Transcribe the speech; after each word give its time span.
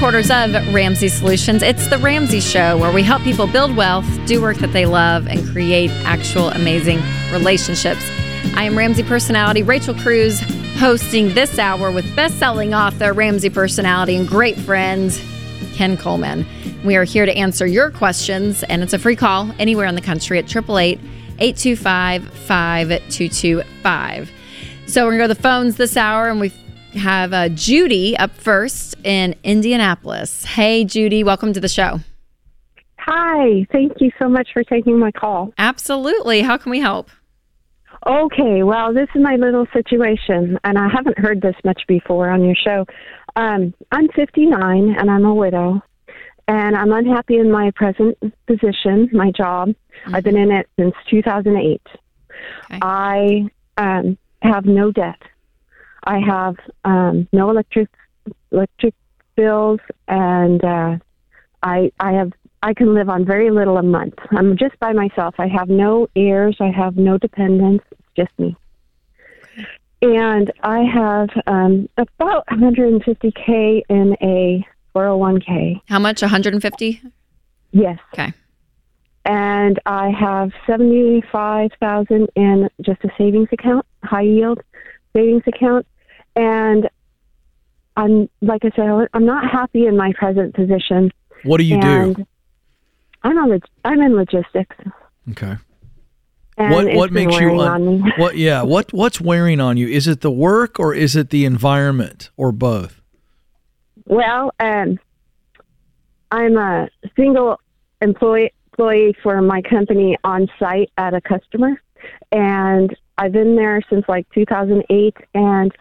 headquarters 0.00 0.30
of 0.30 0.54
Ramsey 0.72 1.08
Solutions. 1.08 1.62
It's 1.62 1.86
the 1.88 1.98
Ramsey 1.98 2.40
Show, 2.40 2.78
where 2.78 2.90
we 2.90 3.02
help 3.02 3.20
people 3.20 3.46
build 3.46 3.76
wealth, 3.76 4.06
do 4.24 4.40
work 4.40 4.56
that 4.56 4.72
they 4.72 4.86
love, 4.86 5.26
and 5.26 5.46
create 5.46 5.90
actual 6.06 6.48
amazing 6.48 7.02
relationships. 7.30 8.00
I 8.54 8.64
am 8.64 8.78
Ramsey 8.78 9.02
personality 9.02 9.62
Rachel 9.62 9.92
Cruz, 9.92 10.40
hosting 10.78 11.34
this 11.34 11.58
hour 11.58 11.90
with 11.90 12.16
best-selling 12.16 12.72
author, 12.72 13.12
Ramsey 13.12 13.50
personality, 13.50 14.16
and 14.16 14.26
great 14.26 14.56
friend 14.56 15.12
Ken 15.74 15.98
Coleman. 15.98 16.46
We 16.82 16.96
are 16.96 17.04
here 17.04 17.26
to 17.26 17.36
answer 17.36 17.66
your 17.66 17.90
questions, 17.90 18.62
and 18.62 18.82
it's 18.82 18.94
a 18.94 18.98
free 18.98 19.16
call 19.16 19.50
anywhere 19.58 19.84
in 19.84 19.96
the 19.96 20.00
country 20.00 20.38
at 20.38 20.46
888 20.46 20.98
825 21.40 22.26
5225. 22.26 24.30
So 24.86 25.04
we're 25.04 25.10
going 25.10 25.20
to 25.20 25.24
go 25.24 25.28
to 25.28 25.34
the 25.34 25.42
phones 25.42 25.76
this 25.76 25.98
hour, 25.98 26.30
and 26.30 26.40
we 26.40 26.50
have 26.94 27.32
uh, 27.32 27.48
Judy 27.48 28.16
up 28.16 28.32
first 28.32 28.96
in 29.04 29.34
Indianapolis. 29.44 30.44
Hey, 30.44 30.84
Judy, 30.84 31.24
welcome 31.24 31.52
to 31.52 31.60
the 31.60 31.68
show. 31.68 32.00
Hi, 32.98 33.66
thank 33.72 33.94
you 34.00 34.10
so 34.18 34.28
much 34.28 34.48
for 34.52 34.62
taking 34.62 34.98
my 34.98 35.10
call. 35.10 35.52
Absolutely. 35.58 36.42
How 36.42 36.56
can 36.56 36.70
we 36.70 36.80
help? 36.80 37.10
Okay, 38.06 38.62
well, 38.62 38.94
this 38.94 39.08
is 39.14 39.22
my 39.22 39.36
little 39.36 39.66
situation, 39.72 40.58
and 40.64 40.78
I 40.78 40.88
haven't 40.88 41.18
heard 41.18 41.42
this 41.42 41.56
much 41.64 41.82
before 41.86 42.30
on 42.30 42.42
your 42.42 42.54
show. 42.54 42.86
Um, 43.36 43.74
I'm 43.92 44.08
59 44.16 44.96
and 44.98 45.10
I'm 45.10 45.24
a 45.24 45.34
widow, 45.34 45.82
and 46.48 46.76
I'm 46.76 46.92
unhappy 46.92 47.36
in 47.36 47.50
my 47.50 47.70
present 47.72 48.16
position, 48.46 49.10
my 49.12 49.30
job. 49.30 49.68
Mm-hmm. 49.68 50.14
I've 50.14 50.24
been 50.24 50.38
in 50.38 50.50
it 50.50 50.68
since 50.78 50.94
2008. 51.10 51.82
Okay. 52.64 52.78
I 52.80 53.50
um, 53.76 54.16
have 54.42 54.64
no 54.64 54.92
debt. 54.92 55.20
I 56.04 56.18
have 56.18 56.56
um, 56.84 57.28
no 57.32 57.50
electric 57.50 57.88
electric 58.52 58.94
bills, 59.36 59.80
and 60.08 60.64
uh, 60.64 60.96
I 61.62 61.92
I 62.00 62.12
have 62.12 62.32
I 62.62 62.74
can 62.74 62.94
live 62.94 63.08
on 63.08 63.24
very 63.24 63.50
little 63.50 63.78
a 63.78 63.82
month. 63.82 64.14
I'm 64.30 64.56
just 64.56 64.78
by 64.80 64.92
myself. 64.92 65.34
I 65.38 65.48
have 65.48 65.68
no 65.68 66.08
heirs. 66.14 66.56
I 66.60 66.70
have 66.70 66.96
no 66.96 67.18
dependents. 67.18 67.84
It's 67.92 68.02
just 68.16 68.38
me. 68.38 68.56
And 70.02 70.50
I 70.62 70.80
have 70.80 71.28
um, 71.46 71.88
about 71.98 72.46
150k 72.46 73.82
in 73.88 74.16
a 74.22 74.66
401k. 74.94 75.80
How 75.88 75.98
much? 75.98 76.22
150? 76.22 77.02
Yes. 77.72 77.98
Okay. 78.14 78.32
And 79.26 79.78
I 79.84 80.10
have 80.10 80.52
75,000 80.66 82.28
in 82.34 82.68
just 82.80 83.04
a 83.04 83.08
savings 83.18 83.48
account, 83.52 83.84
high 84.02 84.22
yield 84.22 84.60
savings 85.14 85.42
account. 85.46 85.86
And 86.36 86.88
I'm, 87.96 88.28
like 88.40 88.64
I 88.64 88.70
said, 88.76 89.08
I'm 89.12 89.26
not 89.26 89.50
happy 89.50 89.86
in 89.86 89.96
my 89.96 90.12
present 90.12 90.54
position. 90.54 91.12
What 91.42 91.58
do 91.58 91.64
you 91.64 91.78
and 91.78 92.16
do? 92.16 92.26
I'm 93.22 93.36
on, 93.36 93.60
I'm 93.84 94.00
in 94.00 94.14
logistics. 94.14 94.76
Okay. 95.30 95.56
And 96.56 96.74
what 96.74 96.94
what 96.94 97.12
makes 97.12 97.40
you 97.40 97.58
un- 97.58 98.02
what 98.18 98.36
yeah 98.36 98.62
what 98.62 98.92
what's 98.92 99.18
wearing 99.18 99.60
on 99.60 99.78
you 99.78 99.88
is 99.88 100.06
it 100.06 100.20
the 100.20 100.30
work 100.30 100.78
or 100.78 100.94
is 100.94 101.16
it 101.16 101.30
the 101.30 101.46
environment 101.46 102.30
or 102.36 102.52
both 102.52 103.00
well 104.04 104.52
um 104.60 104.98
i'm 106.30 106.58
a 106.58 106.90
single 107.16 107.58
employee 108.02 108.52
employee 108.72 109.16
for 109.22 109.40
my 109.40 109.62
company 109.62 110.18
on 110.22 110.50
site 110.58 110.90
at 110.98 111.14
a 111.14 111.20
customer 111.22 111.80
and 112.30 112.94
i've 113.16 113.32
been 113.32 113.56
there 113.56 113.80
since 113.88 114.04
like 114.06 114.28
2008 114.34 115.16
and 115.32 115.72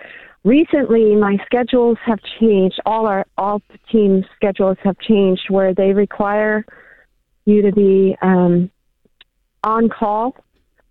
recently 0.44 1.16
my 1.16 1.38
schedules 1.46 1.98
have 2.06 2.20
changed 2.40 2.80
all 2.86 3.06
our 3.06 3.26
all 3.38 3.62
team 3.92 4.24
schedules 4.36 4.78
have 4.84 4.98
changed 5.00 5.50
where 5.50 5.74
they 5.74 5.94
require 5.94 6.66
you 7.46 7.62
to 7.62 7.72
be 7.72 8.16
um 8.22 8.70
on 9.64 9.90
call 9.90 10.36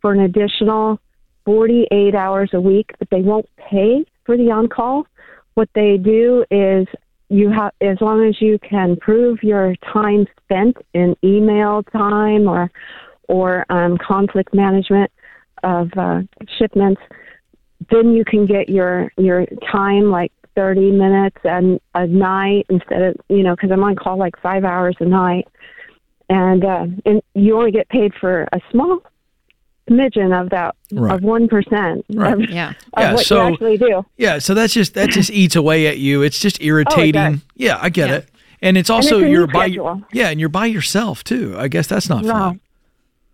for 0.00 0.12
an 0.12 0.20
additional 0.20 1.00
48 1.44 2.14
hours 2.14 2.50
a 2.52 2.60
week, 2.60 2.90
but 2.98 3.08
they 3.10 3.22
won't 3.22 3.48
pay 3.56 4.04
for 4.24 4.36
the 4.36 4.50
on 4.50 4.68
call. 4.68 5.06
What 5.54 5.70
they 5.74 5.96
do 5.96 6.44
is 6.50 6.86
you 7.30 7.50
have, 7.50 7.72
as 7.80 7.96
long 8.02 8.26
as 8.28 8.40
you 8.40 8.58
can 8.58 8.96
prove 8.96 9.42
your 9.42 9.74
time 9.92 10.26
spent 10.44 10.76
in 10.92 11.16
email 11.24 11.82
time 11.84 12.46
or 12.46 12.70
or 13.28 13.64
um, 13.70 13.96
conflict 13.96 14.54
management 14.54 15.10
of 15.62 15.88
uh, 15.96 16.20
shipments, 16.58 17.00
then 17.90 18.12
you 18.12 18.24
can 18.24 18.46
get 18.46 18.68
your 18.68 19.12
your 19.16 19.46
time 19.70 20.10
like 20.10 20.32
30 20.56 20.90
minutes 20.92 21.36
and 21.44 21.80
a 21.94 22.06
night 22.06 22.66
instead 22.68 23.00
of 23.02 23.16
you 23.28 23.42
know 23.42 23.54
because 23.54 23.70
I'm 23.70 23.82
on 23.84 23.94
call 23.96 24.16
like 24.18 24.38
five 24.40 24.64
hours 24.64 24.96
a 25.00 25.04
night, 25.04 25.46
and 26.28 26.64
uh, 26.64 26.86
and 27.06 27.22
you 27.34 27.56
only 27.56 27.70
get 27.70 27.88
paid 27.88 28.12
for 28.14 28.48
a 28.52 28.60
small 28.70 29.00
smidgen 29.88 30.38
of 30.38 30.50
that 30.50 30.74
Right. 30.92 31.14
of 31.14 31.22
one 31.22 31.48
percent 31.48 32.04
Right. 32.12 32.34
of, 32.34 32.40
Yeah. 32.50 32.70
of 32.70 32.74
Yeah, 32.98 33.12
what 33.14 33.24
so- 33.26 33.46
you 33.46 33.52
actually 33.52 33.78
do. 33.78 34.04
yeah 34.16 34.38
so 34.38 34.52
that's 34.54 34.72
just 34.74 34.94
that 34.94 35.10
just 35.10 35.30
eats 35.30 35.54
away 35.56 35.86
at 35.86 35.98
you 35.98 36.22
it's 36.22 36.38
just 36.38 36.60
irritating 36.62 37.12
does. 37.32 37.40
yeah 37.56 37.78
I 37.80 37.88
get 37.90 38.08
Yeah. 38.10 38.16
it 38.16 38.28
and 38.60 38.76
it's 38.76 38.90
also 38.90 39.20
it's 39.20 39.30
you're 39.30 39.46
by 39.46 39.66
schedule. 39.66 40.02
yeah 40.12 40.28
and 40.28 40.40
you're 40.40 40.48
by 40.50 40.66
yourself 40.66 41.24
too 41.24 41.54
I 41.58 41.68
guess 41.68 41.86
that's 41.86 42.08
not 42.08 42.24
No. 42.24 42.32
fun 42.32 42.60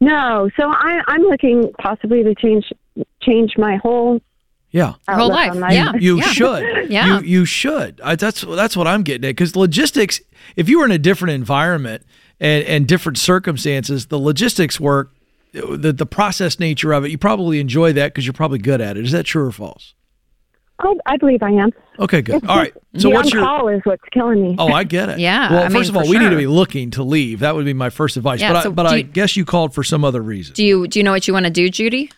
No, 0.01 0.51
so 0.57 0.69
I, 0.69 1.01
I'm 1.09 1.23
looking 1.23 1.73
possibly 1.81 2.23
to 2.23 2.35
change 2.37 2.73
change 3.23 3.55
my 3.57 3.77
whole 3.77 4.21
yeah 4.75 4.95
Your 5.09 5.17
whole 5.17 5.31
oh, 5.31 5.35
life. 5.35 5.53
on 5.53 5.61
life. 5.61 5.73
Yeah. 5.73 5.93
you 5.95 6.21
should. 6.23 6.65
Yeah. 6.91 7.21
You 7.21 7.25
you 7.25 7.45
should. 7.47 8.01
I, 8.03 8.17
that's 8.17 8.43
that's 8.43 8.77
what 8.77 8.87
I'm 8.87 9.03
getting 9.03 9.25
at. 9.25 9.31
Because 9.31 9.57
logistics, 9.57 10.21
if 10.57 10.69
you 10.69 10.81
were 10.81 10.85
in 10.85 10.91
a 10.91 10.99
different 10.99 11.33
environment 11.33 12.03
and, 12.41 12.65
and 12.67 12.87
different 12.87 13.17
circumstances, 13.17 14.07
the 14.09 14.19
logistics 14.19 14.79
work, 14.79 15.13
the 15.53 15.93
the 15.93 16.05
process 16.07 16.59
nature 16.61 16.93
of 16.93 17.05
it, 17.05 17.11
you 17.11 17.17
probably 17.19 17.61
enjoy 17.61 17.93
that 17.95 18.09
because 18.13 18.27
you're 18.27 18.35
probably 18.35 18.59
good 18.59 18.81
at 18.83 18.97
it. 18.99 19.05
Is 19.05 19.13
that 19.13 19.23
true 19.25 19.47
or 19.47 19.53
false? 19.53 19.95
Oh, 20.83 20.99
I 21.07 21.17
believe 21.19 21.41
I 21.43 21.51
am. 21.53 21.71
Okay, 22.01 22.21
good. 22.21 22.45
All 22.47 22.57
right. 22.57 22.75
So 22.99 23.09
the 23.09 23.15
what's 23.15 23.33
your? 23.33 23.45
call 23.45 23.69
is 23.69 23.81
what's 23.85 24.03
killing 24.13 24.43
me. 24.43 24.57
Oh, 24.59 24.69
I 24.69 24.83
get 24.83 25.09
it. 25.09 25.21
Yeah, 25.21 25.53
Well, 25.53 25.63
I 25.63 25.69
first 25.69 25.75
mean, 25.75 25.91
of 25.91 25.97
all, 25.99 26.05
for 26.05 26.11
we 26.11 26.19
need 26.19 26.31
to 26.31 26.37
be 26.37 26.49
looking 26.49 26.91
to 26.93 27.05
leave. 27.05 27.39
That 27.41 27.55
would 27.55 27.65
be 27.65 27.73
my 27.73 27.91
first 27.91 28.17
advice. 28.17 28.41
Yeah, 28.41 28.53
but 28.53 28.63
so 28.65 28.71
I, 28.71 28.73
but 28.73 28.87
I 28.87 28.97
you- 28.97 29.03
guess 29.05 29.37
you 29.37 29.45
called 29.45 29.73
for 29.73 29.85
some 29.85 30.05
other 30.05 30.21
reason. 30.21 30.55
Do 30.55 30.65
you 30.67 30.89
do 30.89 30.99
you 30.99 31.05
know 31.05 31.13
what 31.13 31.29
you 31.29 31.33
want 31.33 31.47
to 31.47 31.51
do, 31.51 31.71
Judy? 31.71 32.11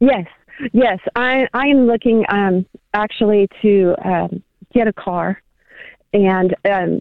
Yes, 0.00 0.26
yes. 0.72 0.98
I 1.16 1.48
I 1.52 1.66
am 1.68 1.86
looking 1.86 2.24
um 2.28 2.66
actually 2.94 3.48
to 3.62 3.94
um, 4.04 4.42
get 4.72 4.88
a 4.88 4.92
car, 4.92 5.42
and 6.12 6.54
um, 6.64 7.00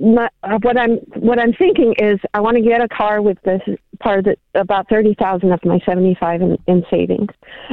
my, 0.00 0.28
uh, 0.42 0.58
what 0.62 0.78
I'm 0.78 0.96
what 1.16 1.38
I'm 1.38 1.52
thinking 1.52 1.94
is 1.98 2.18
I 2.34 2.40
want 2.40 2.56
to 2.56 2.62
get 2.62 2.82
a 2.82 2.88
car 2.88 3.20
with 3.20 3.38
this 3.42 3.62
part 4.00 4.20
of 4.20 4.24
the 4.24 4.36
about 4.60 4.88
thirty 4.88 5.14
thousand 5.14 5.52
of 5.52 5.64
my 5.64 5.80
seventy 5.84 6.16
five 6.18 6.40
in, 6.42 6.56
in 6.66 6.84
savings, 6.90 7.30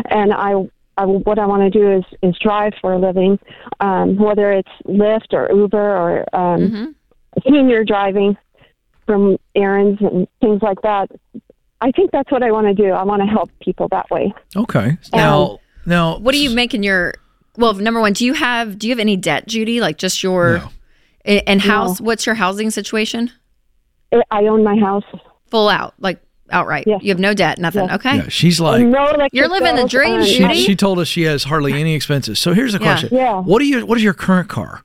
and 0.09 0.33
I. 0.33 0.53
I, 0.97 1.03
what 1.03 1.39
I 1.39 1.45
want 1.45 1.61
to 1.61 1.69
do 1.69 1.91
is 1.91 2.05
is 2.23 2.37
drive 2.39 2.71
for 2.79 2.93
a 2.93 2.97
living, 2.97 3.37
um, 3.81 4.15
whether 4.15 4.53
it's 4.53 4.69
Lyft 4.87 5.33
or 5.33 5.51
Uber 5.53 5.77
or 5.77 6.19
um, 6.33 6.61
Mm-hmm. 6.61 6.85
senior 7.45 7.83
driving 7.83 8.37
from 9.05 9.37
errands 9.55 9.99
and 9.99 10.25
things 10.39 10.61
like 10.61 10.81
that. 10.83 11.11
I 11.85 11.91
think 11.91 12.09
that's 12.11 12.31
what 12.31 12.41
I 12.41 12.51
want 12.51 12.65
to 12.65 12.73
do. 12.73 12.89
I 12.91 13.03
want 13.03 13.21
to 13.21 13.27
help 13.27 13.51
people 13.61 13.87
that 13.89 14.09
way. 14.09 14.33
Okay. 14.55 14.97
Now 15.13 15.59
now 15.85 16.17
What 16.17 16.31
do 16.33 16.39
you 16.41 16.49
make 16.49 16.73
in 16.73 16.81
your 16.81 17.13
well, 17.57 17.73
number 17.75 18.01
one, 18.01 18.13
do 18.13 18.25
you 18.25 18.33
have 18.33 18.79
do 18.79 18.87
you 18.87 18.91
have 18.91 18.99
any 18.99 19.15
debt, 19.15 19.47
Judy? 19.47 19.79
Like 19.81 19.97
just 19.97 20.23
your 20.23 20.57
No. 20.57 20.69
and 21.25 21.61
house 21.61 22.01
what's 22.01 22.25
your 22.25 22.35
housing 22.35 22.71
situation? 22.71 23.31
I- 24.11 24.23
I 24.31 24.43
own 24.47 24.63
my 24.63 24.77
house. 24.77 25.03
Full 25.51 25.69
out, 25.69 25.93
like 25.99 26.19
outright. 26.49 26.85
Yes. 26.87 27.01
You 27.03 27.09
have 27.09 27.19
no 27.19 27.33
debt, 27.35 27.59
nothing. 27.59 27.85
Yes. 27.85 27.95
Okay. 27.95 28.15
Yeah, 28.17 28.29
she's 28.29 28.59
like 28.59 28.83
no 28.85 29.03
electric 29.05 29.33
You're 29.33 29.47
living 29.47 29.75
the 29.75 29.87
dream, 29.87 30.21
um, 30.21 30.25
she, 30.25 30.37
Judy. 30.39 30.55
she 30.55 30.75
told 30.75 30.97
us 30.99 31.07
she 31.07 31.21
has 31.23 31.43
hardly 31.43 31.73
any 31.73 31.93
expenses. 31.93 32.39
So 32.39 32.53
here's 32.53 32.73
a 32.73 32.77
Yeah. 32.79 32.83
question. 32.83 33.09
Yeah. 33.11 33.41
What 33.41 33.59
do 33.59 33.65
you 33.65 33.85
what 33.85 33.97
is 33.99 34.03
your 34.03 34.13
current 34.15 34.49
car? 34.49 34.81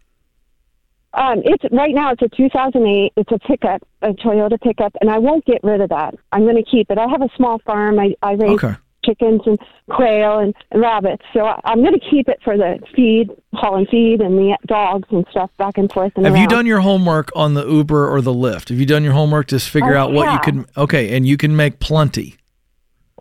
Um, 1.15 1.43
it's 1.45 1.65
right 1.73 1.95
now. 1.95 2.13
It's 2.13 2.23
a 2.23 2.29
2008. 2.29 3.13
It's 3.17 3.33
a 3.33 3.39
pickup, 3.41 3.83
a 4.03 4.11
Toyota 4.13 4.61
pickup, 4.61 4.93
and 5.01 5.11
I 5.11 5.19
won't 5.19 5.45
get 5.45 5.59
rid 5.65 5.81
of 5.81 5.89
that. 5.91 6.15
I'm 6.33 6.43
going 6.45 6.57
to 6.57 6.63
keep 6.71 6.91
it. 6.91 6.99
I 6.99 7.09
have 7.09 7.23
a 7.23 7.29
small 7.37 7.59
farm. 7.67 7.99
I, 7.99 8.15
I 8.23 8.33
raise 8.35 8.51
Okay. 8.63 8.75
chickens 9.05 9.41
and 9.47 9.59
quail 9.91 10.39
and, 10.39 10.55
and 10.71 10.81
rabbits, 10.81 11.23
so 11.33 11.41
I, 11.47 11.59
I'm 11.65 11.81
going 11.83 11.95
to 11.99 12.11
keep 12.11 12.29
it 12.29 12.39
for 12.45 12.57
the 12.57 12.79
feed, 12.95 13.31
hauling 13.55 13.87
feed, 13.91 14.21
and 14.21 14.39
the 14.39 14.57
dogs 14.67 15.09
and 15.11 15.27
stuff 15.33 15.51
back 15.59 15.79
and 15.79 15.91
forth. 15.91 16.13
And 16.17 16.27
Have 16.27 16.37
you 16.37 16.43
around. 16.43 16.49
done 16.51 16.67
your 16.67 16.81
homework 16.81 17.31
on 17.35 17.55
the 17.55 17.67
Uber 17.67 18.09
or 18.09 18.21
the 18.21 18.33
Lyft? 18.35 18.69
Have 18.69 18.79
you 18.79 18.87
done 18.87 19.03
your 19.03 19.15
homework 19.15 19.49
to 19.49 19.59
figure 19.59 19.97
I 19.97 20.01
out 20.01 20.13
what 20.13 20.33
you 20.33 20.39
can? 20.41 20.67
Okay, 20.77 21.17
and 21.17 21.27
you 21.27 21.37
can 21.37 21.57
make 21.57 21.81
plenty. 21.81 22.37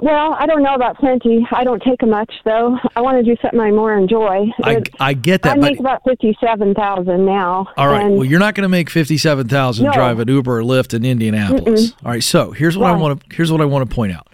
Well, 0.01 0.34
I 0.40 0.46
don't 0.46 0.63
know 0.63 0.75
about 0.75 0.98
plenty. 0.98 1.46
I 1.51 1.66
don't 1.66 1.84
take 1.84 2.01
much 2.04 2.34
though. 2.46 2.78
I 2.96 3.01
want 3.01 3.18
to 3.18 3.24
do 3.24 3.40
something 3.42 3.60
I 3.60 3.72
more 3.72 3.98
enjoy. 3.98 4.48
I, 4.63 4.78
It- 4.78 4.96
I 5.00 5.13
get 5.13 5.42
that. 5.42 5.57
I 5.57 5.60
make 5.60 5.80
about 5.80 6.01
fifty-seven 6.06 6.74
thousand 6.74 7.25
now. 7.25 7.68
all 7.75 7.88
right. 7.88 8.10
Well, 8.10 8.24
you're 8.24 8.40
not 8.40 8.56
going 8.56 8.63
to 8.63 8.69
make 8.69 8.90
fifty-seven 8.90 9.50
thousand 9.50 9.88
No. 9.88 9.92
driving 9.92 10.30
Uber 10.30 10.60
or 10.60 10.63
Lyft 10.63 10.94
in 10.94 11.04
Indianapolis. 11.04 11.94
All 12.06 12.12
right. 12.12 12.24
So 12.24 12.51
here's 12.51 12.78
what 12.78 12.92
I 12.92 12.96
want 12.96 13.19
to 13.19 13.36
here's 13.36 13.51
what 13.51 13.60
I 13.60 13.66
want 13.66 13.90
to 13.90 13.94
point 13.94 14.13
out. 14.13 14.28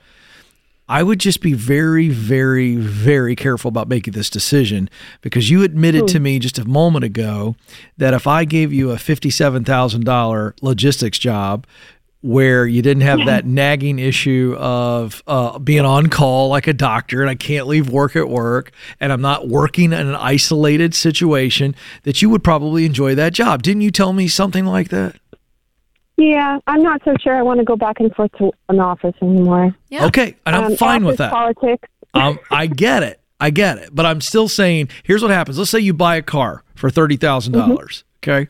I 0.87 1.01
would 1.01 1.19
just 1.19 1.41
be 1.41 1.53
very, 1.53 2.09
very, 2.09 2.75
very 2.75 3.35
careful 3.35 3.69
about 3.69 3.87
making 3.87 4.13
this 4.13 4.29
decision 4.29 4.87
because 5.21 5.49
you 5.49 5.63
admitted 5.63 6.07
to 6.09 6.19
hmm. 6.19 6.23
me 6.23 6.39
just 6.39 6.59
a 6.59 6.65
moment 6.65 7.03
ago 7.03 7.55
that 7.97 8.13
if 8.13 8.27
I 8.27 8.45
gave 8.45 8.71
you 8.71 8.91
a 8.91 8.95
$57,000 8.95 10.53
logistics 10.61 11.17
job 11.17 11.65
where 12.25 12.65
you 12.65 12.81
didn't 12.81 13.03
have 13.03 13.19
that 13.25 13.45
nagging 13.45 13.99
issue 13.99 14.55
of 14.57 15.21
uh, 15.27 15.59
being 15.59 15.85
on 15.85 16.07
call 16.07 16.49
like 16.49 16.65
a 16.67 16.73
doctor 16.73 17.21
and 17.21 17.29
I 17.29 17.35
can't 17.35 17.67
leave 17.67 17.89
work 17.89 18.15
at 18.15 18.27
work 18.27 18.71
and 18.99 19.13
I'm 19.13 19.21
not 19.21 19.47
working 19.47 19.93
in 19.93 20.07
an 20.07 20.15
isolated 20.15 20.95
situation, 20.95 21.75
that 22.03 22.21
you 22.21 22.29
would 22.29 22.43
probably 22.43 22.85
enjoy 22.85 23.15
that 23.15 23.33
job. 23.33 23.61
Didn't 23.63 23.81
you 23.81 23.91
tell 23.91 24.11
me 24.13 24.27
something 24.27 24.65
like 24.65 24.89
that? 24.89 25.15
Yeah, 26.17 26.59
I'm 26.65 26.81
not 26.81 27.01
so 27.03 27.13
sure 27.21 27.35
I 27.35 27.41
want 27.41 27.59
to 27.59 27.65
go 27.65 27.75
back 27.75 27.99
and 27.99 28.13
forth 28.15 28.31
to 28.37 28.51
an 28.69 28.79
office 28.79 29.15
anymore. 29.21 29.75
Yeah. 29.89 30.05
Okay, 30.05 30.35
and 30.45 30.55
I'm 30.55 30.63
Um, 30.71 30.75
fine 30.77 31.03
with 31.03 31.17
that. 31.17 31.31
Politics. 31.31 31.87
um, 32.13 32.39
I 32.49 32.67
get 32.67 33.03
it. 33.03 33.19
I 33.39 33.49
get 33.49 33.77
it. 33.79 33.89
But 33.93 34.05
I'm 34.05 34.21
still 34.21 34.47
saying, 34.47 34.87
here's 35.03 35.21
what 35.21 35.31
happens. 35.31 35.57
Let's 35.57 35.69
say 35.71 35.79
you 35.79 35.93
buy 35.93 36.15
a 36.15 36.21
car 36.21 36.63
for 36.73 36.89
thirty 36.89 37.17
dollars. 37.17 38.05
Okay. 38.23 38.47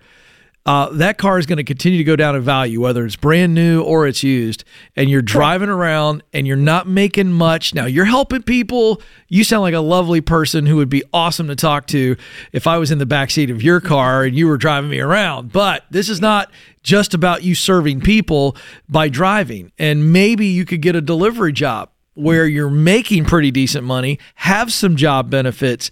Uh, 0.66 0.90
that 0.90 1.20
car 1.20 1.38
is 1.38 1.46
going 1.46 1.58
to 1.58 1.64
continue 1.64 2.00
to 2.00 2.04
go 2.04 2.16
down 2.16 2.36
in 2.36 2.42
value, 2.42 2.82
whether 2.82 3.06
it's 3.06 3.16
brand 3.16 3.54
new 3.54 3.84
or 3.84 4.08
it's 4.08 4.24
used. 4.24 4.64
And 4.96 5.12
you're 5.12 5.22
driving 5.22 5.70
around 5.70 6.24
and 6.34 6.48
you're 6.48 6.58
not 6.58 6.88
making 6.88 7.32
much. 7.32 7.76
Now 7.76 7.86
you're 7.86 8.06
helping 8.06 8.42
people. 8.42 9.00
You 9.28 9.44
sound 9.44 9.62
like 9.62 9.76
a 9.76 9.80
lovely 9.80 10.22
person 10.22 10.66
who 10.66 10.78
would 10.78 10.90
be 10.90 11.04
awesome 11.14 11.48
to 11.50 11.56
talk 11.56 11.86
to 11.88 12.16
if 12.52 12.66
I 12.66 12.80
was 12.80 12.90
in 12.90 12.98
the 12.98 13.06
backseat 13.06 13.52
of 13.52 13.62
your 13.62 13.80
car 13.80 14.24
and 14.24 14.36
you 14.36 14.48
were 14.48 14.58
driving 14.58 14.90
me 14.90 15.00
around. 15.00 15.52
But 15.52 15.86
this 15.92 16.10
is 16.10 16.20
not 16.20 16.52
just 16.82 17.14
about 17.14 17.44
you 17.44 17.54
serving 17.54 18.02
people 18.02 18.58
by 18.90 19.08
driving. 19.08 19.72
And 19.78 20.12
maybe 20.12 20.48
you 20.48 20.66
could 20.66 20.82
get 20.82 20.96
a 20.96 21.02
delivery 21.02 21.54
job 21.54 21.92
where 22.16 22.48
you're 22.48 22.70
making 22.70 23.26
pretty 23.26 23.52
decent 23.52 23.84
money, 23.84 24.18
have 24.36 24.74
some 24.74 24.96
job 24.96 25.30
benefits. 25.30 25.92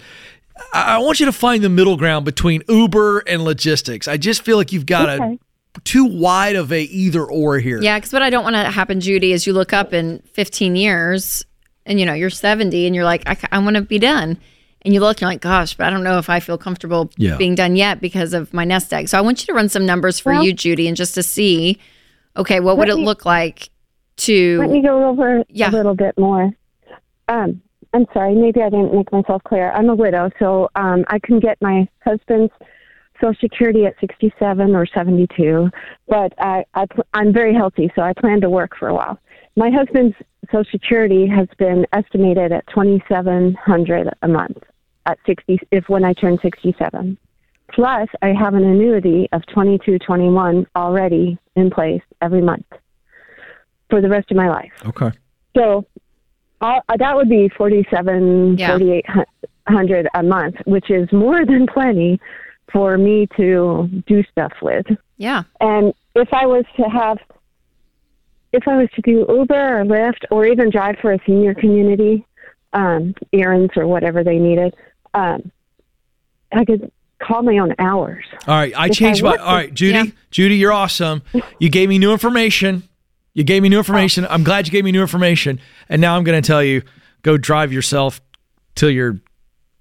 I 0.74 0.96
I 0.96 0.98
want 1.00 1.20
you 1.20 1.26
to 1.26 1.32
find 1.32 1.64
the 1.64 1.70
middle 1.70 1.98
ground 1.98 2.26
between 2.26 2.62
Uber 2.70 3.20
and 3.20 3.44
logistics. 3.44 4.08
I 4.08 4.18
just 4.18 4.42
feel 4.44 4.58
like 4.58 4.72
you've 4.72 4.86
got 4.86 5.10
Okay. 5.10 5.40
a 5.76 5.80
too 5.82 6.06
wide 6.06 6.56
of 6.56 6.72
a 6.72 6.84
either 6.84 7.24
or 7.26 7.58
here. 7.60 7.82
Yeah, 7.82 7.98
because 7.98 8.14
what 8.14 8.22
I 8.22 8.30
don't 8.30 8.44
want 8.44 8.56
to 8.56 8.64
happen, 8.70 9.00
Judy, 9.00 9.34
is 9.34 9.48
you 9.48 9.54
look 9.54 9.74
up 9.74 9.94
in 9.94 10.22
15 10.34 10.76
years 10.76 11.44
and 11.86 12.00
you 12.00 12.06
know 12.06 12.14
you're 12.14 12.30
70 12.30 12.86
and 12.86 12.96
you're 12.96 13.04
like, 13.06 13.24
I, 13.28 13.38
I 13.52 13.60
want 13.60 13.76
to 13.76 13.82
be 13.82 14.00
done, 14.00 14.38
and 14.84 14.94
you 14.94 15.00
look, 15.00 15.20
you're 15.20 15.30
like, 15.30 15.42
gosh, 15.42 15.74
but 15.76 15.88
I 15.88 15.90
don't 15.90 16.04
know 16.04 16.18
if 16.20 16.30
I 16.30 16.40
feel 16.40 16.58
comfortable 16.58 17.10
Yeah. 17.18 17.38
being 17.38 17.56
done 17.56 17.76
yet 17.76 18.00
because 18.02 18.34
of 18.34 18.54
my 18.54 18.64
nest 18.66 18.94
egg. 18.94 19.10
So 19.10 19.18
I 19.18 19.22
want 19.22 19.42
you 19.42 19.48
to 19.48 19.54
run 19.54 19.70
some 19.70 19.86
numbers 19.86 20.20
for 20.20 20.32
Well- 20.34 20.44
you, 20.44 20.54
Judy, 20.54 20.88
and 20.88 20.96
just 20.96 21.16
to 21.16 21.24
see, 21.24 21.80
okay, 22.38 22.60
what 22.60 22.78
would 22.78 22.88
Let 22.90 22.98
it 23.00 23.02
look 23.02 23.26
like 23.26 23.70
to? 24.18 24.60
Let 24.60 24.70
me 24.70 24.82
go 24.82 25.10
over 25.10 25.44
Yeah. 25.50 25.70
a 25.70 25.72
little 25.72 25.96
bit 25.96 26.18
more. 26.18 26.52
Um, 27.28 27.62
I'm 27.94 28.06
sorry, 28.13 28.36
maybe 28.36 28.62
I 28.62 28.69
didn't 28.69 28.94
make 28.94 29.12
myself 29.12 29.44
clear. 29.44 29.72
I'm 29.72 29.90
a 29.90 29.95
widow, 29.95 30.30
so 30.40 30.69
um, 30.75 31.06
I 31.10 31.19
can 31.19 31.40
get 31.40 31.62
my 31.62 31.88
husband's 32.04 32.51
Social 33.22 33.40
Security 33.40 33.86
at 33.86 33.94
67 34.00 34.75
or 34.75 34.86
72, 34.88 35.69
but 36.07 36.34
I, 36.40 36.66
I 36.74 36.86
pl- 36.88 37.06
I'm 37.13 37.31
very 37.31 37.54
healthy, 37.54 37.92
so 37.95 38.01
I 38.01 38.13
plan 38.13 38.42
to 38.42 38.50
work 38.50 38.72
for 38.78 38.88
a 38.88 38.94
while. 38.94 39.19
My 39.56 39.69
husband's 39.69 40.16
Social 40.51 40.66
Security 40.72 41.28
has 41.28 41.48
been 41.57 41.86
estimated 41.94 42.51
at 42.51 42.66
2,700 42.68 44.10
a 44.22 44.28
month 44.28 44.57
at 45.06 45.19
60 45.25 45.60
if 45.72 45.88
when 45.88 46.04
I 46.04 46.13
turn 46.13 46.40
67. 46.42 47.18
Plus, 47.72 48.10
I 48.22 48.34
have 48.34 48.56
an 48.56 48.63
annuity 48.63 49.28
of 49.31 49.45
2221 49.48 50.68
already 50.75 51.38
in 51.56 51.69
place 51.69 52.01
every 52.22 52.42
month 52.42 52.66
for 53.90 54.01
the 54.01 54.10
rest 54.10 54.31
of 54.31 54.38
my 54.38 54.50
life. 54.50 54.72
Okay. 54.86 55.12
So 55.56 55.86
uh, 56.62 56.80
that 56.98 57.16
would 57.16 57.30
be 57.30 57.50
forty-seven, 57.58 58.58
Yeah. 58.58 58.70
forty-eight 58.70 59.06
hundred 59.68 60.08
a 60.14 60.24
month, 60.24 60.56
which 60.66 60.90
is 60.90 61.12
more 61.12 61.46
than 61.52 61.68
plenty 61.68 62.20
for 62.72 62.98
me 62.98 63.28
to 63.38 63.90
do 64.08 64.24
stuff 64.32 64.52
with. 64.62 64.86
Yeah, 65.18 65.44
And 65.62 65.94
if 66.16 66.34
I 66.34 66.46
was 66.48 66.66
to 66.76 66.84
have, 66.84 67.18
if 68.52 68.68
I 68.68 68.78
was 68.78 68.90
to 68.96 69.02
do 69.04 69.26
Uber 69.30 69.80
or 69.82 69.86
Lyft 69.86 70.26
or 70.32 70.46
even 70.46 70.70
drive 70.70 70.96
for 71.02 71.14
a 71.14 71.20
senior 71.26 71.54
community, 71.54 72.26
um, 72.74 73.14
errands 73.32 73.74
or 73.78 73.86
whatever 73.88 74.24
they 74.24 74.38
needed, 74.40 74.74
um, 75.14 75.52
I 76.52 76.66
could 76.66 76.92
call 77.22 77.44
my 77.44 77.58
own 77.60 77.74
hours. 77.80 78.26
All 78.48 78.56
right. 78.56 78.74
I 78.76 78.86
If 78.86 78.92
I 78.92 78.94
changed 78.94 79.24
my. 79.24 79.38
All 79.38 79.56
right, 79.56 79.74
Judy. 79.74 79.98
Yeah. 79.98 80.06
Judy, 80.32 80.56
you're 80.56 80.74
awesome. 80.74 81.22
You 81.60 81.70
gave 81.70 81.88
me 81.90 82.00
new 82.00 82.12
information. 82.12 82.84
You 83.33 83.44
gave 83.44 83.63
me 83.63 83.69
new 83.69 83.77
information. 83.77 84.25
Oh. 84.25 84.30
I'm 84.30 84.44
glad 84.44 84.68
you 84.68 84.71
gave 84.71 84.83
me 84.83 84.91
new 84.91 85.01
information. 85.01 85.59
And 85.89 86.01
now 86.01 86.15
I'm 86.18 86.24
going 86.24 86.41
to 86.41 86.45
tell 86.45 86.63
you 86.63 86.83
go 87.24 87.38
drive 87.38 87.71
yourself 87.74 88.21
till 88.75 88.89
you're 88.89 89.19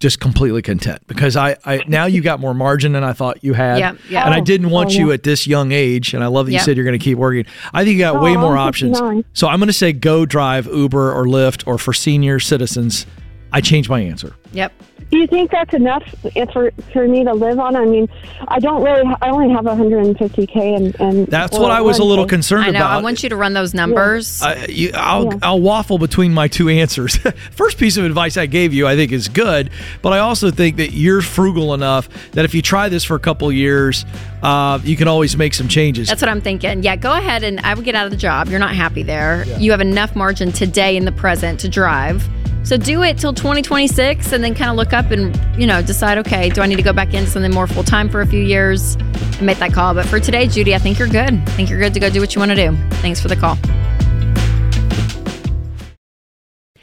just 0.01 0.19
completely 0.19 0.63
content 0.63 1.01
because 1.07 1.37
I, 1.37 1.57
I 1.65 1.85
now 1.87 2.07
you 2.07 2.23
got 2.23 2.41
more 2.41 2.55
margin 2.55 2.93
than 2.93 3.05
I 3.05 3.13
thought 3.13 3.45
you 3.45 3.53
had. 3.53 3.79
And 4.25 4.35
I 4.35 4.41
Oh, 4.41 4.45
didn't 4.45 4.71
want 4.71 4.91
oh, 4.91 4.95
you 4.95 5.09
yeah. 5.09 5.15
at 5.15 5.23
this 5.23 5.47
young 5.47 5.71
age. 5.71 6.13
And 6.13 6.25
I 6.25 6.27
love 6.27 6.47
that 6.47 6.53
you 6.53 6.59
said 6.59 6.77
you're 6.77 6.85
going 6.85 6.99
to 6.99 7.05
keep 7.05 7.19
working. 7.19 7.45
I 7.73 7.85
think 7.85 7.95
you 7.95 8.01
got 8.01 8.17
oh, 8.17 8.23
way 8.23 8.35
Oh, 8.37 8.41
more 8.41 8.57
I'm 8.57 8.67
options. 8.69 8.99
59. 8.99 9.25
So 9.33 9.47
I'm 9.49 9.61
going 9.61 9.69
to 9.69 9.73
say 9.73 9.93
go 9.93 10.27
drive 10.27 10.67
Uber 10.67 11.13
or 11.13 11.27
Lyft 11.27 11.67
or 11.69 11.79
for 11.79 11.93
senior 11.93 12.41
citizens. 12.41 13.07
I 13.53 13.61
changed 13.61 13.89
my 13.91 14.01
answer. 14.01 14.35
yep. 14.53 14.73
Do 15.11 15.19
you 15.19 15.27
think 15.27 15.51
that's 15.51 15.75
enough 15.75 16.03
for 16.55 16.71
for 16.91 17.07
me 17.07 17.23
to 17.23 17.35
live 17.35 17.59
on? 17.59 17.77
I 17.77 17.85
mean, 17.85 18.09
I 18.49 18.59
don't 18.59 18.83
really. 18.83 19.03
I 19.21 19.29
only 19.29 19.51
have 19.53 19.67
150k, 19.67 20.57
and 20.77 20.99
and 21.01 21.27
That's 21.27 21.53
well, 21.53 21.61
what 21.61 21.71
I 21.71 21.83
was 21.83 21.99
a 21.99 22.05
little 22.05 22.23
one- 22.23 22.29
concerned 22.31 22.65
I 22.65 22.71
know. 22.71 22.79
about. 22.79 22.91
I 22.93 23.03
want 23.03 23.23
you 23.23 23.29
to 23.29 23.37
run 23.37 23.53
those 23.53 23.75
numbers. 23.75 24.41
I, 24.41 24.65
you, 24.71 24.91
I'll 24.95 25.25
Yeah. 25.27 25.39
I'll 25.43 25.61
waffle 25.61 25.99
between 25.99 26.33
my 26.33 26.49
two 26.49 26.71
answers. 26.71 27.17
First 27.51 27.77
piece 27.77 27.99
of 27.99 28.07
advice 28.07 28.39
I 28.39 28.47
gave 28.47 28.73
you, 28.73 28.87
I 28.87 28.97
think, 28.97 29.13
is 29.13 29.29
good, 29.29 29.69
but 30.01 30.15
I 30.15 30.21
also 30.21 30.51
think 30.51 30.77
that 30.77 30.93
you're 30.93 31.21
frugal 31.21 31.75
enough 31.75 32.09
that 32.31 32.47
if 32.47 32.55
you 32.55 32.63
try 32.63 32.89
this 32.89 33.05
for 33.05 33.15
a 33.15 33.21
couple 33.21 33.49
of 33.49 33.55
years, 33.55 34.07
uh, 34.43 34.79
you 34.83 34.97
can 34.97 35.09
always 35.09 35.37
make 35.37 35.53
some 35.53 35.69
changes. 35.69 36.09
That's 36.09 36.23
what 36.23 36.31
I'm 36.31 36.41
thinking. 36.41 36.83
Yeah, 36.83 36.97
go 36.97 37.13
ahead 37.13 37.43
and 37.43 37.61
I 37.61 37.75
would 37.75 37.85
get 37.85 37.95
out 37.95 38.07
of 38.07 38.13
the 38.13 38.17
job. 38.19 38.49
You're 38.49 38.61
not 38.61 38.75
happy 38.75 39.03
there. 39.03 39.45
You 39.59 39.73
have 39.73 39.83
enough 39.83 40.17
margin 40.17 40.53
today 40.53 40.97
in 40.97 41.05
the 41.05 41.13
present 41.13 41.61
to 41.61 41.69
drive. 41.69 42.27
So 42.65 42.77
do 42.77 43.03
it 43.03 43.19
till 43.19 43.35
2026 43.35 44.33
and 44.33 44.45
then 44.45 44.55
kind 44.55 44.71
of 44.71 44.77
look 44.77 44.93
up 44.93 45.11
and, 45.11 45.37
you 45.61 45.67
know, 45.67 45.83
decide, 45.83 46.17
okay, 46.19 46.49
do 46.49 46.63
I 46.63 46.67
need 46.67 46.77
to 46.77 46.83
go 46.83 46.93
back 46.93 47.13
into 47.13 47.29
something 47.29 47.53
more 47.53 47.67
full 47.67 47.83
time 47.83 48.09
for 48.09 48.21
a 48.21 48.27
few 48.27 48.41
years 48.41 48.95
and 48.95 49.43
make 49.43 49.59
that 49.59 49.73
call? 49.73 49.95
But 49.95 50.07
for 50.07 50.21
today, 50.21 50.47
Judy, 50.47 50.73
I 50.73 50.79
think 50.79 50.99
you're 50.99 51.09
good. 51.09 51.35
I 51.35 51.51
think 51.51 51.71
you're 51.71 51.81
good 51.81 51.93
to 51.95 52.01
go 52.01 52.09
do 52.09 52.21
what 52.21 52.35
you 52.35 52.39
want 52.39 52.53
to 52.53 52.55
do. 52.55 52.77
Thanks 52.99 53.21
for 53.21 53.27
the 53.27 53.35
call. 53.35 53.59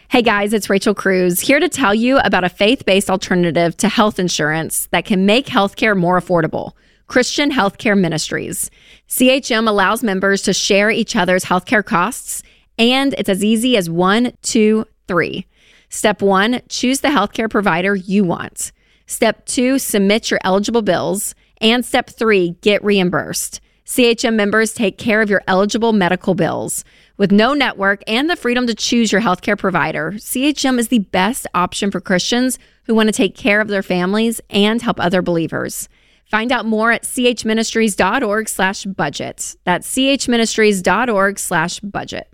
Hey 0.09 0.21
guys, 0.21 0.53
it's 0.53 0.69
Rachel 0.69 0.93
Cruz 0.93 1.39
here 1.39 1.59
to 1.59 1.69
tell 1.69 1.93
you 1.93 2.17
about 2.19 2.43
a 2.43 2.49
faith 2.49 2.83
based 2.83 3.09
alternative 3.09 3.77
to 3.77 3.87
health 3.87 4.19
insurance 4.19 4.87
that 4.91 5.05
can 5.05 5.25
make 5.25 5.45
healthcare 5.45 5.95
more 5.95 6.19
affordable 6.19 6.73
Christian 7.07 7.51
Healthcare 7.51 7.97
Ministries. 7.97 8.69
CHM 9.07 9.67
allows 9.67 10.03
members 10.03 10.41
to 10.41 10.53
share 10.53 10.89
each 10.89 11.15
other's 11.15 11.45
healthcare 11.45 11.85
costs, 11.85 12.43
and 12.77 13.15
it's 13.17 13.29
as 13.29 13.43
easy 13.43 13.77
as 13.77 13.89
one, 13.89 14.33
two, 14.41 14.85
three. 15.07 15.45
Step 15.89 16.21
one, 16.21 16.61
choose 16.69 17.01
the 17.01 17.09
healthcare 17.09 17.49
provider 17.49 17.95
you 17.95 18.23
want. 18.23 18.71
Step 19.05 19.45
two, 19.45 19.79
submit 19.79 20.29
your 20.29 20.39
eligible 20.43 20.83
bills. 20.83 21.33
And 21.61 21.83
step 21.83 22.09
three, 22.09 22.51
get 22.61 22.83
reimbursed. 22.83 23.59
CHM 23.85 24.35
members 24.35 24.71
take 24.73 24.99
care 24.99 25.19
of 25.19 25.31
your 25.31 25.41
eligible 25.47 25.93
medical 25.93 26.35
bills. 26.35 26.85
With 27.17 27.31
no 27.31 27.55
network 27.55 28.03
and 28.05 28.29
the 28.29 28.35
freedom 28.35 28.67
to 28.67 28.75
choose 28.75 29.11
your 29.11 29.19
healthcare 29.19 29.57
provider, 29.57 30.11
CHM 30.11 30.77
is 30.77 30.89
the 30.89 30.99
best 30.99 31.47
option 31.55 31.89
for 31.89 31.99
Christians 31.99 32.59
who 32.83 32.93
want 32.93 33.07
to 33.07 33.13
take 33.13 33.35
care 33.35 33.59
of 33.59 33.67
their 33.67 33.81
families 33.81 34.39
and 34.51 34.79
help 34.79 34.99
other 34.99 35.23
believers. 35.23 35.89
Find 36.25 36.51
out 36.51 36.67
more 36.67 36.91
at 36.91 37.01
chministries.org 37.01 38.47
slash 38.47 38.85
budget. 38.85 39.55
That's 39.63 39.91
chministries.org 39.91 41.39
slash 41.39 41.79
budget. 41.79 42.31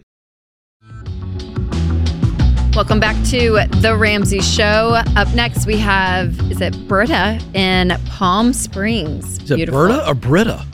Welcome 2.76 3.00
back 3.00 3.16
to 3.28 3.66
The 3.80 3.96
Ramsey 3.96 4.42
Show. 4.42 5.02
Up 5.16 5.34
next, 5.34 5.66
we 5.66 5.78
have, 5.78 6.38
is 6.52 6.60
it 6.60 6.76
Britta 6.90 7.40
in 7.54 7.94
Palm 8.08 8.52
Springs? 8.52 9.38
is 9.44 9.52
it 9.52 9.72
Berta 9.72 10.06
or 10.06 10.14
Britta? 10.14 10.66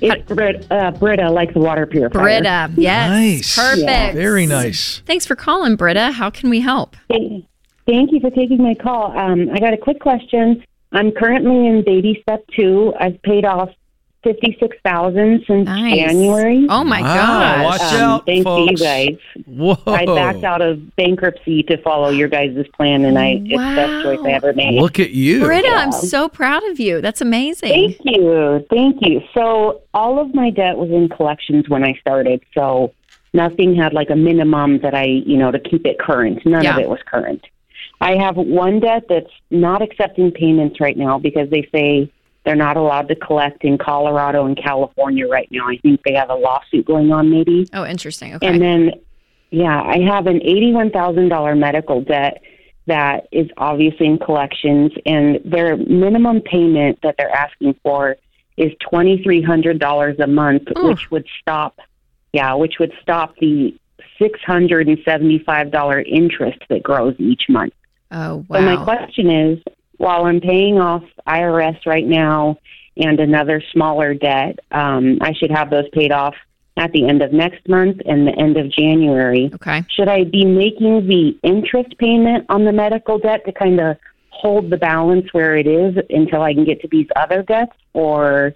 It's 0.00 0.26
Brit, 0.26 0.66
uh, 0.70 0.92
Brita, 0.92 1.30
like 1.30 1.52
the 1.52 1.60
water 1.60 1.84
purifier. 1.84 2.22
Britta, 2.22 2.72
yes. 2.76 3.10
Nice. 3.10 3.54
Perfect. 3.54 4.14
Very 4.14 4.46
nice. 4.46 5.02
Thanks 5.04 5.26
for 5.26 5.36
calling, 5.36 5.76
Britta. 5.76 6.12
How 6.12 6.30
can 6.30 6.48
we 6.48 6.60
help? 6.60 6.96
Thank 7.10 7.44
thank 7.84 8.10
you 8.10 8.20
for 8.20 8.30
taking 8.30 8.62
my 8.62 8.74
call. 8.74 9.16
Um, 9.18 9.50
I 9.52 9.60
got 9.60 9.74
a 9.74 9.78
quick 9.78 10.00
question. 10.00 10.64
I'm 10.92 11.12
currently 11.12 11.66
in 11.66 11.84
baby 11.84 12.20
step 12.22 12.42
two. 12.56 12.94
I've 12.98 13.20
paid 13.20 13.44
off 13.44 13.68
fifty 14.24 14.56
six 14.58 14.76
thousand 14.84 15.44
since 15.46 15.66
Nice. 15.66 15.94
January. 15.94 16.66
Oh 16.68 16.82
my 16.82 17.00
Wow, 17.02 17.14
gosh. 17.14 17.64
watch 17.64 17.80
Um, 17.92 18.00
out, 18.00 18.26
thanks 18.26 18.42
folks. 18.44 18.70
you 18.72 18.76
guys. 18.86 19.16
Whoa. 19.46 19.76
I 19.86 20.06
backed 20.06 20.42
out 20.42 20.62
of 20.62 20.96
bankruptcy 20.96 21.62
to 21.64 21.76
follow 21.82 22.08
your 22.08 22.26
guys' 22.28 22.66
plan, 22.74 23.04
and 23.04 23.16
I 23.18 23.40
it's 23.44 23.50
the 23.50 23.56
best 23.56 24.02
choice 24.02 24.18
I 24.24 24.30
ever 24.32 24.52
made. 24.54 24.80
Look 24.80 24.98
at 24.98 25.10
you. 25.10 25.44
Britta, 25.44 25.68
I'm 25.68 25.92
so 25.92 26.28
proud 26.28 26.64
of 26.70 26.80
you. 26.80 27.00
That's 27.00 27.20
amazing. 27.20 27.68
Thank 27.68 27.98
you, 28.04 28.66
thank 28.70 28.96
you. 29.06 29.20
So 29.34 29.82
all 29.94 30.18
of 30.18 30.34
my 30.34 30.50
debt 30.50 30.76
was 30.76 30.90
in 30.90 31.08
collections 31.08 31.68
when 31.68 31.84
I 31.84 31.92
started. 32.00 32.42
So 32.54 32.92
Nothing 33.36 33.74
had 33.74 33.92
like 33.92 34.10
a 34.10 34.14
minimum 34.16 34.78
that 34.82 34.94
I, 34.94 35.06
you 35.26 35.36
know, 35.36 35.50
to 35.50 35.58
keep 35.58 35.84
it 35.86 35.98
current. 35.98 36.46
None 36.46 36.62
Yeah. 36.62 36.76
of 36.76 36.80
it 36.80 36.88
was 36.88 37.00
current. 37.04 37.44
I 38.00 38.14
have 38.14 38.36
one 38.36 38.78
debt 38.78 39.06
that's 39.08 39.30
not 39.50 39.82
accepting 39.82 40.30
payments 40.30 40.78
right 40.78 40.96
now 40.96 41.18
because 41.18 41.50
they 41.50 41.68
say 41.74 42.08
they're 42.44 42.56
not 42.56 42.76
allowed 42.76 43.08
to 43.08 43.14
collect 43.14 43.64
in 43.64 43.78
Colorado 43.78 44.44
and 44.46 44.56
California 44.56 45.26
right 45.26 45.48
now. 45.50 45.66
I 45.68 45.78
think 45.78 46.02
they 46.04 46.14
have 46.14 46.30
a 46.30 46.34
lawsuit 46.34 46.86
going 46.86 47.10
on, 47.12 47.30
maybe. 47.30 47.66
Oh, 47.72 47.84
interesting. 47.86 48.34
Okay. 48.34 48.46
And 48.46 48.60
then, 48.60 48.90
yeah, 49.50 49.82
I 49.82 50.00
have 50.00 50.26
an 50.26 50.42
eighty-one 50.42 50.90
thousand 50.90 51.28
dollar 51.28 51.54
medical 51.54 52.00
debt 52.02 52.42
that 52.86 53.28
is 53.32 53.48
obviously 53.56 54.06
in 54.06 54.18
collections, 54.18 54.92
and 55.06 55.40
their 55.44 55.76
minimum 55.76 56.42
payment 56.42 56.98
that 57.02 57.14
they're 57.16 57.34
asking 57.34 57.74
for 57.82 58.16
is 58.56 58.72
twenty-three 58.88 59.42
hundred 59.42 59.78
dollars 59.78 60.16
a 60.20 60.26
month, 60.26 60.64
Ooh. 60.76 60.88
which 60.88 61.10
would 61.10 61.26
stop, 61.40 61.78
yeah, 62.32 62.52
which 62.54 62.74
would 62.78 62.92
stop 63.00 63.34
the 63.40 63.74
six 64.18 64.38
hundred 64.42 64.86
and 64.88 64.98
seventy-five 65.04 65.70
dollar 65.70 66.00
interest 66.02 66.58
that 66.68 66.82
grows 66.82 67.14
each 67.18 67.44
month. 67.48 67.72
oh, 68.10 68.44
wow. 68.48 68.58
So 68.58 68.62
my 68.76 68.84
question 68.84 69.30
is, 69.30 69.58
while 69.98 70.24
I'm 70.26 70.40
paying 70.40 70.78
off 70.80 71.02
IRS 71.26 71.86
right 71.86 72.06
now 72.06 72.58
and 72.96 73.18
another 73.20 73.62
smaller 73.72 74.14
debt, 74.14 74.60
um, 74.70 75.18
I 75.20 75.32
should 75.32 75.50
have 75.50 75.70
those 75.70 75.88
paid 75.92 76.12
off 76.12 76.34
at 76.76 76.92
the 76.92 77.06
end 77.08 77.22
of 77.22 77.32
next 77.32 77.68
month 77.68 78.00
and 78.04 78.26
the 78.26 78.32
end 78.32 78.56
of 78.56 78.70
January. 78.70 79.50
Okay. 79.54 79.84
Should 79.88 80.08
I 80.08 80.24
be 80.24 80.44
making 80.44 81.06
the 81.06 81.38
interest 81.42 81.96
payment 81.98 82.46
on 82.48 82.64
the 82.64 82.72
medical 82.72 83.18
debt 83.18 83.44
to 83.46 83.52
kind 83.52 83.80
of 83.80 83.96
hold 84.30 84.70
the 84.70 84.76
balance 84.76 85.32
where 85.32 85.56
it 85.56 85.66
is 85.66 85.96
until 86.10 86.42
I 86.42 86.52
can 86.52 86.64
get 86.64 86.80
to 86.80 86.88
these 86.88 87.06
other 87.14 87.42
debts, 87.42 87.76
or 87.92 88.54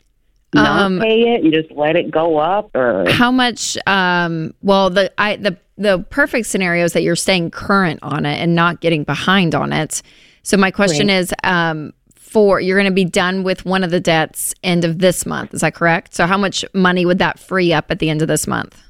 not 0.52 0.83
Um, 0.83 0.99
pay 1.00 1.35
it 1.35 1.45
and 1.45 1.52
just 1.52 1.71
let 1.71 1.95
it 1.97 2.11
go 2.11 2.38
up? 2.38 2.75
Or 2.75 3.09
How 3.09 3.30
much? 3.30 3.76
Um, 3.87 4.52
well, 4.62 4.90
the 4.90 5.12
I 5.18 5.37
the 5.37 5.57
the 5.76 6.04
perfect 6.11 6.47
scenario 6.47 6.85
is 6.85 6.92
that 6.95 7.02
you're 7.02 7.16
staying 7.16 7.52
current 7.52 8.00
on 8.02 8.26
it 8.26 8.40
and 8.40 8.54
not 8.54 8.80
getting 8.80 9.04
behind 9.04 9.54
on 9.54 9.73
it. 9.73 10.02
So 10.49 10.57
my 10.57 10.71
question 10.71 11.11
is, 11.11 11.35
um, 11.45 11.93
for 12.14 12.59
you're 12.59 12.78
going 12.78 12.90
to 12.90 12.95
be 12.95 13.05
done 13.05 13.43
with 13.43 13.67
one 13.67 13.85
of 13.85 13.90
the 13.90 14.00
debts 14.00 14.55
end 14.64 14.83
of 14.83 14.99
this 14.99 15.26
month. 15.26 15.52
Is 15.52 15.61
that 15.61 15.75
correct? 15.75 16.14
So 16.14 16.26
how 16.26 16.38
much 16.38 16.64
money 16.73 17.05
would 17.05 17.19
that 17.19 17.38
free 17.38 17.71
up 17.75 17.90
at 17.90 17.99
the 17.99 18.09
end 18.09 18.23
of 18.23 18.28
this 18.28 18.47
month? 18.47 18.81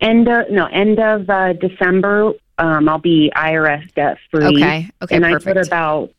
end 0.00 0.28
of 0.28 0.48
no 0.50 0.66
end 0.66 1.00
of 1.00 1.28
uh, 1.28 1.54
December. 1.54 2.32
Um, 2.58 2.88
I'll 2.88 2.98
be 2.98 3.32
IRS 3.34 3.92
debt 3.94 4.16
free. 4.30 4.44
Okay. 4.44 4.88
Okay. 5.02 5.16
and 5.16 5.24
perfect. 5.24 5.48
I 5.48 5.52
put 5.54 5.66
about 5.66 6.10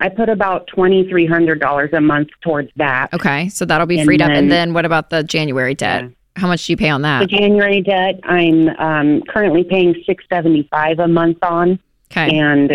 I 0.00 0.08
put 0.08 0.28
about 0.28 0.66
twenty 0.66 1.08
three 1.08 1.26
hundred 1.26 1.60
dollars 1.60 1.90
a 1.92 2.00
month 2.00 2.30
towards 2.40 2.70
that. 2.74 3.14
okay. 3.14 3.48
So 3.48 3.64
that'll 3.64 3.86
be 3.86 4.00
And 4.00 4.06
freed 4.06 4.22
up. 4.22 4.30
And 4.30 4.50
then- 4.50 4.70
then 4.70 4.74
what 4.74 4.84
about 4.84 5.10
the 5.10 5.22
January 5.22 5.76
debt? 5.76 6.02
Yeah. 6.02 6.08
How 6.34 6.48
much 6.48 6.66
do 6.66 6.72
you 6.72 6.76
pay 6.76 6.88
on 6.88 7.02
that? 7.02 7.20
The? 7.20 7.26
January 7.36 7.80
debt 7.80 8.18
I'm 8.24 8.68
um, 8.70 9.22
currently 9.28 9.62
paying 9.62 9.94
six 10.04 10.24
seventy 10.28 10.66
five 10.68 10.98
a 10.98 11.06
month 11.06 11.38
on, 11.42 11.78
Okay. 12.10 12.36
and 12.36 12.72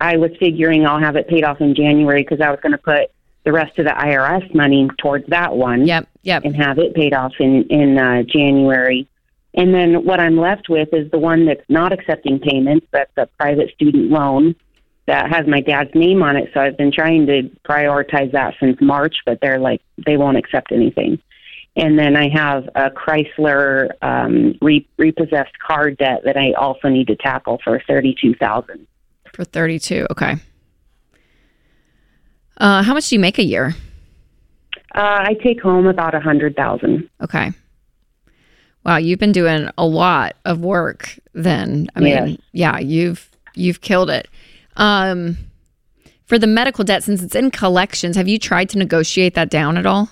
I 0.00 0.16
was 0.16 0.30
figuring 0.38 0.86
I'll 0.86 1.00
have 1.00 1.16
it 1.16 1.28
paid 1.28 1.44
off 1.44 1.60
in 1.60 1.74
January 1.74 2.22
because 2.22 2.40
I 2.40 2.50
was 2.50 2.60
going 2.60 2.72
to 2.72 2.78
put 2.78 3.10
the 3.44 3.52
rest 3.52 3.78
of 3.78 3.84
the 3.84 3.92
IRS 3.92 4.54
money 4.54 4.88
towards 4.98 5.26
that 5.28 5.56
one 5.56 5.86
Yep. 5.86 6.08
Yep. 6.22 6.44
and 6.44 6.56
have 6.56 6.78
it 6.78 6.94
paid 6.94 7.14
off 7.14 7.32
in 7.40 7.64
in 7.68 7.98
uh, 7.98 8.22
January. 8.22 9.08
And 9.54 9.74
then 9.74 10.04
what 10.04 10.20
I'm 10.20 10.36
left 10.38 10.68
with 10.68 10.90
is 10.92 11.10
the 11.10 11.18
one 11.18 11.46
that's 11.46 11.64
not 11.68 11.92
accepting 11.92 12.38
payments. 12.38 12.86
That's 12.92 13.10
a 13.16 13.26
private 13.38 13.72
student 13.74 14.10
loan 14.10 14.54
that 15.06 15.30
has 15.30 15.46
my 15.46 15.60
dad's 15.62 15.94
name 15.94 16.22
on 16.22 16.36
it. 16.36 16.50
So 16.52 16.60
I've 16.60 16.76
been 16.76 16.92
trying 16.92 17.26
to 17.26 17.50
prioritize 17.68 18.30
that 18.32 18.54
since 18.60 18.78
March, 18.80 19.16
but 19.24 19.40
they're 19.40 19.58
like 19.58 19.80
they 20.06 20.16
won't 20.16 20.36
accept 20.36 20.70
anything. 20.70 21.18
And 21.76 21.98
then 21.98 22.16
I 22.16 22.28
have 22.28 22.68
a 22.74 22.90
Chrysler 22.90 23.90
um, 24.02 24.58
re- 24.60 24.86
repossessed 24.98 25.58
car 25.60 25.90
debt 25.92 26.22
that 26.24 26.36
I 26.36 26.52
also 26.52 26.88
need 26.88 27.06
to 27.06 27.16
tackle 27.16 27.58
for 27.64 27.80
thirty 27.88 28.14
two 28.20 28.34
thousand. 28.34 28.86
For 29.38 29.44
32. 29.44 30.08
Okay. 30.10 30.34
Uh, 32.56 32.82
how 32.82 32.92
much 32.92 33.08
do 33.08 33.14
you 33.14 33.20
make 33.20 33.38
a 33.38 33.44
year? 33.44 33.76
Uh, 34.92 35.20
I 35.28 35.36
take 35.40 35.62
home 35.62 35.86
about 35.86 36.12
a 36.12 36.18
hundred 36.18 36.56
thousand. 36.56 37.08
Okay. 37.22 37.52
Wow, 38.84 38.96
you've 38.96 39.20
been 39.20 39.30
doing 39.30 39.70
a 39.78 39.86
lot 39.86 40.34
of 40.44 40.58
work 40.58 41.20
then. 41.34 41.86
I 41.94 42.00
mean, 42.00 42.42
yeah, 42.50 42.80
you've 42.80 43.30
you've 43.54 43.80
killed 43.80 44.10
it. 44.10 44.26
Um 44.76 45.36
for 46.26 46.36
the 46.36 46.48
medical 46.48 46.82
debt 46.82 47.04
since 47.04 47.22
it's 47.22 47.36
in 47.36 47.52
collections, 47.52 48.16
have 48.16 48.26
you 48.26 48.40
tried 48.40 48.68
to 48.70 48.78
negotiate 48.78 49.34
that 49.34 49.50
down 49.50 49.78
at 49.78 49.86
all? 49.86 50.10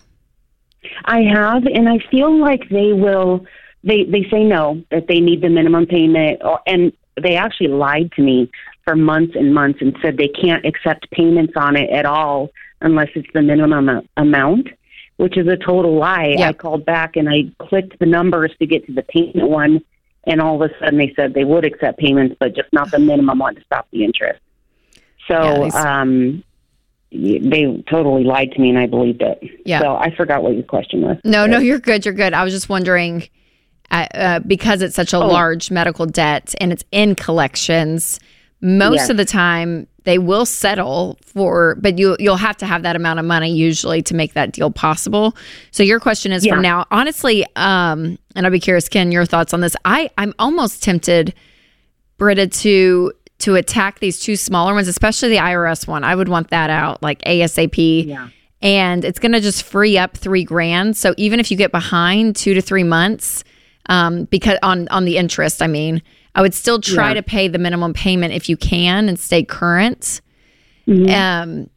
I 1.06 1.23
have, 1.23 1.66
and 1.66 1.88
I 1.88 1.99
feel 2.12 2.38
like 2.38 2.68
they 2.68 2.92
will. 2.92 3.45
They 3.83 4.04
they 4.04 4.25
say 4.30 4.45
no 4.45 4.85
that 4.92 5.09
they 5.09 5.18
need 5.18 5.42
the 5.42 5.49
minimum 5.49 5.87
payment, 5.87 6.42
or, 6.45 6.61
and 6.64 6.92
they 7.21 7.35
actually 7.35 7.68
lied 7.68 8.12
to 8.12 8.23
me 8.23 8.49
for 8.87 8.95
months 8.97 9.35
and 9.35 9.52
months 9.52 9.81
and 9.83 9.97
said 10.00 10.16
they 10.16 10.28
can't 10.28 10.64
accept 10.64 11.11
payments 11.11 11.55
on 11.57 11.76
it 11.76 11.90
at 11.90 12.07
all 12.07 12.50
unless 12.81 13.09
it's 13.16 13.26
the 13.35 13.43
minimum 13.43 14.07
amount, 14.16 14.69
which 15.16 15.37
is 15.37 15.49
a 15.49 15.57
total 15.57 15.99
lie. 15.99 16.37
Yeah. 16.38 16.49
I 16.49 16.52
called 16.52 16.87
back 16.87 17.16
and 17.16 17.28
I 17.28 17.50
clicked 17.66 17.99
the 17.99 18.07
numbers 18.07 18.52
to 18.61 18.66
get 18.66 18.87
to 18.87 18.93
the 18.93 19.02
payment 19.02 19.49
one, 19.50 19.81
and 20.25 20.40
all 20.40 20.62
of 20.62 20.71
a 20.71 20.75
sudden 20.78 20.99
they 20.99 21.12
said 21.16 21.35
they 21.35 21.43
would 21.45 21.64
accept 21.64 21.99
payments, 21.99 22.37
but 22.38 22.55
just 22.55 22.73
not 22.73 22.90
the 22.93 23.00
minimum 23.00 23.40
one 23.40 23.57
to 23.57 23.61
stop 23.64 23.88
the 23.90 24.05
interest. 24.05 24.40
So 25.26 25.64
these- 25.64 25.75
um, 25.75 26.45
they 27.11 27.83
totally 27.90 28.23
lied 28.25 28.52
to 28.52 28.61
me, 28.61 28.69
and 28.69 28.78
I 28.78 28.87
believed 28.87 29.23
it. 29.23 29.40
Yeah. 29.64 29.81
So 29.81 29.97
I 29.97 30.14
forgot 30.14 30.43
what 30.45 30.55
your 30.55 30.62
question 30.64 31.00
was. 31.02 31.16
No, 31.25 31.47
no, 31.47 31.59
you're 31.59 31.78
good. 31.81 32.05
You're 32.05 32.14
good. 32.14 32.35
I 32.35 32.45
was 32.45 32.52
just 32.52 32.69
wondering 32.69 33.28
uh, 33.90 34.07
uh, 34.14 34.38
because 34.40 34.83
it's 34.83 34.97
such 34.97 35.12
a 35.12 35.16
Oh. 35.19 35.26
large 35.28 35.71
medical 35.71 36.07
debt 36.07 36.55
and 36.61 36.73
it's 36.73 36.85
in 36.93 37.14
collections. 37.14 38.19
Most 38.63 38.95
Yes. 39.01 39.11
of 39.11 39.17
the 39.19 39.25
time, 39.25 39.87
they 40.05 40.19
will 40.19 40.47
settle 40.47 41.19
for, 41.25 41.77
but 41.81 41.99
you 41.99 42.17
you'll 42.19 42.37
have 42.37 42.57
to 42.59 42.67
have 42.67 42.83
that 42.83 42.97
amount 42.97 43.19
of 43.19 43.25
money 43.27 43.53
usually 43.55 44.01
to 44.03 44.15
make 44.15 44.33
that 44.35 44.53
deal 44.53 44.71
possible. 44.71 45.37
So 45.73 45.83
your 45.83 46.01
question 46.01 46.33
is 46.33 46.45
Yeah. 46.47 46.55
from 46.55 46.63
now, 46.63 46.87
honestly, 46.91 47.45
um, 47.57 48.19
and 48.35 48.47
I'd 48.47 48.53
be 48.53 48.61
curious, 48.61 48.89
Ken, 48.89 49.13
your 49.13 49.25
thoughts 49.27 49.53
on 49.53 49.61
this. 49.61 49.77
I 49.85 50.09
I'm 50.17 50.33
almost 50.39 50.83
tempted, 50.83 51.35
Britta, 52.19 52.47
to 52.47 53.13
to 53.41 53.55
attack 53.57 53.99
these 54.01 54.19
two 54.21 54.35
smaller 54.37 54.73
ones, 54.73 54.89
especially 54.89 55.29
the 55.29 55.37
IRS 55.39 55.87
one. 55.87 56.03
I 56.05 56.15
would 56.15 56.29
want 56.31 56.49
that 56.51 56.71
out 56.71 57.03
like 57.03 57.21
ASAP 57.27 58.07
Yeah. 58.07 58.29
and 58.63 59.05
it's 59.05 59.19
going 59.19 59.33
to 59.33 59.41
just 59.43 59.63
free 59.63 59.99
up 59.99 60.17
three 60.17 60.43
grand. 60.43 60.97
So 60.97 61.13
even 61.19 61.39
if 61.41 61.51
you 61.51 61.57
get 61.59 61.71
behind 61.71 62.35
two 62.37 62.55
to 62.55 62.63
three 62.63 62.85
months, 62.85 63.45
um, 63.91 64.25
because 64.25 64.59
on 64.63 64.89
on 64.89 65.05
the 65.05 65.19
interest, 65.19 65.61
I 65.63 65.67
mean, 65.67 66.01
I 66.37 66.43
would 66.43 66.55
still 66.55 66.81
try 66.81 67.09
Yeah. 67.09 67.14
to 67.14 67.23
pay 67.23 67.49
the 67.49 67.59
minimum 67.59 67.93
payment 67.95 68.33
if 68.35 68.49
you 68.49 68.57
can 68.57 69.09
and 69.09 69.19
stay 69.19 69.43
current. 69.43 70.21
Mhm. 70.87 71.11
Um, 71.11 71.71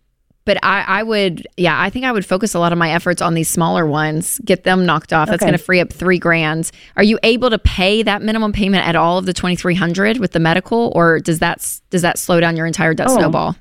but 0.45 0.57
I, 0.63 0.83
I 0.87 1.03
would, 1.03 1.47
yeah, 1.57 1.79
I 1.79 1.89
think 1.89 2.05
I 2.05 2.11
would 2.11 2.25
focus 2.25 2.53
a 2.55 2.59
lot 2.59 2.71
of 2.71 2.77
my 2.77 2.91
efforts 2.91 3.21
on 3.21 3.35
these 3.35 3.49
smaller 3.49 3.85
ones, 3.85 4.39
get 4.43 4.63
them 4.63 4.85
knocked 4.85 5.13
off. 5.13 5.29
That's 5.29 5.41
going 5.41 5.53
to 5.53 5.57
free 5.59 5.79
up 5.79 5.93
three 5.93 6.17
grand. 6.19 6.71
Are 6.97 7.03
you 7.03 7.19
able 7.23 7.49
to 7.51 7.59
pay 7.59 8.01
that 8.03 8.21
minimum 8.21 8.51
payment 8.51 8.87
at 8.87 8.95
all 8.95 9.17
of 9.17 9.25
the 9.25 9.33
twenty 9.33 9.55
three 9.55 9.75
hundred 9.75 10.17
with 10.19 10.31
the 10.31 10.39
medical, 10.39 10.91
or 10.95 11.19
does 11.19 11.39
that 11.39 11.79
does 11.91 12.01
that 12.01 12.17
slow 12.19 12.39
down 12.39 12.55
your 12.57 12.65
entire 12.65 12.93
debt 12.93 13.07
Oh. 13.09 13.17
snowball? 13.17 13.55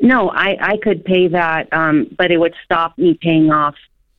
No, 0.00 0.30
I, 0.30 0.56
I 0.60 0.76
could 0.82 1.04
pay 1.04 1.28
that, 1.28 1.68
um, 1.72 2.08
but 2.18 2.30
it 2.30 2.38
would 2.38 2.54
stop 2.64 2.96
me 2.98 3.18
paying 3.20 3.50
off 3.52 3.74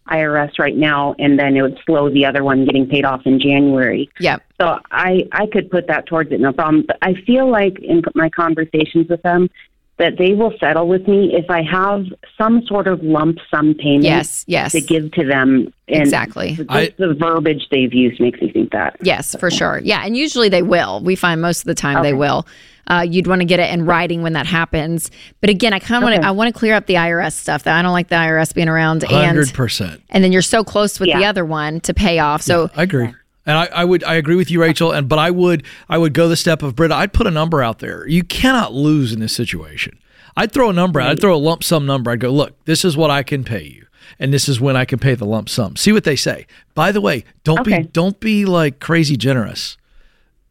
IRS 0.10 0.60
right 0.60 0.76
now, 0.76 1.16
and 1.20 1.40
then 1.40 1.56
it 1.58 1.62
would 1.62 1.80
slow 1.86 2.10
the 2.10 2.26
other 2.26 2.44
one 2.44 2.66
getting 2.66 2.88
paid 2.88 3.06
off 3.06 3.22
in 3.26 3.40
January. 3.40 4.10
Yep. 4.20 4.44
So 4.62 4.80
I, 4.92 5.28
I 5.32 5.48
could 5.48 5.70
put 5.72 5.88
that 5.88 6.06
towards 6.06 6.32
it, 6.32 6.40
no 6.40 6.54
problem. 6.54 6.84
But 6.88 6.98
I 7.02 7.14
feel 7.26 7.50
like 7.50 7.80
in 7.80 8.02
my 8.14 8.30
conversations 8.30 9.08
with 9.10 9.22
them 9.24 9.50
that 9.98 10.18
they 10.18 10.34
will 10.34 10.54
settle 10.60 10.88
with 10.90 11.08
me 11.08 11.34
if 11.34 11.50
I 11.50 11.62
have 11.64 12.04
some 12.38 12.62
sort 12.68 12.86
of 12.88 13.02
lump 13.02 13.38
sum 13.50 13.76
payment 13.76 14.04
Yes. 14.04 14.44
Yes. 14.46 14.74
to 14.74 14.82
give 14.82 15.10
to 15.14 15.26
them. 15.26 15.74
And 15.88 16.02
Exactly. 16.02 16.60
I- 16.68 16.94
the 16.98 17.14
verbiage 17.14 17.68
they've 17.72 17.94
used 17.94 18.20
makes 18.20 18.42
me 18.42 18.52
think 18.52 18.72
that. 18.74 18.98
Yes, 19.02 19.36
for 19.40 19.50
sure. 19.50 19.80
Yeah, 19.84 20.02
and 20.06 20.18
usually 20.18 20.50
they 20.50 20.64
will. 20.64 21.00
We 21.02 21.16
find 21.16 21.42
most 21.42 21.60
of 21.62 21.66
the 21.66 21.76
time 21.76 22.04
they 22.04 22.14
will. 22.14 22.46
Uh, 22.88 23.06
you'd 23.08 23.28
want 23.28 23.42
to 23.42 23.46
get 23.46 23.60
it 23.60 23.72
in 23.74 23.86
writing 23.86 24.22
when 24.22 24.34
that 24.34 24.46
happens. 24.46 25.10
But 25.42 25.50
again, 25.50 25.74
I 25.74 25.80
kind 25.80 26.04
of 26.04 26.08
want 26.10 26.22
to. 26.22 26.28
I 26.28 26.32
want 26.32 26.54
to 26.54 26.58
clear 26.60 26.76
up 26.76 26.86
the 26.86 26.96
IRS 26.96 27.34
stuff. 27.34 27.64
That 27.64 27.78
I 27.78 27.82
don't 27.82 27.94
like 27.94 28.10
the 28.10 28.16
IRS 28.16 28.54
being 28.54 28.68
around, 28.70 29.04
Hundred 29.04 29.46
and 29.48 29.54
percent. 29.54 30.02
and 30.10 30.24
then 30.24 30.32
you're 30.32 30.42
so 30.42 30.64
close 30.64 31.00
with 31.00 31.10
the 31.14 31.26
other 31.26 31.46
one 31.46 31.80
to 31.82 31.94
pay 31.94 32.20
off. 32.20 32.42
So 32.42 32.70
I 32.76 32.84
agree. 32.84 33.14
And 33.48 33.58
I, 33.58 33.66
I 33.68 33.86
would 33.86 34.04
I 34.04 34.16
agree 34.16 34.36
with 34.36 34.50
you, 34.50 34.60
Rachel. 34.62 34.92
And 34.92 35.08
but 35.08 35.20
I 35.20 35.30
would 35.32 35.64
I 35.90 35.98
would 35.98 36.14
go 36.14 36.28
the 36.28 36.36
step 36.36 36.64
of 36.64 36.76
Britta. 36.76 36.96
I'd 36.96 37.14
put 37.14 37.28
a 37.28 37.32
number 37.32 37.62
out 37.62 37.80
there. 37.80 38.08
You 38.08 38.24
cannot 38.24 38.74
lose 38.74 39.14
in 39.14 39.20
this 39.20 39.34
situation. 39.36 40.00
I'd 40.38 40.52
throw 40.52 40.70
a 40.70 40.74
number 40.74 41.00
out. 41.00 41.10
I'd 41.12 41.22
throw 41.22 41.36
a 41.36 41.38
lump 41.38 41.64
sum 41.64 41.86
number. 41.86 42.12
I'd 42.12 42.20
go, 42.20 42.30
look, 42.30 42.62
this 42.66 42.84
is 42.84 42.98
what 42.98 43.10
I 43.12 43.24
can 43.24 43.44
pay 43.44 43.64
you. 43.64 43.86
And 44.20 44.34
this 44.34 44.50
is 44.50 44.60
when 44.60 44.76
I 44.76 44.84
can 44.86 45.00
pay 45.00 45.16
the 45.16 45.26
lump 45.26 45.48
sum. 45.50 45.76
See 45.76 45.92
what 45.94 46.04
they 46.04 46.16
say. 46.16 46.46
By 46.74 46.92
the 46.92 47.02
way, 47.02 47.24
don't 47.44 47.60
Okay. 47.62 47.82
be 47.84 47.88
don't 47.88 48.20
be 48.20 48.46
like 48.46 48.80
crazy 48.80 49.16
generous. 49.16 49.78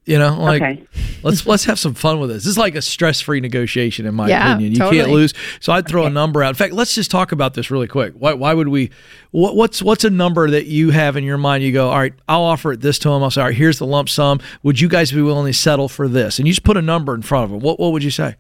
You 0.06 0.18
know, 0.18 0.36
like 0.38 0.60
Okay. 0.60 0.82
let's 1.22 1.46
let's 1.46 1.64
have 1.64 1.78
some 1.78 1.94
fun 1.94 2.20
with 2.20 2.28
this. 2.28 2.44
This 2.44 2.50
is 2.50 2.58
like 2.58 2.74
a 2.74 2.82
stress-free 2.82 3.40
negotiation, 3.40 4.04
in 4.04 4.14
my 4.14 4.28
Yeah, 4.28 4.52
opinion. 4.52 4.72
You 4.72 4.78
totally. 4.78 4.98
can't 4.98 5.10
lose. 5.12 5.32
So 5.60 5.72
I'd 5.72 5.88
throw 5.88 6.04
a 6.04 6.10
number 6.10 6.42
out. 6.42 6.50
In 6.50 6.54
fact, 6.56 6.74
let's 6.74 6.94
just 6.94 7.10
talk 7.10 7.32
about 7.32 7.54
this 7.54 7.70
really 7.70 7.86
quick. 7.86 8.12
Why, 8.18 8.34
why 8.34 8.52
would 8.52 8.68
we? 8.68 8.90
What, 9.30 9.56
what's 9.56 9.82
what's 9.82 10.04
a 10.04 10.10
number 10.10 10.50
that 10.50 10.66
you 10.66 10.90
have 10.90 11.16
in 11.16 11.24
your 11.24 11.38
mind? 11.38 11.64
You 11.64 11.72
go, 11.72 11.88
all 11.88 11.96
right, 11.98 12.12
I'll 12.28 12.42
offer 12.42 12.72
it 12.72 12.82
this 12.82 12.98
to 12.98 13.08
him. 13.10 13.22
I'll 13.22 13.30
say, 13.30 13.40
all 13.40 13.46
right, 13.46 13.56
here's 13.56 13.78
the 13.78 13.86
lump 13.86 14.10
sum. 14.10 14.40
Would 14.62 14.78
you 14.78 14.88
guys 14.88 15.10
be 15.10 15.22
willing 15.22 15.50
to 15.50 15.58
settle 15.58 15.88
for 15.88 16.06
this? 16.06 16.38
And 16.38 16.46
you 16.46 16.52
just 16.52 16.64
put 16.64 16.76
a 16.76 16.82
number 16.82 17.14
in 17.14 17.22
front 17.22 17.44
of 17.46 17.52
him. 17.52 17.60
What 17.60 17.80
what 17.80 17.92
would 17.92 18.04
you 18.04 18.10
say? 18.10 18.36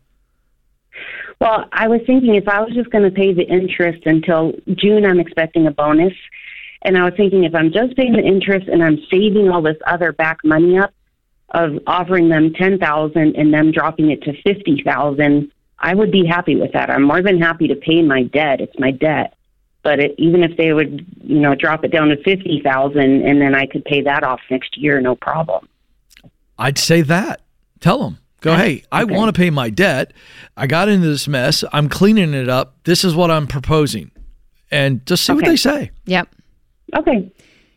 Well, 1.40 1.64
I 1.72 1.88
was 1.88 2.00
thinking 2.06 2.34
if 2.34 2.46
I 2.46 2.60
was 2.60 2.74
just 2.74 2.90
going 2.90 3.04
to 3.04 3.10
pay 3.10 3.32
the 3.32 3.42
interest 3.42 4.06
until 4.06 4.52
June, 4.74 5.04
I'm 5.04 5.18
expecting 5.18 5.66
a 5.66 5.70
bonus. 5.70 6.12
And 6.82 6.98
I 6.98 7.04
was 7.04 7.14
thinking 7.16 7.44
if 7.44 7.54
I'm 7.54 7.72
just 7.72 7.96
paying 7.96 8.12
the 8.12 8.22
interest 8.22 8.68
and 8.68 8.82
I'm 8.84 8.98
saving 9.10 9.48
all 9.50 9.62
this 9.62 9.76
other 9.86 10.12
back 10.12 10.38
money 10.44 10.78
up 10.78 10.92
of 11.54 11.78
offering 11.86 12.28
them 12.28 12.52
10,000 12.52 13.36
and 13.36 13.54
them 13.54 13.70
dropping 13.72 14.10
it 14.10 14.22
to 14.22 14.32
50,000, 14.42 15.50
I 15.78 15.94
would 15.94 16.10
be 16.10 16.26
happy 16.26 16.56
with 16.56 16.72
that. 16.72 16.90
I'm 16.90 17.02
more 17.04 17.22
than 17.22 17.40
happy 17.40 17.68
to 17.68 17.76
pay 17.76 18.02
my 18.02 18.24
debt. 18.24 18.60
It's 18.60 18.78
my 18.78 18.90
debt. 18.90 19.34
But 19.82 20.00
it, 20.00 20.14
even 20.18 20.42
if 20.42 20.56
they 20.56 20.72
would, 20.72 21.06
you 21.22 21.38
know, 21.40 21.54
drop 21.54 21.84
it 21.84 21.88
down 21.92 22.08
to 22.08 22.16
50,000 22.22 22.98
and 23.00 23.40
then 23.40 23.54
I 23.54 23.66
could 23.66 23.84
pay 23.84 24.02
that 24.02 24.24
off 24.24 24.40
next 24.50 24.76
year, 24.76 25.00
no 25.00 25.14
problem. 25.14 25.68
I'd 26.58 26.78
say 26.78 27.02
that. 27.02 27.42
Tell 27.80 27.98
them. 27.98 28.18
Go, 28.40 28.56
hey, 28.56 28.82
I 28.92 29.02
Okay. 29.02 29.14
want 29.16 29.34
to 29.34 29.38
pay 29.38 29.50
my 29.50 29.70
debt. 29.70 30.12
I 30.56 30.66
got 30.66 30.88
into 30.88 31.06
this 31.06 31.26
mess. 31.28 31.64
I'm 31.72 31.88
cleaning 31.88 32.34
it 32.34 32.48
up. 32.48 32.76
This 32.84 33.04
is 33.04 33.14
what 33.14 33.30
I'm 33.30 33.46
proposing. 33.46 34.10
And 34.70 35.04
just 35.06 35.24
see 35.24 35.32
what 35.32 35.44
they 35.44 35.56
say. 35.56 35.90
Yep. 36.06 36.28
Okay. 36.96 37.30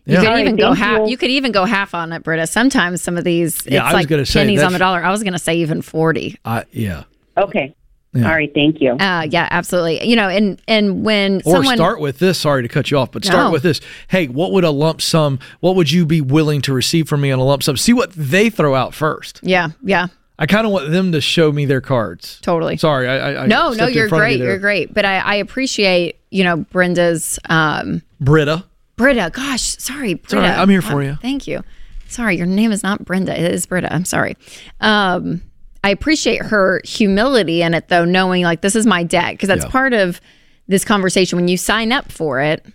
You 0.08 0.18
could 0.18 0.26
All 0.28 0.34
right, 0.34 0.42
even 0.42 0.56
go 0.56 0.72
half. 0.74 1.00
you. 1.00 1.08
You 1.10 1.18
could 1.18 1.30
even 1.32 1.52
go 1.52 1.66
half 1.66 1.94
on 1.94 2.14
it, 2.14 2.24
Britta. 2.24 2.48
Sometimes 2.48 3.02
some 3.02 3.18
of 3.18 3.24
these, 3.26 3.66
Yeah, 3.66 3.84
I 3.84 3.88
it's 3.88 3.94
was 3.94 4.02
like 4.02 4.08
gonna 4.10 4.26
say, 4.26 4.40
pennies 4.42 4.64
on 4.64 4.72
the 4.74 4.80
dollar. 4.80 5.04
I 5.04 5.12
was 5.12 5.22
going 5.22 5.34
to 5.34 5.40
say 5.40 5.56
even 5.58 5.82
forty. 5.82 6.38
I, 6.46 6.64
yeah. 6.72 7.04
Okay. 7.38 7.76
Yeah. 8.14 8.30
All 8.30 8.34
right. 8.36 8.50
Thank 8.54 8.80
you. 8.82 8.94
Uh, 8.94 9.28
yeah, 9.30 9.48
absolutely. 9.52 10.08
You 10.08 10.16
know, 10.16 10.30
and 10.30 10.60
and 10.68 11.04
when 11.04 11.42
Or 11.46 11.56
someone 11.58 11.76
start 11.76 12.00
with 12.00 12.20
this. 12.20 12.40
Sorry 12.40 12.62
to 12.64 12.70
cut 12.70 12.90
you 12.90 12.98
off, 12.98 13.12
but 13.12 13.26
start 13.26 13.48
No. 13.48 13.52
with 13.52 13.64
this. 13.64 13.82
Hey, 14.08 14.28
what 14.28 14.54
would 14.54 14.64
a 14.64 14.72
lump 14.72 15.02
sum? 15.02 15.40
What 15.60 15.76
would 15.76 15.92
you 15.92 16.06
be 16.06 16.22
willing 16.22 16.62
to 16.62 16.74
receive 16.74 17.10
from 17.10 17.20
me 17.22 17.30
on 17.32 17.38
a 17.40 17.44
lump 17.44 17.62
sum? 17.62 17.76
See 17.76 17.94
what 17.94 18.14
they 18.14 18.50
throw 18.50 18.74
out 18.76 18.94
first. 18.94 19.42
yeah, 19.44 19.70
yeah, 19.84 20.08
I 20.40 20.46
kind 20.48 20.66
of 20.66 20.72
want 20.72 20.90
them 20.90 21.12
to 21.12 21.20
show 21.22 21.52
me 21.52 21.66
their 21.66 21.82
cards. 21.82 22.40
totally. 22.42 22.78
Sorry, 22.78 23.08
I, 23.10 23.34
I 23.34 23.44
I 23.44 23.46
no, 23.46 23.72
no, 23.74 23.88
you're 23.88 24.08
front 24.08 24.32
you 24.32 24.38
great. 24.38 24.48
You're 24.48 24.58
great. 24.58 24.94
But 24.94 25.04
I, 25.04 25.18
I 25.18 25.36
appreciate 25.36 26.16
you 26.32 26.46
know 26.46 26.58
Brenda's 26.58 27.38
um, 27.50 28.02
Britta. 28.22 28.64
Britta. 28.98 29.30
Gosh, 29.34 29.62
sorry, 29.78 30.16
Britta. 30.16 30.38
right. 30.38 30.58
I'm 30.60 30.70
here 30.70 30.82
for 30.82 30.96
Wow, 30.96 31.02
you. 31.02 31.16
Thank 31.22 31.48
you. 31.48 31.64
Sorry, 32.08 32.36
your 32.38 32.46
name 32.48 32.72
is 32.72 32.84
not 32.84 33.06
Brenda. 33.06 33.38
It 33.40 33.52
is 33.54 33.66
Britta. 33.66 33.94
I'm 33.94 34.06
sorry. 34.06 34.36
Um, 34.82 35.42
I 35.84 35.90
appreciate 35.92 36.42
her 36.42 36.82
humility 36.84 37.62
in 37.62 37.74
it, 37.74 37.88
though, 37.90 38.06
knowing 38.06 38.44
like 38.44 38.62
this 38.62 38.76
is 38.76 38.86
my 38.86 39.04
debt 39.04 39.34
because 39.34 39.48
that's 39.48 39.66
Yeah. 39.66 39.72
part 39.72 39.94
of 39.94 40.20
this 40.68 40.84
conversation. 40.84 41.38
When 41.38 41.48
you 41.48 41.58
sign 41.58 41.92
up 41.92 42.12
for 42.12 42.42
it, 42.42 42.66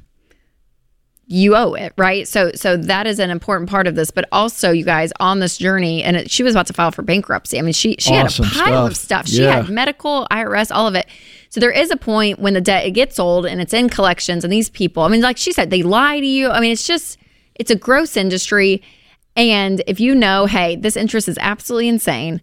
you 1.27 1.57
owe 1.57 1.73
it, 1.75 1.93
right? 1.97 2.29
So, 2.29 2.51
so 2.55 2.77
that 2.77 3.07
is 3.07 3.19
an 3.19 3.31
important 3.31 3.71
part 3.71 3.87
of 3.87 3.95
this. 3.95 4.11
But 4.11 4.27
also, 4.33 4.71
you 4.71 4.85
guys 4.85 5.13
on 5.19 5.41
this 5.41 5.57
journey, 5.57 6.03
and 6.03 6.17
it, 6.17 6.31
she 6.31 6.43
was 6.43 6.55
about 6.55 6.67
to 6.67 6.73
file 6.75 6.91
for 6.93 7.03
bankruptcy. 7.03 7.59
I 7.59 7.63
mean, 7.63 7.73
she 7.73 7.97
she 7.99 8.15
Awesome 8.17 8.45
had 8.45 8.67
a 8.69 8.71
pile 8.71 8.87
of 8.87 8.97
stuff. 8.97 9.27
stuff. 9.27 9.29
She 9.35 9.43
Yeah. 9.43 9.63
had 9.63 9.71
medical, 9.71 10.27
IRS, 10.31 10.71
all 10.71 10.87
of 10.87 10.95
it. 10.95 11.07
So 11.53 11.61
there 11.61 11.71
is 11.71 11.91
a 11.91 11.99
point 11.99 12.39
when 12.39 12.55
the 12.55 12.63
debt 12.63 12.87
it 12.87 12.93
gets 12.93 13.19
old 13.19 13.45
and 13.45 13.61
it's 13.61 13.75
in 13.75 13.91
collections, 13.91 14.43
and 14.43 14.51
these 14.51 14.71
people, 14.71 15.03
I 15.03 15.09
mean, 15.09 15.21
like 15.21 15.37
she 15.37 15.53
said, 15.53 15.69
they 15.69 15.83
lie 15.83 16.19
to 16.19 16.27
you. 16.27 16.49
I 16.49 16.61
mean, 16.61 16.73
it's 16.73 16.87
just 16.87 17.19
it's 17.55 17.71
a 17.71 17.77
gross 17.77 18.17
industry. 18.17 18.83
And 19.37 19.83
if 19.87 20.01
you 20.01 20.15
know, 20.15 20.47
hey, 20.47 20.77
this 20.77 20.97
interest 20.97 21.29
is 21.29 21.37
absolutely 21.43 21.89
insane, 21.89 22.41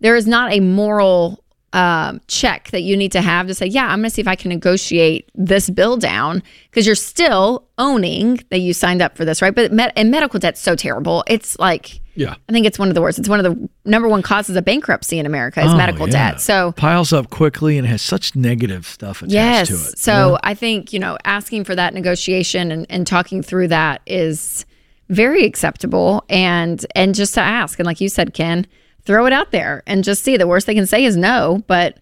there 0.00 0.14
is 0.14 0.26
not 0.26 0.52
a 0.52 0.60
moral 0.60 1.42
um, 1.72 2.20
check 2.26 2.70
that 2.72 2.82
you 2.82 2.98
need 2.98 3.12
to 3.12 3.22
have 3.22 3.46
to 3.46 3.54
say, 3.54 3.64
yeah, 3.64 3.86
I'm 3.86 4.00
going 4.00 4.04
to 4.04 4.10
see 4.10 4.20
if 4.20 4.28
I 4.28 4.36
can 4.36 4.50
negotiate 4.50 5.30
this 5.34 5.70
bill 5.70 5.96
down 5.96 6.42
because 6.68 6.84
you're 6.84 6.96
still 6.96 7.66
owning 7.78 8.40
that 8.50 8.58
you 8.58 8.74
signed 8.74 9.00
up 9.00 9.16
for 9.16 9.24
this, 9.24 9.40
right? 9.40 9.54
But 9.54 9.72
med- 9.72 9.94
and 9.96 10.10
medical 10.10 10.38
debt's 10.38 10.60
so 10.60 10.76
terrible. 10.76 11.24
It's 11.26 11.58
like, 11.58 12.02
Yeah. 12.20 12.34
I 12.48 12.52
think 12.52 12.66
it's 12.66 12.78
one 12.78 12.88
of 12.88 12.94
the 12.94 13.00
worst. 13.00 13.18
It's 13.18 13.28
one 13.28 13.44
of 13.44 13.44
the 13.44 13.68
number 13.84 14.08
one 14.08 14.20
causes 14.22 14.54
of 14.56 14.64
bankruptcy 14.64 15.18
in 15.18 15.26
America 15.26 15.60
is 15.64 15.72
Oh, 15.72 15.76
medical 15.76 16.06
yeah. 16.06 16.32
debt. 16.32 16.40
So 16.40 16.68
it 16.68 16.76
piles 16.76 17.12
up 17.12 17.30
quickly 17.30 17.78
and 17.78 17.86
has 17.86 18.02
such 18.02 18.36
negative 18.36 18.86
stuff 18.86 19.22
attached 19.22 19.32
yes, 19.32 19.68
to 19.68 19.74
it. 19.74 19.98
so 19.98 20.38
I 20.42 20.54
think 20.54 20.92
you 20.92 20.98
know 20.98 21.16
asking 21.24 21.64
for 21.64 21.74
that 21.74 21.94
negotiation 21.94 22.70
and, 22.72 22.86
and 22.90 23.06
talking 23.06 23.42
through 23.42 23.68
that 23.68 24.02
is 24.06 24.66
very 25.08 25.44
acceptable, 25.44 26.24
and 26.28 26.84
and 26.94 27.14
just 27.14 27.34
to 27.34 27.40
ask 27.40 27.78
and 27.78 27.86
like 27.86 28.00
you 28.00 28.08
said, 28.08 28.34
Ken, 28.34 28.66
throw 29.04 29.26
it 29.26 29.32
out 29.32 29.50
there 29.50 29.82
and 29.86 30.04
just 30.04 30.22
see. 30.22 30.36
The 30.36 30.46
worst 30.46 30.66
they 30.66 30.74
can 30.74 30.86
say 30.86 31.04
is 31.04 31.16
no, 31.16 31.62
but 31.66 31.98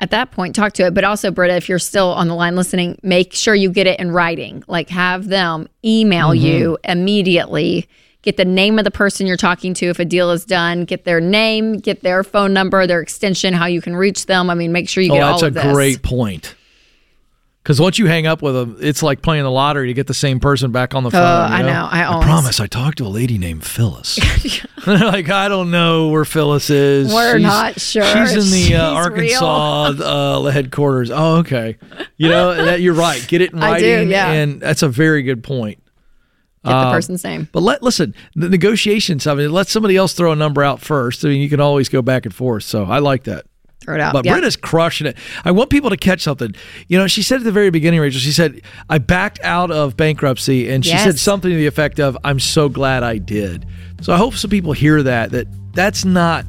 at 0.00 0.10
that 0.12 0.30
point 0.30 0.54
talk 0.54 0.72
to 0.74 0.86
it 0.86 0.94
but 0.94 1.02
also 1.02 1.28
britta 1.32 1.56
if 1.56 1.68
you're 1.68 1.76
still 1.80 2.12
on 2.12 2.28
the 2.28 2.34
line 2.36 2.54
listening 2.54 2.96
make 3.02 3.32
sure 3.34 3.52
you 3.52 3.68
get 3.68 3.84
it 3.88 3.98
in 3.98 4.12
writing 4.12 4.62
like 4.68 4.88
have 4.88 5.26
them 5.26 5.68
email 5.84 6.28
Mm-hmm. 6.28 6.46
you 6.46 6.78
immediately 6.84 7.88
get 8.22 8.36
the 8.36 8.44
name 8.44 8.78
of 8.78 8.84
the 8.84 8.90
person 8.90 9.26
you're 9.26 9.36
talking 9.36 9.74
to 9.74 9.86
if 9.86 9.98
a 9.98 10.04
deal 10.04 10.30
is 10.30 10.44
done 10.44 10.84
get 10.84 11.04
their 11.04 11.20
name 11.20 11.74
get 11.78 12.02
their 12.02 12.22
phone 12.24 12.52
number 12.52 12.86
their 12.86 13.00
extension 13.00 13.54
how 13.54 13.66
you 13.66 13.80
can 13.80 13.94
reach 13.96 14.26
them 14.26 14.50
i 14.50 14.54
mean 14.54 14.72
make 14.72 14.88
sure 14.88 15.02
you 15.02 15.12
Oh, 15.12 15.14
get 15.16 15.22
all 15.22 15.34
of 15.44 15.54
this 15.54 15.62
That's 15.62 15.72
a 15.72 15.72
great 15.74 16.02
point. 16.02 16.54
Because 17.62 17.80
once 17.82 17.98
you 17.98 18.06
hang 18.06 18.26
up 18.26 18.40
with 18.40 18.54
them, 18.54 18.78
it's 18.80 19.02
like 19.02 19.20
playing 19.20 19.42
the 19.42 19.50
lottery 19.50 19.88
to 19.88 19.92
get 19.92 20.06
the 20.06 20.14
same 20.14 20.40
person 20.40 20.72
back 20.72 20.94
on 20.94 21.02
the 21.02 21.10
phone. 21.10 21.20
Oh, 21.20 21.46
you 21.48 21.52
I 21.54 21.60
know. 21.62 21.86
I 21.90 22.04
always- 22.04 22.24
promise. 22.24 22.60
I 22.60 22.66
talked 22.66 22.96
to 22.98 23.04
a 23.06 23.08
lady 23.08 23.36
named 23.36 23.62
Phyllis. 23.64 24.18
Like, 24.86 25.28
I 25.28 25.48
don't 25.48 25.70
know 25.70 26.08
where 26.08 26.24
Phyllis 26.24 26.70
is. 26.70 27.12
We're 27.12 27.32
She's- 27.38 27.42
not 27.42 27.78
sure. 27.78 28.04
She's 28.04 28.32
in 28.32 28.38
the 28.38 28.44
She's 28.68 28.74
uh, 28.74 28.92
Arkansas 28.94 29.92
uh, 30.02 30.42
headquarters. 30.50 31.10
Oh, 31.10 31.38
okay. 31.38 31.76
You 32.16 32.30
know, 32.30 32.54
that, 32.54 32.80
you're 32.80 32.94
right. 32.94 33.22
Get 33.28 33.42
it 33.42 33.52
in 33.52 33.58
writing. 33.60 33.92
I 33.98 34.04
do, 34.04 34.08
yeah. 34.08 34.32
And 34.32 34.62
that's 34.62 34.82
a 34.82 34.88
very 34.88 35.22
good 35.22 35.44
point. 35.44 35.82
Get 36.64 36.70
the 36.70 36.76
um, 36.76 36.92
person's 36.92 37.24
name 37.24 37.48
But 37.52 37.62
let 37.62 37.82
listen, 37.82 38.14
the 38.34 38.48
negotiations. 38.48 39.26
I 39.26 39.34
mean, 39.34 39.52
let 39.52 39.68
somebody 39.68 39.96
else 39.96 40.12
throw 40.12 40.32
a 40.32 40.36
number 40.36 40.62
out 40.62 40.80
first. 40.80 41.24
I 41.24 41.28
mean, 41.28 41.40
you 41.40 41.48
can 41.48 41.60
always 41.60 41.88
go 41.88 42.02
back 42.02 42.24
and 42.26 42.34
forth. 42.34 42.64
So 42.64 42.84
I 42.84 42.98
like 42.98 43.24
that. 43.24 43.46
throw 43.84 43.94
it 43.94 44.00
out 44.00 44.12
But 44.12 44.24
Yep. 44.24 44.34
Britta's 44.34 44.56
crushing 44.56 45.06
it. 45.06 45.16
I 45.44 45.50
want 45.52 45.70
people 45.70 45.90
to 45.90 45.96
catch 45.96 46.20
something. 46.22 46.54
You 46.88 46.98
know, 46.98 47.06
she 47.06 47.22
said 47.22 47.38
at 47.38 47.44
the 47.44 47.52
very 47.52 47.70
beginning, 47.70 48.00
Rachel, 48.00 48.20
she 48.20 48.32
said, 48.32 48.60
I 48.90 48.98
backed 48.98 49.40
out 49.42 49.70
of 49.70 49.96
bankruptcy. 49.96 50.68
And 50.68 50.84
she 50.84 50.96
said 50.98 51.18
something 51.18 51.50
to 51.50 51.56
the 51.56 51.66
effect 51.66 52.00
of, 52.00 52.18
I'm 52.24 52.40
so 52.40 52.68
glad 52.68 53.02
I 53.02 53.18
did. 53.18 53.64
So 54.00 54.12
I 54.12 54.16
hope 54.16 54.34
some 54.34 54.50
people 54.50 54.72
hear 54.72 55.02
that, 55.02 55.30
that 55.30 55.46
that's 55.74 56.04
not 56.04 56.44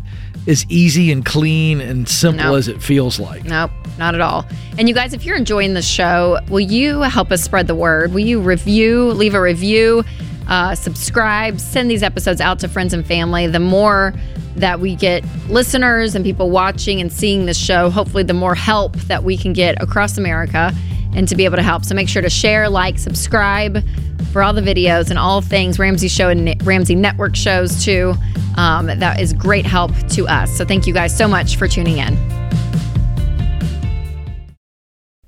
as 0.49 0.65
easy 0.67 1.11
and 1.11 1.23
clean 1.23 1.79
and 1.79 2.09
simple 2.09 2.43
No. 2.51 2.55
as 2.55 2.67
it 2.67 2.81
feels 2.81 3.19
like. 3.19 3.45
Nope, 3.45 3.71
not 3.97 4.15
at 4.15 4.21
all. 4.21 4.45
And 4.77 4.89
you 4.89 4.95
guys, 4.95 5.13
if 5.13 5.23
you're 5.23 5.37
enjoying 5.37 5.75
the 5.75 5.81
show, 5.81 6.39
will 6.49 6.59
you 6.59 7.01
help 7.01 7.31
us 7.31 7.41
spread 7.43 7.67
the 7.67 7.75
word? 7.75 8.11
Will 8.13 8.19
you 8.25 8.41
review, 8.41 9.11
leave 9.11 9.35
a 9.35 9.41
review, 9.41 10.03
uh, 10.47 10.73
subscribe, 10.75 11.59
send 11.59 11.89
these 11.91 12.01
episodes 12.03 12.41
out 12.41 12.59
to 12.59 12.67
friends 12.67 12.93
and 12.93 13.05
family? 13.05 13.45
The 13.47 13.59
more 13.59 14.13
that 14.55 14.79
we 14.79 14.95
get 14.95 15.23
listeners 15.49 16.15
and 16.15 16.25
people 16.25 16.49
watching 16.49 16.99
and 16.99 17.11
seeing 17.13 17.45
this 17.45 17.57
show, 17.57 17.89
hopefully, 17.89 18.23
the 18.23 18.33
more 18.33 18.55
help 18.55 18.95
that 19.01 19.23
we 19.23 19.37
can 19.37 19.53
get 19.53 19.81
across 19.81 20.17
America 20.17 20.73
and 21.13 21.27
to 21.27 21.35
be 21.35 21.45
able 21.45 21.57
to 21.57 21.63
help. 21.63 21.85
So 21.85 21.93
make 21.95 22.09
sure 22.09 22.21
to 22.21 22.29
share, 22.29 22.69
like, 22.69 22.97
subscribe 22.99 23.83
for 24.29 24.43
all 24.43 24.53
the 24.53 24.61
videos 24.61 25.09
and 25.09 25.19
all 25.19 25.41
things 25.41 25.79
Ramsey 25.79 26.07
Show 26.07 26.29
and 26.29 26.55
Ramsey 26.65 26.95
Network 26.95 27.35
shows 27.35 27.83
too. 27.83 28.13
Um, 28.57 28.87
that 28.87 29.19
is 29.19 29.33
great 29.33 29.65
help 29.65 29.91
to 30.09 30.27
us. 30.27 30.55
So 30.57 30.65
thank 30.65 30.87
you 30.87 30.93
guys 30.93 31.15
so 31.15 31.27
much 31.27 31.55
for 31.55 31.67
tuning 31.67 31.97
in. 31.97 32.15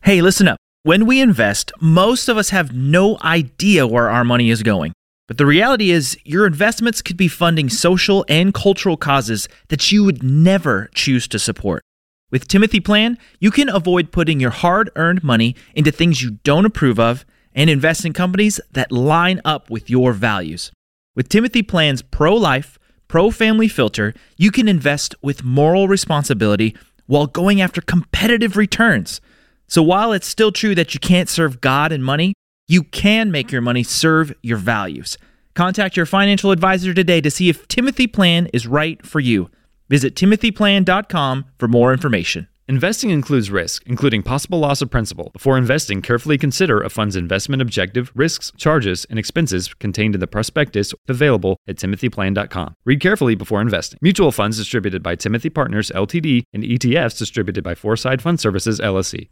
Hey, 0.03 0.21
listen 0.21 0.47
up. 0.47 0.57
When 0.83 1.05
we 1.05 1.21
invest, 1.21 1.71
most 1.79 2.27
of 2.27 2.37
us 2.37 2.49
have 2.49 2.73
no 2.73 3.17
idea 3.23 3.85
where 3.85 4.09
our 4.09 4.23
money 4.23 4.49
is 4.49 4.63
going. 4.63 4.93
But 5.27 5.37
the 5.37 5.45
reality 5.45 5.91
is, 5.91 6.17
your 6.25 6.45
investments 6.45 7.01
could 7.01 7.15
be 7.15 7.27
funding 7.29 7.69
social 7.69 8.25
and 8.27 8.53
cultural 8.53 8.97
causes 8.97 9.47
that 9.69 9.91
you 9.91 10.03
would 10.03 10.23
never 10.23 10.89
choose 10.93 11.27
to 11.29 11.39
support. 11.39 11.83
With 12.31 12.47
Timothy 12.47 12.79
Plan, 12.79 13.17
you 13.39 13.51
can 13.51 13.69
avoid 13.69 14.11
putting 14.11 14.39
your 14.39 14.49
hard 14.49 14.89
earned 14.95 15.23
money 15.23 15.55
into 15.75 15.91
things 15.91 16.21
you 16.21 16.31
don't 16.43 16.65
approve 16.65 16.99
of 16.99 17.25
and 17.53 17.69
invest 17.69 18.05
in 18.05 18.13
companies 18.13 18.59
that 18.71 18.91
line 18.91 19.41
up 19.45 19.69
with 19.69 19.89
your 19.89 20.13
values. 20.13 20.71
With 21.15 21.29
Timothy 21.29 21.63
Plan's 21.63 22.01
pro 22.01 22.35
life, 22.35 22.79
pro 23.07 23.31
family 23.31 23.67
filter, 23.67 24.13
you 24.37 24.51
can 24.51 24.67
invest 24.67 25.15
with 25.21 25.43
moral 25.43 25.87
responsibility 25.87 26.75
while 27.05 27.27
going 27.27 27.59
after 27.59 27.81
competitive 27.81 28.55
returns. 28.55 29.19
So 29.67 29.83
while 29.83 30.13
it's 30.13 30.27
still 30.27 30.51
true 30.51 30.75
that 30.75 30.93
you 30.93 30.99
can't 30.99 31.29
serve 31.29 31.61
God 31.61 31.91
and 31.91 32.03
money, 32.03 32.33
you 32.67 32.83
can 32.83 33.31
make 33.31 33.51
your 33.51 33.61
money 33.61 33.83
serve 33.83 34.33
your 34.41 34.57
values. 34.57 35.17
Contact 35.53 35.97
your 35.97 36.05
financial 36.05 36.51
advisor 36.51 36.93
today 36.93 37.19
to 37.19 37.29
see 37.29 37.49
if 37.49 37.67
Timothy 37.67 38.07
Plan 38.07 38.47
is 38.53 38.67
right 38.67 39.05
for 39.05 39.19
you. 39.19 39.49
Visit 39.89 40.15
timothyplan.com 40.15 41.45
for 41.57 41.67
more 41.67 41.91
information. 41.91 42.47
Investing 42.71 43.09
includes 43.09 43.51
risk, 43.51 43.83
including 43.85 44.23
possible 44.23 44.57
loss 44.57 44.81
of 44.81 44.89
principal. 44.89 45.29
Before 45.33 45.57
investing, 45.57 46.01
carefully 46.01 46.37
consider 46.37 46.81
a 46.81 46.89
fund's 46.89 47.17
investment 47.17 47.61
objective, 47.61 48.13
risks, 48.15 48.53
charges, 48.55 49.05
and 49.09 49.19
expenses 49.19 49.73
contained 49.73 50.15
in 50.15 50.21
the 50.21 50.25
prospectus 50.25 50.93
available 51.09 51.57
at 51.67 51.75
timothyplan.com. 51.75 52.75
Read 52.85 53.01
carefully 53.01 53.35
before 53.35 53.59
investing. 53.59 53.99
Mutual 54.01 54.31
funds 54.31 54.57
distributed 54.57 55.03
by 55.03 55.15
Timothy 55.15 55.49
Partners 55.49 55.91
Ltd. 55.93 56.43
and 56.53 56.63
ETFs 56.63 57.19
distributed 57.19 57.61
by 57.61 57.75
Foreside 57.75 58.21
Fund 58.21 58.39
Services 58.39 58.79
LLC. 58.79 59.27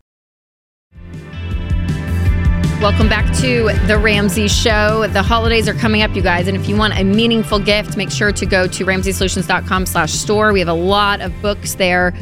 Welcome 2.82 3.08
back 3.08 3.34
to 3.38 3.70
the 3.88 3.98
Ramsey 3.98 4.50
Show. 4.50 5.08
The 5.08 5.24
holidays 5.24 5.70
are 5.70 5.74
coming 5.76 6.02
up, 6.02 6.14
you 6.14 6.22
guys, 6.22 6.50
and 6.50 6.58
if 6.58 6.68
you 6.68 6.76
want 6.76 7.00
a 7.00 7.06
meaningful 7.06 7.60
gift, 7.60 7.96
make 7.96 8.12
sure 8.12 8.34
to 8.34 8.46
go 8.46 8.68
to 8.68 8.86
ramseysolutions.com/store. 8.86 10.52
We 10.52 10.60
have 10.60 10.68
a 10.68 10.74
lot 10.74 11.22
of 11.22 11.42
books 11.42 11.76
there 11.76 12.14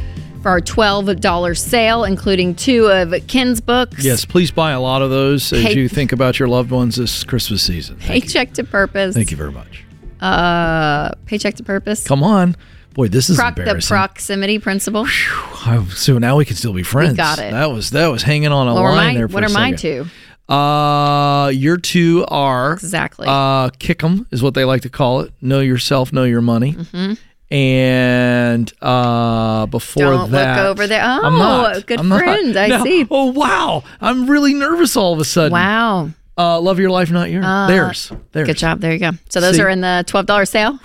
for 0.41 0.49
our 0.49 0.61
$12 0.61 1.57
sale, 1.57 2.03
including 2.03 2.55
two 2.55 2.87
of 2.87 3.13
Ken's 3.27 3.59
books. 3.61 4.03
Yes, 4.03 4.25
please 4.25 4.51
buy 4.51 4.71
a 4.71 4.79
lot 4.79 5.01
of 5.01 5.09
those 5.09 5.51
as 5.53 5.63
Hey- 5.63 5.75
you 5.75 5.89
think 5.89 6.11
about 6.11 6.39
your 6.39 6.47
loved 6.47 6.71
ones 6.71 6.95
this 6.95 7.23
Christmas 7.23 7.61
season. 7.63 7.97
Thank 7.97 8.09
you. 8.15 8.21
Paycheck 8.29 8.53
to 8.53 8.63
Purpose. 8.63 9.15
Thank 9.15 9.31
you 9.31 9.37
very 9.37 9.51
much. 9.51 9.83
Uh, 10.21 11.11
Paycheck 11.25 11.55
to 11.55 11.63
Purpose. 11.63 12.05
Come 12.07 12.23
on. 12.23 12.55
Boy, 12.93 13.07
this 13.07 13.29
is 13.29 13.37
Proc- 13.37 13.55
the 13.57 13.83
proximity 13.87 14.57
principle. 14.57 15.05
I- 15.07 15.85
so 15.93 16.17
now 16.17 16.37
we 16.37 16.45
can 16.45 16.55
still 16.55 16.73
be 16.73 16.81
friends. 16.83 17.15
got 17.15 17.37
it. 17.37 17.51
That 17.51 17.71
was 17.71 17.91
that 17.91 18.07
was 18.07 18.23
hanging 18.23 18.51
on 18.51 18.67
a 18.67 18.73
What 18.73 18.81
line 18.95 19.07
my, 19.09 19.13
there 19.13 19.27
for 19.27 19.35
what 19.35 19.43
are 19.43 19.49
second. 19.49 19.77
two? 19.77 20.05
Uh, 20.51 21.49
your 21.53 21.77
two 21.77 22.25
are 22.29 22.73
Exactly. 22.73 23.27
uh, 23.29 23.69
kick 23.77 24.03
'em 24.03 24.25
is 24.31 24.41
what 24.41 24.53
they 24.55 24.63
like 24.65 24.81
to 24.83 24.89
call 24.89 25.19
it. 25.21 25.31
Know 25.41 25.59
yourself, 25.59 26.11
know 26.11 26.23
your 26.23 26.41
money. 26.41 26.73
Mm-hmm. 26.73 27.13
And 27.49 28.71
uh, 28.81 29.65
before 29.67 30.03
Don't 30.03 30.31
that, 30.31 30.57
look 30.57 30.65
over 30.65 30.87
there. 30.87 31.01
I'm 31.01 31.23
Oh, 31.35 31.37
not. 31.37 31.85
good 31.85 31.99
I'm 31.99 32.09
not. 32.09 32.21
I 32.27 32.83
see. 32.83 33.07
Oh 33.09 33.31
wow, 33.31 33.83
I'm 34.01 34.29
really 34.29 34.53
nervous 34.53 34.97
all 34.97 35.13
of 35.13 35.19
a 35.19 35.25
sudden. 35.25 35.53
wow. 35.53 36.09
Uh, 36.39 36.59
love 36.61 36.77
your 36.77 36.91
life, 36.91 37.09
not 37.09 37.31
yours. 37.31 37.43
Uh, 37.43 37.65
Theirs. 37.67 38.11
Theirs. 38.31 38.45
Good 38.47 38.57
job. 38.57 38.79
There 38.79 38.93
you 38.93 38.99
go. 38.99 39.11
So 39.29 39.41
those 39.41 39.55
See? 39.55 39.61
are 39.63 39.69
in 39.69 39.81
the 39.81 40.03
$12 40.07 40.47
sale. 40.47 40.77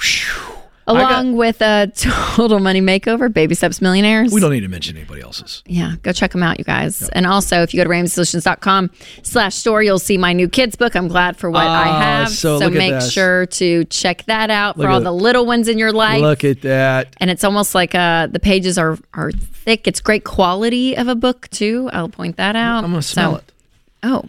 I 0.86 0.92
got- 0.94 1.12
Along 1.12 1.36
with 1.36 1.60
a 1.62 1.90
total 1.96 2.58
money 2.58 2.80
makeover, 2.80 3.32
Baby 3.32 3.54
Steps 3.54 3.80
Millionaires. 3.80 4.32
We 4.32 4.40
don't 4.40 4.50
need 4.52 4.60
to 4.62 4.68
mention 4.68 4.96
anybody 4.96 5.22
else's. 5.22 5.62
Yeah, 5.66 5.94
go 6.02 6.12
check 6.12 6.32
them 6.32 6.42
out, 6.42 6.58
you 6.58 6.64
guys. 6.64 7.08
And 7.10 7.24
also, 7.26 7.62
if 7.62 7.72
you 7.72 7.78
go 7.80 7.84
to 7.84 7.90
ramseysolutions.com 7.90 8.90
slash 9.22 9.54
store, 9.54 9.82
you'll 9.82 9.98
see 10.00 10.18
my 10.18 10.32
new 10.32 10.48
kids 10.48 10.74
book. 10.76 10.96
I'm 10.96 11.08
glad 11.08 11.36
for 11.36 11.50
what 11.50 11.62
I 11.62 11.88
Ah, 11.88 12.00
have. 12.00 12.30
so 12.30 12.58
So, 12.58 12.68
make 12.70 13.00
sure 13.02 13.46
to 13.46 13.84
check 13.86 14.24
that 14.24 14.50
out 14.50 14.76
Look 14.76 14.86
for 14.86 14.90
all 14.90 15.00
the 15.00 15.12
little 15.12 15.46
ones 15.46 15.68
in 15.68 15.78
your 15.78 15.92
life. 15.92 16.20
Look 16.20 16.42
at 16.44 16.62
that. 16.62 17.14
and 17.18 17.30
it's 17.30 17.44
almost 17.44 17.74
like 17.74 17.94
uh, 17.94 18.26
the 18.26 18.40
pages 18.40 18.76
are, 18.76 18.98
are 19.14 19.30
thick. 19.32 19.86
It's 19.86 20.00
great 20.00 20.24
quality 20.24 20.96
of 20.96 21.06
a 21.08 21.14
book, 21.14 21.48
too. 21.50 21.90
I'll 21.92 22.08
point 22.08 22.36
that 22.38 22.56
out. 22.56 22.82
I'm 22.84 22.90
gonna 22.90 23.02
smell 23.02 23.32
So- 23.34 23.36
it. 23.38 23.52
Oh, 24.02 24.24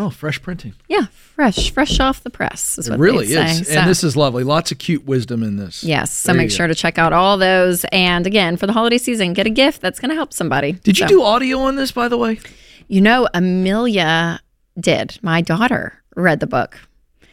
Oh, 0.00 0.10
fresh 0.10 0.40
printing. 0.40 0.74
yeah, 0.88 1.06
fresh, 1.10 1.72
fresh 1.72 1.98
off 1.98 2.22
the 2.22 2.30
press. 2.30 2.78
Is 2.78 2.88
It 2.88 2.98
really 2.98 3.26
is. 3.26 3.32
say. 3.34 3.40
And 3.56 3.66
So- 3.66 3.84
this 3.84 4.04
is 4.04 4.16
lovely. 4.16 4.44
Lots 4.44 4.70
of 4.70 4.78
cute 4.78 5.04
wisdom 5.04 5.42
in 5.42 5.56
this. 5.56 5.82
Yes, 5.82 6.12
so 6.16 6.32
There 6.32 6.40
make 6.40 6.52
sure 6.52 6.68
go. 6.68 6.72
to 6.72 6.78
check 6.78 6.98
out 6.98 7.12
all 7.12 7.36
those. 7.36 7.84
And 7.90 8.24
again, 8.24 8.56
for 8.56 8.68
the 8.68 8.72
holiday 8.72 8.98
season, 8.98 9.32
get 9.32 9.46
a 9.46 9.50
gift 9.50 9.80
that's 9.80 9.98
going 9.98 10.10
to 10.10 10.14
help 10.14 10.32
somebody. 10.32 10.72
Did 10.72 11.00
you 11.00 11.08
do 11.08 11.22
audio 11.22 11.58
on 11.58 11.74
this, 11.74 11.90
by 11.90 12.06
the 12.06 12.16
way? 12.16 12.38
You 12.86 13.00
know, 13.00 13.26
Amelia 13.34 14.40
did. 14.78 15.18
My 15.20 15.40
daughter 15.40 16.00
read 16.14 16.40
the 16.40 16.46
book. 16.46 16.78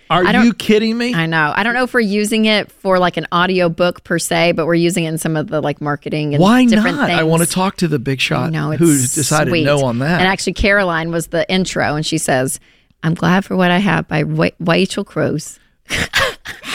Are 0.10 0.44
you 0.44 0.54
kidding 0.54 0.98
me? 0.98 1.14
I 1.14 1.26
know. 1.26 1.52
I 1.56 1.64
don't 1.64 1.74
know 1.74 1.84
if 1.84 1.94
we're 1.94 2.00
using 2.02 2.46
it 2.46 2.72
for 2.72 3.00
like 3.00 3.18
an 3.18 3.28
audio 3.32 3.70
book 3.70 4.04
per 4.04 4.20
se, 4.20 4.52
but 4.54 4.66
we're 4.66 4.76
using 4.76 5.06
it 5.06 5.10
in 5.10 5.18
some 5.18 5.36
of 5.36 5.48
the 5.48 5.62
like 5.62 5.82
marketing 5.82 6.36
and 6.36 6.42
Why 6.42 6.66
different 6.66 6.98
not? 6.98 7.08
things. 7.08 7.20
I 7.20 7.24
want 7.24 7.44
to 7.44 7.50
talk 7.50 7.78
to 7.78 7.88
the 7.88 8.00
big 8.00 8.20
shot 8.20 8.52
No, 8.52 8.72
who 8.72 8.86
decided 8.86 9.52
sweet. 9.52 9.66
no 9.66 9.84
on 9.86 10.00
that. 10.00 10.20
And 10.20 10.28
actually, 10.28 10.54
Caroline 10.54 11.12
was 11.12 11.28
the 11.28 11.50
intro, 11.52 11.96
and 11.96 12.06
she 12.06 12.18
says, 12.18 12.60
"I'm 13.04 13.16
glad 13.16 13.46
for 13.46 13.56
what 13.56 13.72
I 13.72 13.80
have" 13.80 14.08
by 14.08 14.24
Wa- 14.24 14.52
Rachel 14.60 15.04
Cruz. 15.04 15.60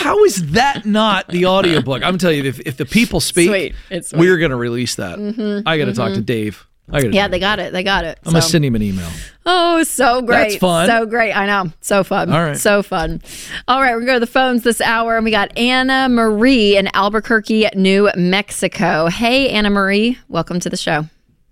How 0.00 0.24
is 0.24 0.52
that 0.52 0.86
not 0.86 1.28
the 1.28 1.46
audiobook? 1.46 2.02
I'm 2.02 2.18
telling 2.18 2.38
you, 2.38 2.44
if, 2.44 2.60
if 2.60 2.76
the 2.76 2.86
people 2.86 3.20
speak, 3.20 3.48
Sweet. 3.48 3.74
It's 3.90 4.12
we're 4.12 4.38
going 4.38 4.50
to 4.50 4.56
release 4.56 4.94
that. 4.96 5.18
Mm-hmm. 5.18 5.68
I 5.68 5.78
got 5.78 5.86
to 5.86 5.92
talk 5.92 6.08
to 6.08 6.14
mm-hmm. 6.14 6.22
Dave. 6.22 6.66
I 6.92 7.02
got. 7.02 7.12
Yeah, 7.12 7.28
they 7.28 7.38
got 7.38 7.58
it. 7.58 7.72
They 7.72 7.82
got 7.82 8.04
it. 8.04 8.18
I'm 8.24 8.32
gonna 8.32 8.42
send 8.42 8.64
him 8.64 8.74
an 8.74 8.82
email. 8.82 9.08
Oh, 9.46 9.82
so 9.82 10.22
great. 10.22 10.50
That's 10.50 10.56
fun. 10.56 10.88
So 10.88 11.06
great. 11.06 11.32
I 11.32 11.46
know. 11.46 11.72
So 11.80 12.04
fun. 12.04 12.32
All 12.32 12.40
right. 12.40 12.56
So 12.56 12.82
fun. 12.82 13.22
All 13.66 13.80
right. 13.80 13.94
We're 13.94 14.04
going 14.04 14.16
to 14.16 14.20
the 14.20 14.26
phones 14.26 14.62
this 14.62 14.80
hour. 14.80 15.16
And 15.16 15.24
we 15.24 15.30
got 15.30 15.56
Anna 15.56 16.08
Marie 16.08 16.76
in 16.76 16.88
Albuquerque, 16.94 17.68
New 17.74 18.10
Mexico. 18.16 19.08
Hey, 19.08 19.48
Anna 19.48 19.70
Marie. 19.70 20.18
Welcome 20.28 20.60
to 20.60 20.70
the 20.70 20.76
show. 20.76 21.06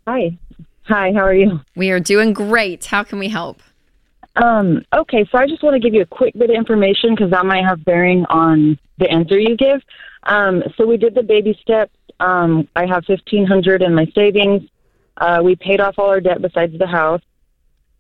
Hi. 0.07 0.37
Hi, 0.85 1.13
how 1.13 1.21
are 1.21 1.35
you? 1.35 1.61
We 1.77 1.91
are 1.91 2.01
doing 2.01 2.33
great. 2.33 2.85
How 2.85 3.03
can 3.03 3.19
we 3.19 3.29
help? 3.29 3.63
Um, 4.37 4.85
okay, 4.95 5.27
so 5.31 5.39
I 5.39 5.47
just 5.47 5.63
want 5.63 5.75
to 5.75 5.81
give 5.81 5.95
you 5.95 6.03
a 6.03 6.07
quick 6.07 6.33
bit 6.35 6.51
of 6.51 6.57
information 6.57 7.15
because 7.15 7.31
that 7.31 7.45
might 7.45 7.65
have 7.65 7.85
bearing 7.85 8.25
on 8.31 8.79
the 8.99 9.11
answer 9.11 9.39
you 9.39 9.57
give. 9.57 9.83
Um, 10.23 10.63
so 10.77 10.87
we 10.87 10.97
did 10.97 11.15
the 11.15 11.23
baby 11.23 11.59
steps. 11.61 11.93
Um, 12.21 12.69
I 12.75 12.87
have 12.87 13.05
fifteen 13.05 13.47
hundred 13.47 13.83
in 13.83 13.95
my 13.95 14.07
savings. 14.15 14.63
Uh, 15.19 15.41
we 15.43 15.57
paid 15.57 15.81
off 15.81 15.97
all 15.99 16.07
our 16.07 16.21
debt 16.21 16.41
besides 16.41 16.79
the 16.79 16.87
house. 16.87 17.23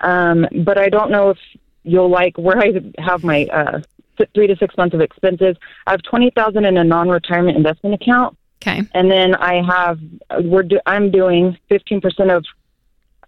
Um, 0.00 0.46
but 0.64 0.78
I 0.78 0.88
don't 0.88 1.10
know 1.10 1.30
if 1.30 1.38
you'll 1.82 2.10
like 2.10 2.38
where 2.38 2.58
I 2.58 2.72
have 2.98 3.24
my 3.24 3.44
uh, 3.46 3.80
th- 4.16 4.30
three 4.34 4.46
to 4.46 4.56
six 4.56 4.76
months 4.76 4.94
of 4.94 5.00
expenses. 5.00 5.56
I 5.86 5.90
have 5.92 6.02
twenty 6.02 6.30
thousand 6.30 6.64
in 6.64 6.76
a 6.76 6.84
non-retirement 6.84 7.56
investment 7.56 8.00
account. 8.00 8.36
Okay. 8.60 8.82
and 8.92 9.08
then 9.08 9.36
I 9.36 9.62
have 9.62 10.00
we're 10.44 10.64
do, 10.64 10.80
I'm 10.84 11.12
doing 11.12 11.56
15% 11.70 12.36
of 12.36 12.44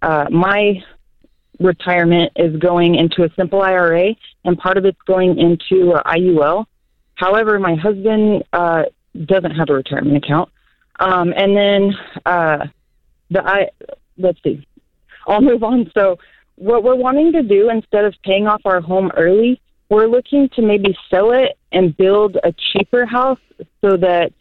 uh, 0.03 0.29
my 0.29 0.83
retirement 1.61 2.33
is 2.37 2.57
going 2.57 2.97
into 2.97 3.23
a 3.23 3.29
simple 3.35 3.63
IRA, 3.63 4.15
and 4.45 4.59
part 4.59 4.77
of 4.77 4.85
it's 4.85 5.01
going 5.07 5.39
into 5.39 5.93
uh, 5.93 6.03
IUL. 6.03 6.67
However, 7.15 7.59
my 7.59 7.77
husband 7.77 8.43
uh, 8.53 8.85
doesn't 9.25 9.53
have 9.53 9.69
a 9.69 9.75
retirement 9.75 10.17
account, 10.17 10.49
um, 10.99 11.33
and 11.37 11.57
then 11.57 11.95
uh, 12.27 12.67
the 13.31 13.43
I 13.47 13.69
let's 14.19 14.43
see, 14.43 14.67
I'll 15.27 15.41
move 15.41 15.63
on. 15.63 15.91
So, 15.95 16.19
what 16.57 16.85
we're 16.85 16.95
wanting 16.97 17.33
to 17.33 17.43
do 17.43 17.71
instead 17.71 18.05
of 18.05 18.15
paying 18.25 18.47
off 18.47 18.63
our 18.65 18.81
home 18.81 19.11
early, 19.17 19.61
we're 19.89 20.07
looking 20.07 20.49
to 20.51 20.63
maybe 20.63 20.97
sell 21.11 21.33
it 21.33 21.59
and 21.73 21.97
build 21.97 22.37
a 22.45 22.53
cheaper 22.73 23.07
house 23.07 23.41
so 23.81 23.97
that 23.97 24.33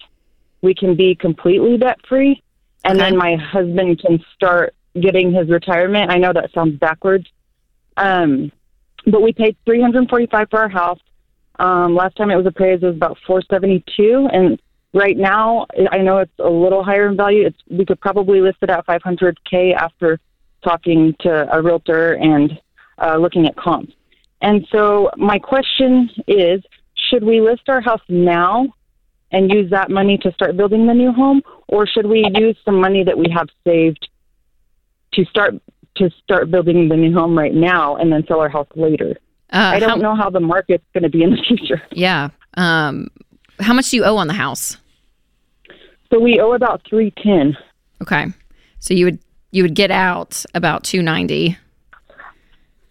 we 0.62 0.74
can 0.74 0.96
be 0.96 1.16
completely 1.16 1.78
debt 1.78 2.00
free 2.08 2.42
and 2.86 3.00
Okay. 3.00 3.10
then 3.10 3.18
my 3.18 3.36
husband 3.36 4.00
can 4.00 4.24
start 4.36 4.74
getting 5.00 5.32
his 5.34 5.50
retirement. 5.50 6.12
I 6.12 6.18
know 6.18 6.34
that 6.34 6.52
sounds 6.54 6.78
backwards. 6.80 7.26
Um 7.98 8.52
but 9.06 9.22
we 9.22 9.32
paid 9.34 9.56
345 9.66 10.48
for 10.50 10.60
our 10.60 10.70
house. 10.70 11.00
Um 11.58 11.96
last 11.96 12.16
time 12.16 12.32
it 12.32 12.36
was 12.36 12.46
appraised 12.46 12.84
it 12.84 12.88
was 12.88 12.96
about 12.96 13.18
472 13.26 14.30
and 14.32 14.60
right 14.94 15.18
now 15.18 15.66
I 15.92 16.00
know 16.00 16.18
it's 16.20 16.40
a 16.40 16.50
little 16.50 16.84
higher 16.84 17.08
in 17.08 17.16
value. 17.18 17.46
It's 17.46 17.58
we 17.70 17.86
could 17.86 18.00
probably 18.02 18.42
list 18.42 18.58
it 18.62 18.70
at 18.70 18.86
500k 18.86 19.76
after 19.76 20.20
talking 20.64 21.16
to 21.22 21.48
a 21.56 21.62
realtor 21.62 22.14
and 22.14 22.60
uh 22.98 23.18
looking 23.18 23.46
at 23.48 23.56
comps. 23.56 23.94
And 24.42 24.68
so 24.72 25.10
my 25.18 25.38
question 25.40 26.10
is 26.28 26.62
should 27.10 27.24
we 27.24 27.42
list 27.42 27.64
our 27.70 27.82
house 27.82 28.02
now 28.10 28.68
and 29.32 29.52
use 29.52 29.70
that 29.70 29.90
money 29.92 30.18
to 30.18 30.32
start 30.34 30.58
building 30.58 30.88
the 30.88 30.94
new 30.94 31.12
home, 31.12 31.42
or 31.68 31.86
should 31.86 32.08
we 32.08 32.26
use 32.36 32.58
some 32.66 32.82
money 32.82 33.04
that 33.04 33.18
we 33.18 33.28
have 33.32 33.48
saved 33.64 34.08
to 35.14 35.24
start 35.26 35.54
to 35.98 36.10
start 36.24 36.50
building 36.50 36.90
the 36.90 36.96
new 36.96 37.14
home 37.14 37.38
right 37.38 37.54
now 37.54 37.96
and 37.98 38.12
then 38.12 38.26
sell 38.28 38.40
our 38.40 38.50
house 38.50 38.68
later? 38.76 39.12
Uh, 39.54 39.72
I 39.76 39.80
don't 39.80 39.90
how- 39.90 39.96
know 39.98 40.16
how 40.16 40.30
the 40.32 40.40
market's 40.40 40.84
going 40.94 41.04
to 41.04 41.10
be 41.10 41.22
in 41.24 41.32
the 41.32 41.44
future. 41.48 41.82
Yeah. 41.92 42.30
Um, 42.58 43.10
how 43.60 43.74
much 43.74 43.90
do 43.92 43.98
you 43.98 44.04
owe 44.04 44.18
on 44.18 44.28
the 44.28 44.34
house? 44.34 44.78
So 46.12 46.20
we 46.20 46.40
owe 46.40 46.54
about 46.54 46.82
three 46.90 47.12
ten. 47.12 47.58
Okay. 48.02 48.28
So 48.80 48.94
you 48.94 49.06
would 49.06 49.20
you 49.52 49.64
would 49.64 49.76
get 49.76 49.92
out 49.92 50.46
about 50.54 50.84
290. 50.84 51.58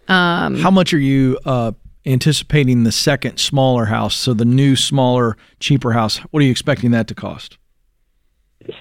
Um, 0.09 0.57
How 0.57 0.71
much 0.71 0.93
are 0.93 0.99
you 0.99 1.39
uh, 1.45 1.73
anticipating 2.07 2.85
the 2.85 2.93
second 2.93 3.39
smaller 3.39 3.87
house? 3.87 4.17
So 4.17 4.35
the 4.35 4.45
new, 4.45 4.75
smaller, 4.75 5.37
cheaper 5.61 5.93
house. 5.93 6.19
What 6.31 6.41
are 6.41 6.45
you 6.45 6.51
expecting 6.51 6.91
that 6.93 7.07
to 7.09 7.15
cost? 7.15 7.59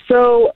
So 0.08 0.54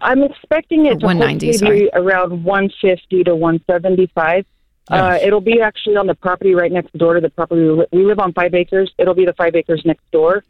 I'm 0.00 0.22
expecting 0.22 0.86
it 0.86 1.00
to 1.00 1.06
190, 1.06 1.46
hopefully 1.46 1.80
be 1.80 1.90
around 1.92 2.44
150 2.44 3.24
to 3.24 3.34
175. 3.36 4.46
Uh, 4.88 5.18
it'll 5.20 5.40
be 5.40 5.60
actually 5.60 5.96
on 5.96 6.06
the 6.06 6.14
property 6.14 6.54
right 6.54 6.70
next 6.70 6.96
door 6.96 7.14
to 7.14 7.20
the 7.20 7.28
property. 7.28 7.84
We 7.90 8.04
live 8.04 8.20
on 8.20 8.32
five 8.32 8.54
acres. 8.54 8.92
It'll 8.98 9.14
be 9.14 9.24
the 9.24 9.32
five 9.32 9.56
acres 9.56 9.82
next 9.84 10.08
door. 10.12 10.44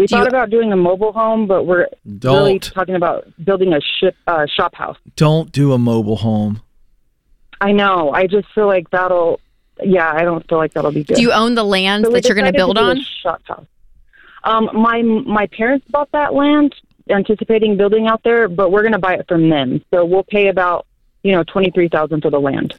We 0.00 0.06
Do 0.06 0.16
you- 0.16 0.20
thought 0.22 0.28
about 0.28 0.48
doing 0.50 0.72
a 0.72 0.76
mobile 0.76 1.12
home, 1.12 1.46
but 1.46 1.64
we're 1.64 1.86
really 2.22 2.58
talking 2.58 2.94
about 2.94 3.26
building 3.44 3.72
a 3.74 3.80
ship, 3.80 4.16
uh, 4.26 4.46
shop 4.46 4.74
house. 4.74 4.96
Don't 5.16 5.52
do 5.52 5.72
a 5.72 5.78
mobile 5.78 6.16
home. 6.16 6.62
I 7.60 7.72
know. 7.72 8.10
I 8.12 8.26
just 8.26 8.48
feel 8.54 8.66
like 8.66 8.88
that'll. 8.90 9.40
Yeah, 9.82 10.10
I 10.10 10.22
don't 10.24 10.46
feel 10.48 10.58
like 10.58 10.72
that'll 10.72 10.92
be 10.92 11.04
good. 11.04 11.16
do 11.16 11.22
you 11.22 11.32
own 11.32 11.54
the 11.54 11.64
land 11.64 12.04
So 12.06 12.12
that 12.12 12.24
you're 12.26 12.34
going 12.34 12.46
to 12.46 12.52
build 12.56 12.78
on? 12.78 13.00
shop 13.22 13.42
house. 13.46 13.66
Um, 14.44 14.70
my 14.72 15.02
my 15.02 15.46
parents 15.48 15.86
bought 15.90 16.10
that 16.12 16.32
land 16.32 16.74
anticipating 17.10 17.76
building 17.76 18.06
out 18.06 18.22
there, 18.22 18.48
but 18.48 18.70
we're 18.70 18.82
going 18.82 18.92
to 18.92 18.98
buy 18.98 19.14
it 19.14 19.26
from 19.28 19.50
them. 19.50 19.82
So 19.92 20.04
we'll 20.06 20.22
pay 20.24 20.48
about 20.48 20.86
you 21.22 21.32
know 21.32 21.42
twenty 21.44 21.70
three 21.70 21.88
thousand 21.88 22.22
for 22.22 22.30
the 22.30 22.40
land. 22.40 22.74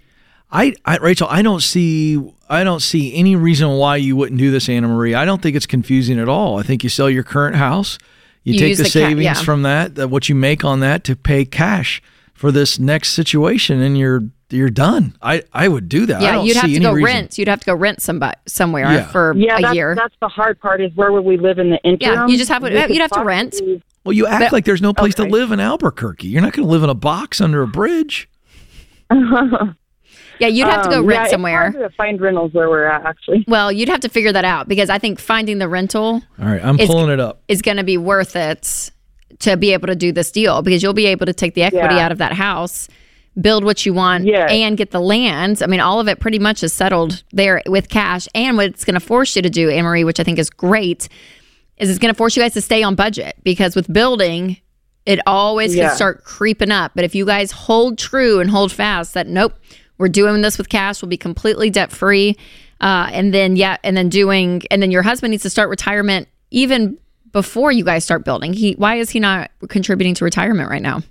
I, 0.52 0.74
I 0.86 0.98
Rachel, 0.98 1.28
I 1.30 1.42
don't 1.42 1.62
see 1.62 2.20
I 2.50 2.64
don't 2.64 2.82
see 2.82 3.16
any 3.16 3.36
reason 3.36 3.70
why 3.78 3.96
you 3.96 4.16
wouldn't 4.16 4.40
do 4.40 4.52
this, 4.52 4.68
Anna 4.68 4.88
Marie. 4.88 5.14
I 5.16 5.24
don't 5.26 5.42
think 5.42 5.56
it's 5.56 5.66
confusing 5.66 6.20
at 6.20 6.28
all. 6.28 6.60
I 6.60 6.64
think 6.64 6.84
you 6.84 6.90
sell 6.90 7.10
your 7.10 7.24
current 7.24 7.56
house, 7.56 7.98
you, 8.44 8.54
You 8.54 8.60
take 8.60 8.70
use 8.70 8.78
the 8.80 8.84
the 8.84 8.90
ca- 8.90 8.94
savings 9.08 9.24
yeah. 9.24 9.34
from 9.36 9.62
that, 9.62 9.96
that 9.96 10.10
what 10.10 10.28
you 10.28 10.36
make 10.36 10.66
on 10.66 10.82
that 10.82 11.04
to 11.06 11.16
pay 11.16 11.46
cash 11.46 12.02
for 12.34 12.52
this 12.52 12.78
next 12.80 13.10
situation, 13.12 13.82
and 13.82 13.98
you're 13.98 14.24
you're 14.50 14.70
done. 14.70 15.16
I 15.22 15.44
I 15.54 15.70
would 15.70 15.88
do 15.88 16.06
that. 16.08 16.20
I 16.20 16.24
Yeah, 16.26 16.32
don't 16.34 16.46
you'd 16.46 16.58
have 16.58 16.66
to 16.66 16.80
go 16.80 16.92
reason. 16.92 17.06
rent. 17.06 17.38
You'd 17.38 17.48
have 17.48 17.60
to 17.62 17.66
go 17.68 17.76
rent 17.76 18.02
somebody 18.02 18.38
somewhere 18.48 18.92
Yeah. 18.92 19.08
for 19.08 19.34
Yeah, 19.38 19.58
a 19.58 19.62
that's, 19.62 19.76
year. 19.76 19.96
that's 19.96 20.16
the 20.20 20.28
hard 20.28 20.60
part 20.60 20.82
is 20.82 20.92
where 20.96 21.14
would 21.14 21.24
we 21.24 21.38
live 21.38 21.58
in 21.60 21.70
the 21.70 21.82
interim? 21.84 22.14
Yeah, 22.14 22.28
you 22.28 22.38
just 22.38 22.50
have 22.50 22.62
to, 22.64 22.70
you'd 22.94 23.00
have 23.02 23.12
to 23.12 23.24
rent. 23.24 23.56
Well, 24.04 24.12
you 24.14 24.28
act 24.28 24.42
But- 24.46 24.52
like 24.52 24.66
there's 24.66 24.82
no 24.82 24.94
place 24.94 25.14
Okay. 25.18 25.30
to 25.30 25.32
live 25.34 25.54
in 25.54 25.62
Albuquerque. 25.62 26.28
You're 26.28 26.42
not 26.42 26.52
going 26.52 26.68
to 26.68 26.72
live 26.72 26.84
in 26.84 26.90
a 26.90 26.94
box 26.96 27.40
under 27.40 27.62
a 27.62 27.68
bridge. 27.68 28.28
yeah, 30.42 30.48
you'd 30.48 30.68
have 30.68 30.84
to 30.84 30.90
go 30.90 31.00
Um, 31.00 31.06
rent 31.06 31.24
yeah, 31.26 31.30
somewhere. 31.32 31.68
It's 31.68 31.78
hard 31.78 31.92
to 31.92 31.96
find 31.96 32.20
rentals 32.22 32.54
where 32.54 32.70
we're 32.70 32.86
at, 32.86 33.06
actually. 33.06 33.46
Well, 33.48 33.72
you'd 33.72 33.88
have 33.90 34.02
to 34.02 34.10
figure 34.10 34.32
that 34.34 34.44
out 34.46 34.68
because 34.68 34.90
I 34.90 34.98
think 34.98 35.20
finding 35.20 35.60
the 35.60 35.70
rental 35.70 36.22
All 36.42 36.48
right, 36.48 36.60
I'm 36.64 36.76
It's- 36.76 36.88
pulling 36.90 37.10
it 37.12 37.20
up. 37.20 37.42
is 37.48 37.62
going 37.62 37.78
to 37.78 37.84
be 37.84 37.98
worth 37.98 38.36
it 38.36 38.92
to 39.40 39.56
be 39.58 39.72
able 39.74 39.88
to 39.88 39.96
do 39.96 40.12
this 40.12 40.32
deal 40.32 40.62
because 40.62 40.84
you'll 40.84 40.94
be 40.94 41.06
able 41.08 41.26
to 41.26 41.34
take 41.34 41.54
the 41.54 41.64
equity 41.64 41.96
Yeah. 41.96 42.06
out 42.06 42.12
of 42.12 42.18
that 42.18 42.34
house, 42.34 42.88
build 43.40 43.64
what 43.64 43.86
you 43.86 43.94
want, 43.94 44.26
Yes. 44.26 44.50
and 44.52 44.76
get 44.78 44.92
the 44.92 45.00
land. 45.00 45.62
I 45.64 45.68
mean, 45.68 45.80
all 45.80 46.00
of 46.00 46.08
it 46.08 46.20
pretty 46.20 46.38
much 46.40 46.64
is 46.64 46.74
settled 46.74 47.24
there 47.32 47.62
with 47.68 47.88
cash. 47.90 48.28
And 48.36 48.58
what 48.58 48.66
it's 48.68 48.84
going 48.84 48.96
to 48.96 49.00
force 49.00 49.36
you 49.36 49.42
to 49.42 49.50
do, 49.50 49.70
Anne 49.70 50.06
which 50.06 50.20
I 50.20 50.24
think 50.24 50.38
is 50.38 50.50
great, 50.50 51.08
is 51.78 51.90
it's 51.90 51.98
going 51.98 52.14
to 52.14 52.18
force 52.18 52.36
you 52.36 52.44
guys 52.44 52.54
to 52.54 52.62
stay 52.62 52.84
on 52.84 52.94
budget 52.96 53.36
because 53.44 53.76
with 53.76 53.92
building, 53.92 54.58
it 55.06 55.20
always 55.26 55.76
Yeah. 55.76 55.88
can 55.88 55.96
start 55.96 56.24
creeping 56.24 56.70
up. 56.70 56.92
But 56.94 57.06
if 57.06 57.16
you 57.16 57.26
guys 57.26 57.52
hold 57.52 57.98
true 57.98 58.40
and 58.40 58.52
hold 58.52 58.72
fast 58.72 59.14
that 59.16 59.26
nope, 59.28 59.54
we're 60.02 60.10
doing 60.10 60.42
this 60.42 60.58
with 60.58 60.68
cash, 60.68 61.02
we'll 61.02 61.10
be 61.10 61.16
completely 61.18 61.70
debt 61.70 61.92
free. 61.92 62.36
Uh, 62.82 63.08
and 63.14 63.34
then 63.34 63.56
yeah, 63.56 63.78
and 63.84 63.96
then 63.96 64.10
doing 64.10 64.64
and 64.72 64.82
then 64.82 64.92
your 64.92 65.04
husband 65.04 65.32
needs 65.32 65.44
to 65.44 65.50
start 65.50 65.70
retirement 65.70 66.28
even 66.50 66.98
before 67.32 67.72
you 67.72 67.86
guys 67.86 68.04
start 68.04 68.26
building. 68.26 68.52
He 68.54 68.74
why 68.74 68.96
is 68.96 69.12
he 69.12 69.20
not 69.20 69.52
contributing 69.70 70.16
to 70.16 70.26
retirement 70.26 70.70
right 70.70 70.82
now? 70.82 71.02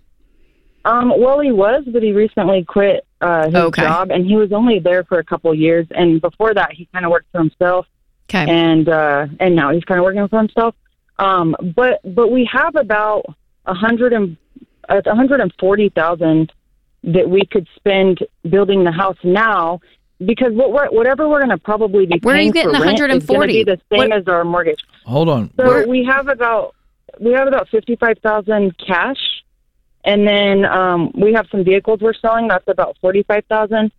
Um, 0.85 1.13
well, 1.17 1.41
he 1.41 1.53
was, 1.53 1.85
but 1.87 2.03
he 2.03 2.13
recently 2.13 2.65
quit 2.65 3.07
uh, 3.21 3.47
his 3.47 3.55
Okay. 3.55 3.83
job, 3.83 4.11
and 4.11 4.27
he 4.27 4.35
was 4.37 4.51
only 4.51 4.79
there 4.79 5.05
for 5.05 5.19
a 5.19 5.25
couple 5.25 5.55
years. 5.55 5.87
And 5.91 6.21
before 6.21 6.55
that, 6.55 6.73
he 6.73 6.89
kind 6.93 7.05
of 7.05 7.11
worked 7.11 7.31
for 7.31 7.39
himself, 7.39 7.87
Okay. 8.29 8.51
and 8.51 8.89
uh, 8.89 9.27
and 9.39 9.55
now 9.55 9.71
he's 9.73 9.85
kind 9.85 9.99
of 10.01 10.05
working 10.05 10.27
for 10.27 10.39
himself. 10.39 10.75
Um, 11.19 11.55
but 11.77 12.01
but 12.15 12.33
we 12.33 12.49
have 12.53 12.75
about 12.77 13.27
a 13.67 13.75
hundred 13.75 14.13
and 14.13 14.37
a 14.89 15.15
hundred 15.15 15.41
and 15.41 15.53
forty 15.61 15.91
thousand 15.91 16.51
that 17.05 17.29
we 17.29 17.45
could 17.45 17.67
spend 17.77 18.19
building 18.49 18.85
the 18.85 18.93
house 18.93 19.17
now. 19.25 19.81
Because 20.23 20.53
what 20.53 20.71
we're, 20.73 20.89
whatever 20.89 21.27
we're 21.29 21.39
going 21.39 21.49
to 21.51 21.57
probably 21.57 22.05
be 22.05 22.19
Where 22.23 22.37
are 22.37 22.39
you 22.41 22.53
paying 22.53 22.53
getting 22.53 22.73
for 22.75 22.79
the 22.81 22.85
rent 22.85 22.95
is 23.01 23.01
going 23.01 23.11
to 23.21 23.27
140? 23.33 23.53
be 23.53 23.65
the 23.65 23.81
same 23.91 24.11
What- 24.11 24.19
as 24.19 24.29
our 24.29 24.45
mortgage. 24.45 24.85
Hold 25.07 25.29
on. 25.31 25.51
So 25.57 25.65
Where- 25.67 25.89
we 25.89 26.05
have 26.05 26.29
about 26.29 26.75
we 27.19 27.33
have 27.33 27.49
about 27.49 27.69
fifty 27.69 27.97
five 27.97 28.19
thousand 28.23 28.77
cash, 28.79 29.19
and 30.05 30.27
then 30.27 30.65
um, 30.65 31.11
we 31.15 31.33
have 31.33 31.47
some 31.51 31.65
vehicles 31.65 32.01
we're 32.01 32.15
selling. 32.15 32.49
That's 32.49 32.69
about 32.69 32.97
forty 33.01 33.23
five 33.25 33.45
thousand, 33.47 33.91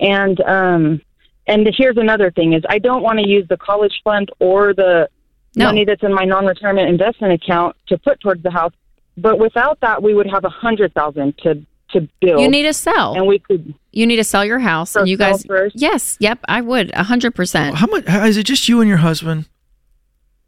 and 0.00 0.40
um, 0.42 1.00
and 1.46 1.68
here's 1.76 1.96
another 1.96 2.30
thing: 2.30 2.52
is 2.54 2.62
I 2.68 2.78
don't 2.78 3.02
want 3.02 3.20
to 3.20 3.26
use 3.28 3.46
the 3.48 3.56
college 3.56 4.00
fund 4.04 4.30
or 4.40 4.74
the 4.74 5.08
No. 5.56 5.66
money 5.66 5.84
that's 5.84 6.02
in 6.02 6.12
my 6.12 6.24
non 6.24 6.44
retirement 6.44 6.88
investment 6.88 7.32
account 7.32 7.74
to 7.86 7.96
put 7.98 8.20
towards 8.20 8.42
the 8.42 8.50
house. 8.50 8.72
But 9.16 9.38
without 9.38 9.80
that, 9.80 10.02
we 10.02 10.12
would 10.12 10.28
have 10.28 10.44
a 10.44 10.50
hundred 10.50 10.92
thousand 10.92 11.38
to 11.38 11.64
to 11.92 12.08
build. 12.20 12.40
You 12.40 12.48
need 12.48 12.62
to 12.64 12.72
sell. 12.72 13.14
and 13.14 13.26
we 13.26 13.38
could 13.38 13.74
You 13.92 14.06
need 14.06 14.16
to 14.16 14.24
sell 14.24 14.44
your 14.44 14.58
house, 14.58 14.94
and 14.96 15.08
you 15.08 15.16
guys. 15.16 15.44
first? 15.46 15.74
Yes. 15.78 16.16
Yep. 16.20 16.40
I 16.48 16.60
would 16.60 16.90
a 16.94 17.02
hundred 17.04 17.34
percent. 17.34 17.76
How 17.76 17.86
much 17.86 18.04
is 18.06 18.36
it? 18.36 18.44
Just 18.44 18.68
you 18.68 18.80
and 18.80 18.88
your 18.88 18.98
husband? 18.98 19.48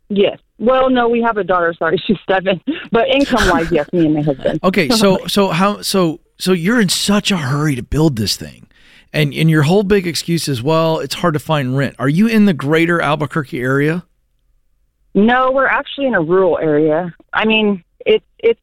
yes. 0.08 0.38
Well, 0.58 0.90
no, 0.90 1.08
we 1.08 1.22
have 1.22 1.38
a 1.38 1.44
daughter. 1.44 1.72
Sorry, 1.78 1.96
she's 2.06 2.18
seven. 2.28 2.60
But 2.92 3.08
income 3.08 3.48
wise, 3.48 3.72
yes, 3.72 3.90
me 3.94 4.04
and 4.06 4.14
my 4.14 4.20
husband. 4.22 4.60
Okay, 4.64 4.90
so 4.90 5.26
so 5.26 5.48
how 5.48 5.80
so 5.80 6.20
so 6.38 6.52
you're 6.52 6.80
in 6.80 6.88
such 6.90 7.30
a 7.30 7.36
hurry 7.38 7.74
to 7.76 7.82
build 7.82 8.16
this 8.16 8.36
thing, 8.36 8.66
and 9.12 9.32
and 9.32 9.48
your 9.48 9.62
whole 9.62 9.82
big 9.84 10.06
excuse 10.06 10.48
is 10.48 10.62
well, 10.62 10.98
it's 10.98 11.14
hard 11.14 11.32
to 11.34 11.40
find 11.40 11.78
rent. 11.78 11.96
Are 11.98 12.08
you 12.10 12.26
in 12.26 12.44
the 12.44 12.52
greater 12.52 13.00
Albuquerque 13.00 13.58
area? 13.60 14.04
No, 15.14 15.50
we're 15.50 15.66
actually 15.66 16.06
in 16.06 16.14
a 16.14 16.20
rural 16.20 16.58
area. 16.58 17.14
I 17.32 17.46
mean, 17.46 17.82
it's 18.04 18.24
it's 18.38 18.60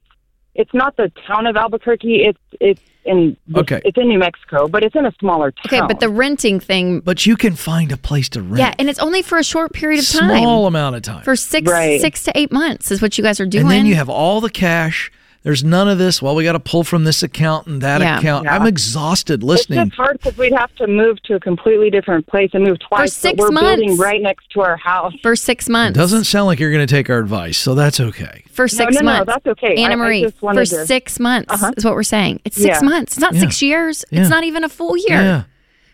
it's 0.57 0.73
not 0.73 0.97
the 0.97 1.09
town 1.25 1.45
of 1.47 1.55
Albuquerque. 1.55 2.23
It's 2.25 2.39
it's 2.59 2.81
in 3.05 3.37
the- 3.47 3.59
Okay. 3.61 3.79
It's 3.85 3.97
in 3.97 4.09
New 4.09 4.19
Mexico, 4.19 4.67
but 4.67 4.83
it's 4.83 4.95
in 4.95 5.05
a 5.05 5.13
smaller 5.19 5.51
town. 5.51 5.63
Okay, 5.67 5.81
but 5.87 6.01
the 6.01 6.09
renting 6.09 6.59
thing. 6.59 6.99
But 6.99 7.25
you 7.25 7.37
can 7.37 7.55
find 7.55 7.91
a 7.93 7.97
place 7.97 8.27
to 8.29 8.41
rent. 8.41 8.57
Yeah, 8.59 8.73
and 8.77 8.89
it's 8.89 8.99
only 8.99 9.21
for 9.21 9.37
a 9.37 9.43
short 9.43 9.71
period 9.71 9.99
of 10.01 10.09
time. 10.09 10.29
small 10.41 10.67
amount 10.67 10.97
of 10.97 11.03
time. 11.03 11.23
For 11.23 11.37
six 11.37 11.71
Right. 11.71 12.01
six 12.01 12.23
to 12.23 12.31
eight 12.37 12.51
months 12.51 12.91
is 12.91 13.01
what 13.01 13.17
you 13.17 13.23
guys 13.23 13.39
are 13.39 13.45
doing. 13.45 13.61
and 13.63 13.71
then 13.71 13.85
you 13.85 13.95
have 13.95 14.09
all 14.09 14.41
the 14.41 14.49
cash. 14.49 15.09
There's 15.43 15.63
none 15.63 15.87
of 15.87 15.97
this. 15.97 16.21
Well, 16.21 16.35
we 16.35 16.43
got 16.43 16.53
to 16.53 16.59
pull 16.59 16.83
from 16.83 17.05
this 17.05 17.23
account 17.23 17.67
and 17.67 17.81
that 17.81 18.01
Yeah. 18.01 18.19
account. 18.19 18.45
Yeah. 18.45 18.55
I'm 18.55 18.67
exhausted 18.67 19.43
listening. 19.43 19.79
it's 19.79 19.85
listening. 19.87 19.89
just 19.89 19.97
hard 19.97 20.17
because 20.17 20.37
we'd 20.37 20.53
have 20.53 20.73
to 20.75 20.87
move 20.87 21.21
to 21.23 21.35
a 21.35 21.39
completely 21.39 21.89
different 21.89 22.27
place 22.27 22.49
and 22.53 22.63
move 22.65 22.79
twice. 22.79 23.13
For 23.13 23.19
six 23.19 23.37
but 23.37 23.53
we're 23.53 23.59
building 23.61 23.87
months. 23.89 24.01
right 24.01 24.21
next 24.21 24.49
to 24.51 24.61
our 24.61 24.75
house. 24.77 25.13
for 25.21 25.35
six 25.35 25.67
It 25.67 25.71
months. 25.71 25.97
doesn't 25.97 26.25
sound 26.25 26.47
like 26.47 26.59
you're 26.59 26.71
going 26.71 26.85
to 26.85 26.93
take 26.93 27.09
our 27.09 27.19
advice, 27.19 27.57
so 27.57 27.75
that's 27.75 27.99
okay. 27.99 28.43
for 28.51 28.67
six 28.67 28.95
no, 28.95 28.99
no, 29.01 29.05
months. 29.05 29.27
that's 29.33 29.45
okay. 29.47 29.75
I- 29.77 29.81
I 29.81 29.85
Anna 29.85 29.97
Marie, 29.97 30.23
just 30.23 30.41
wanted 30.41 30.67
for 30.67 30.75
to- 30.77 30.85
six 30.85 31.19
months 31.19 31.53
Uh-huh. 31.53 31.71
is 31.77 31.85
what 31.85 31.93
we're 31.93 32.03
saying. 32.03 32.41
It's 32.43 32.57
six 32.57 32.79
Yeah. 32.81 32.87
months. 32.89 33.13
It's 33.13 33.21
not 33.21 33.33
Yeah. 33.35 33.39
six 33.41 33.61
years. 33.61 34.03
Yeah. 34.11 34.21
It's 34.21 34.29
not 34.29 34.43
even 34.43 34.63
a 34.63 34.69
full 34.69 34.97
year. 34.97 35.05
Yeah. 35.21 35.43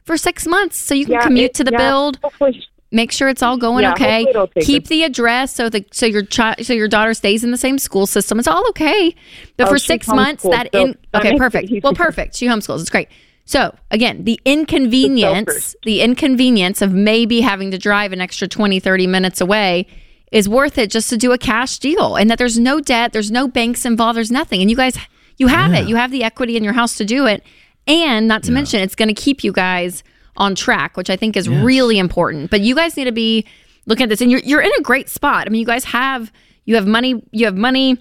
For 0.05 0.17
six 0.17 0.47
months, 0.47 0.77
so 0.77 0.93
you 0.95 1.05
can 1.05 1.13
Yeah, 1.13 1.23
commute 1.23 1.45
it- 1.51 1.53
to 1.55 1.63
the 1.63 1.71
yeah, 1.71 1.77
build. 1.77 2.19
Hopefully, 2.23 2.61
Make 2.93 3.11
sure 3.11 3.27
it's 3.27 3.41
all 3.41 3.57
going 3.57 3.83
Yeah, 3.83 3.93
okay. 3.93 4.23
hopefully 4.23 4.29
it'll 4.29 4.65
Keep 4.65 4.87
the 4.87 5.03
address 5.03 5.53
so 5.53 5.67
the 5.67 5.83
so 5.91 6.05
your 6.05 6.23
child 6.23 6.63
so 6.63 6.73
your 6.73 6.87
daughter 6.87 7.13
stays 7.13 7.43
in 7.43 7.51
the 7.51 7.57
same 7.57 7.79
school 7.79 8.05
system. 8.05 8.37
It's 8.39 8.47
all 8.47 8.67
okay. 8.69 9.15
But 9.57 9.67
Oh, 9.67 9.71
for 9.71 9.79
six 9.79 10.07
months, 10.07 10.43
that 10.43 10.69
so 10.71 10.81
in 10.81 10.97
that 11.11 11.19
okay, 11.21 11.31
makes 11.31 11.39
perfect. 11.39 11.71
Well, 11.83 11.93
perfect. 11.93 12.35
She 12.35 12.45
homeschools. 12.47 12.81
It's 12.81 12.89
great. 12.91 13.09
So 13.45 13.75
again, 13.91 14.23
the 14.23 14.39
inconvenience, 14.45 15.75
the 15.83 16.01
inconvenience 16.01 16.81
of 16.81 16.93
maybe 16.93 17.41
having 17.41 17.71
to 17.71 17.77
drive 17.77 18.13
an 18.13 18.21
extra 18.21 18.47
20, 18.47 18.79
30 18.79 19.07
minutes 19.07 19.41
away 19.41 19.87
is 20.31 20.47
worth 20.47 20.77
it 20.77 20.89
just 20.89 21.09
to 21.09 21.17
do 21.17 21.31
a 21.31 21.37
cash 21.37 21.79
deal. 21.79 22.15
And 22.15 22.29
that 22.29 22.37
there's 22.37 22.57
no 22.59 22.79
debt, 22.79 23.11
there's 23.11 23.31
no 23.31 23.47
banks 23.47 23.85
involved, 23.85 24.17
there's 24.17 24.31
nothing. 24.31 24.61
And 24.61 24.69
you 24.69 24.77
guys 24.77 24.97
you 25.37 25.47
have 25.47 25.73
it. 25.73 25.87
You 25.87 25.95
have 25.95 26.11
the 26.11 26.23
equity 26.23 26.57
in 26.57 26.63
your 26.63 26.73
house 26.73 26.95
to 26.97 27.05
do 27.05 27.25
it. 27.25 27.43
And 27.87 28.27
not 28.27 28.43
to 28.43 28.51
mention 28.51 28.81
it's 28.81 28.95
gonna 28.95 29.13
keep 29.15 29.43
you 29.43 29.51
guys 29.51 30.03
on 30.37 30.55
track, 30.55 30.97
which 30.97 31.09
I 31.09 31.15
think 31.15 31.37
is 31.37 31.47
really 31.47 31.99
important. 31.99 32.49
But 32.49 32.61
you 32.61 32.75
guys 32.75 32.97
need 32.97 33.05
to 33.05 33.11
be 33.11 33.45
looking 33.85 34.03
at 34.03 34.09
this 34.09 34.21
and 34.21 34.31
you're 34.31 34.41
you're 34.41 34.61
in 34.61 34.71
a 34.77 34.81
great 34.81 35.09
spot. 35.09 35.47
I 35.47 35.49
mean, 35.49 35.59
you 35.59 35.65
guys 35.65 35.83
have 35.85 36.31
you 36.65 36.75
have 36.75 36.87
money, 36.87 37.23
you 37.31 37.45
have 37.45 37.55
money 37.55 37.97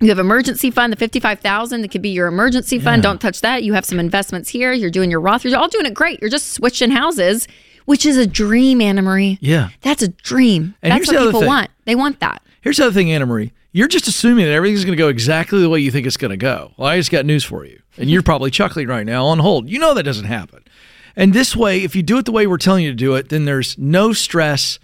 you 0.00 0.08
have 0.08 0.18
emergency 0.18 0.70
fund, 0.70 0.92
the 0.92 0.96
fifty-five 0.96 1.40
thousand. 1.40 1.82
That 1.82 1.90
could 1.90 2.00
be 2.02 2.08
your 2.08 2.26
emergency 2.26 2.78
fund. 2.78 3.02
Don't 3.02 3.20
touch 3.20 3.42
that. 3.42 3.64
You 3.64 3.74
have 3.74 3.84
some 3.84 4.00
investments 4.00 4.48
here. 4.48 4.72
You're 4.72 4.90
doing 4.90 5.10
your 5.10 5.20
Roth. 5.20 5.44
You're 5.44 5.58
all 5.58 5.68
doing 5.68 5.84
it 5.84 5.92
great. 5.92 6.20
You're 6.20 6.30
just 6.30 6.54
switching 6.54 6.90
houses, 6.90 7.46
which 7.84 8.06
is 8.06 8.16
a 8.16 8.26
dream, 8.26 8.80
Anna 8.80 9.02
Marie. 9.02 9.38
Yeah. 9.42 9.68
That's 9.82 10.02
a 10.02 10.08
dream. 10.08 10.74
And 10.80 10.92
That's 10.92 11.06
what 11.06 11.22
people 11.26 11.40
thing. 11.40 11.48
want. 11.48 11.70
They 11.84 11.94
want 11.94 12.20
that. 12.20 12.42
Here's 12.62 12.78
the 12.78 12.84
other 12.86 12.94
thing, 12.94 13.12
Anna 13.12 13.26
Marie. 13.26 13.52
You're 13.72 13.88
just 13.88 14.08
assuming 14.08 14.46
that 14.46 14.52
everything's 14.52 14.84
going 14.84 14.96
to 14.96 15.02
go 15.02 15.08
exactly 15.08 15.60
the 15.60 15.68
way 15.68 15.80
you 15.80 15.90
think 15.90 16.06
it's 16.06 16.16
going 16.16 16.30
to 16.30 16.36
go. 16.36 16.72
Well, 16.76 16.88
I 16.88 16.96
just 16.96 17.10
got 17.10 17.26
news 17.26 17.44
for 17.44 17.66
you. 17.66 17.80
And 17.98 18.10
you're 18.10 18.22
probably 18.22 18.50
chuckling 18.50 18.88
right 18.88 19.04
now 19.04 19.26
on 19.26 19.38
hold. 19.38 19.68
You 19.68 19.78
know 19.78 19.92
that 19.94 20.02
doesn't 20.02 20.24
happen. 20.24 20.64
And 21.20 21.34
this 21.34 21.54
way, 21.54 21.82
if 21.84 21.94
you 21.94 22.02
do 22.02 22.16
it 22.16 22.24
the 22.24 22.32
way 22.32 22.46
we're 22.46 22.56
telling 22.56 22.82
you 22.82 22.92
to 22.92 22.96
do 22.96 23.14
it, 23.14 23.28
then 23.28 23.44
there's 23.44 23.76
no 23.76 24.14
stress. 24.14 24.78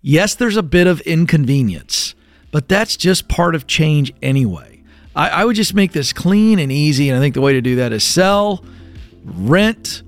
Yes, 0.00 0.36
there's 0.36 0.56
a 0.56 0.62
bit 0.62 0.86
of 0.86 1.00
inconvenience, 1.00 2.14
but 2.52 2.68
that's 2.68 2.96
just 2.96 3.26
part 3.26 3.56
of 3.56 3.66
change 3.66 4.14
anyway. 4.22 4.84
I, 5.16 5.30
I 5.30 5.44
would 5.44 5.56
just 5.56 5.74
make 5.74 5.90
this 5.90 6.12
clean 6.12 6.60
and 6.60 6.70
easy. 6.70 7.08
And 7.08 7.18
I 7.18 7.20
think 7.20 7.34
the 7.34 7.40
way 7.40 7.54
to 7.54 7.60
do 7.60 7.74
that 7.74 7.92
is 7.92 8.04
sell, 8.04 8.64
rent, 9.24 10.04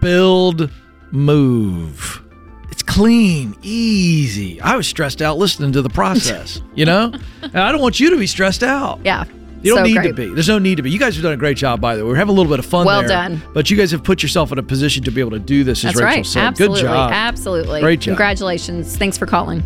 build, 0.00 0.70
move. 1.10 2.22
It's 2.70 2.84
clean, 2.84 3.56
easy. 3.60 4.60
I 4.60 4.76
was 4.76 4.86
stressed 4.86 5.20
out 5.20 5.36
listening 5.36 5.72
to 5.72 5.82
the 5.82 5.90
process, 5.90 6.62
you 6.76 6.84
know? 6.84 7.12
And 7.42 7.58
I 7.58 7.72
don't 7.72 7.82
want 7.82 7.98
you 7.98 8.10
to 8.10 8.16
be 8.16 8.28
stressed 8.28 8.62
out. 8.62 9.00
Yeah. 9.04 9.24
You 9.62 9.74
don't 9.74 9.78
So 9.78 9.84
need 9.84 9.94
great. 9.94 10.08
to 10.08 10.14
be. 10.14 10.34
There's 10.34 10.48
no 10.48 10.58
need 10.58 10.76
to 10.76 10.82
be. 10.82 10.90
You 10.90 10.98
guys 10.98 11.14
have 11.14 11.22
done 11.22 11.32
a 11.32 11.36
great 11.36 11.56
job, 11.56 11.80
by 11.80 11.94
the 11.96 12.04
way. 12.04 12.10
We're 12.10 12.16
having 12.16 12.34
a 12.34 12.36
little 12.36 12.50
bit 12.50 12.58
of 12.58 12.66
fun 12.66 12.84
Well 12.84 13.00
there. 13.00 13.08
done. 13.08 13.40
But 13.54 13.70
you 13.70 13.76
guys 13.76 13.90
have 13.92 14.02
put 14.02 14.22
yourself 14.22 14.50
in 14.50 14.58
a 14.58 14.62
position 14.62 15.04
to 15.04 15.10
be 15.12 15.20
able 15.20 15.30
to 15.32 15.38
do 15.38 15.62
this, 15.62 15.78
as 15.84 15.94
That's 15.94 15.96
Rachel 16.00 16.16
right. 16.16 16.26
said. 16.26 16.42
Absolutely. 16.44 16.80
Good 16.80 16.86
job. 16.88 17.10
Absolutely. 17.12 17.80
Great 17.80 18.00
job. 18.00 18.12
Congratulations. 18.12 18.96
Thanks 18.96 19.16
for 19.16 19.26
calling. 19.26 19.62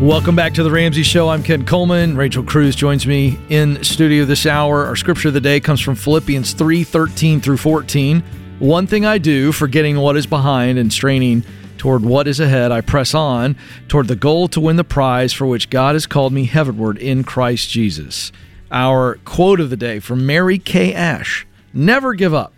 Welcome 0.00 0.36
back 0.36 0.54
to 0.54 0.62
the 0.62 0.70
Ramsey 0.70 1.02
Show. 1.02 1.28
I'm 1.28 1.42
Ken 1.42 1.64
Coleman. 1.64 2.16
Rachel 2.16 2.44
Cruz 2.44 2.76
joins 2.76 3.04
me 3.06 3.36
in 3.48 3.82
studio 3.82 4.24
this 4.24 4.46
hour. 4.46 4.86
Our 4.86 4.94
scripture 4.94 5.28
of 5.28 5.34
the 5.34 5.40
day 5.40 5.58
comes 5.58 5.80
from 5.80 5.96
Philippians 5.96 6.52
3 6.52 6.84
13 6.84 7.40
through 7.40 7.56
14. 7.56 8.22
One 8.60 8.86
thing 8.86 9.04
I 9.04 9.18
do, 9.18 9.50
forgetting 9.50 9.98
what 9.98 10.16
is 10.16 10.24
behind 10.26 10.78
and 10.78 10.92
straining 10.92 11.44
Toward 11.78 12.04
what 12.04 12.28
is 12.28 12.40
ahead, 12.40 12.72
I 12.72 12.80
press 12.80 13.14
on 13.14 13.56
toward 13.86 14.08
the 14.08 14.16
goal 14.16 14.48
to 14.48 14.60
win 14.60 14.76
the 14.76 14.84
prize 14.84 15.32
for 15.32 15.46
which 15.46 15.70
God 15.70 15.94
has 15.94 16.06
called 16.06 16.32
me 16.32 16.44
heavenward 16.44 16.98
in 16.98 17.24
Christ 17.24 17.70
Jesus. 17.70 18.32
Our 18.70 19.14
quote 19.24 19.60
of 19.60 19.70
the 19.70 19.76
day 19.76 20.00
from 20.00 20.26
Mary 20.26 20.58
Kay 20.58 20.92
Ash 20.92 21.46
Never 21.72 22.14
give 22.14 22.34
up 22.34 22.52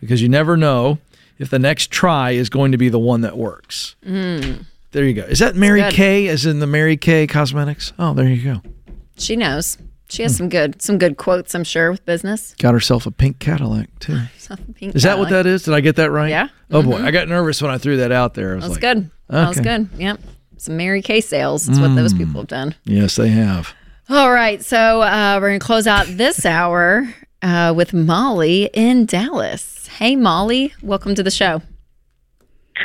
because 0.00 0.20
you 0.20 0.28
never 0.28 0.56
know 0.56 0.98
if 1.38 1.50
the 1.50 1.58
next 1.58 1.90
try 1.90 2.32
is 2.32 2.50
going 2.50 2.72
to 2.72 2.78
be 2.78 2.88
the 2.88 2.98
one 2.98 3.22
that 3.22 3.36
works. 3.36 3.96
Mm. 4.04 4.66
There 4.92 5.04
you 5.04 5.14
go. 5.14 5.22
Is 5.22 5.38
that 5.38 5.56
Mary 5.56 5.80
good. 5.80 5.94
Kay, 5.94 6.28
as 6.28 6.44
in 6.46 6.58
the 6.58 6.66
Mary 6.66 6.96
Kay 6.96 7.26
Cosmetics? 7.26 7.92
Oh, 7.98 8.12
there 8.12 8.28
you 8.28 8.42
go. 8.54 8.62
She 9.16 9.36
knows. 9.36 9.78
She 10.10 10.22
has 10.22 10.36
some 10.36 10.48
good 10.48 10.82
some 10.82 10.98
good 10.98 11.16
quotes, 11.16 11.54
I'm 11.54 11.64
sure, 11.64 11.90
with 11.90 12.04
business. 12.04 12.54
Got 12.58 12.74
herself 12.74 13.06
a 13.06 13.10
pink 13.10 13.38
Cadillac, 13.38 13.88
too. 14.00 14.20
Pink 14.74 14.96
Is 14.96 15.04
that 15.04 15.18
what 15.18 15.30
that 15.30 15.46
is? 15.46 15.62
Did 15.62 15.74
I 15.74 15.80
get 15.80 15.96
that 15.96 16.10
right? 16.10 16.28
Yeah. 16.30 16.48
Oh, 16.72 16.82
boy. 16.82 16.96
I 16.96 17.12
got 17.12 17.28
nervous 17.28 17.62
when 17.62 17.70
I 17.70 17.78
threw 17.78 17.98
that 17.98 18.10
out 18.10 18.34
there. 18.34 18.52
I 18.52 18.54
was 18.56 18.64
That 18.64 18.68
was 18.68 18.76
like, 18.76 18.94
good. 18.94 19.10
That 19.28 19.48
was 19.48 19.60
good. 19.60 19.88
Yep. 19.96 20.20
Some 20.56 20.76
Mary 20.76 21.02
Kay 21.02 21.20
sales. 21.20 21.66
That's 21.66 21.78
what 21.78 21.94
those 21.94 22.12
people 22.12 22.40
have 22.40 22.48
done. 22.48 22.74
Yes, 22.84 23.14
they 23.16 23.28
have. 23.28 23.72
All 24.08 24.32
right. 24.32 24.62
So 24.64 25.02
uh, 25.02 25.38
we're 25.40 25.48
going 25.50 25.60
to 25.60 25.64
close 25.64 25.86
out 25.86 26.06
this 26.08 26.44
hour 26.44 27.08
uh, 27.42 27.72
with 27.76 27.94
Molly 27.94 28.68
in 28.74 29.06
Dallas. 29.06 29.86
Hey, 29.86 30.16
Molly. 30.16 30.74
Welcome 30.82 31.14
to 31.14 31.22
the 31.22 31.30
show. 31.30 31.62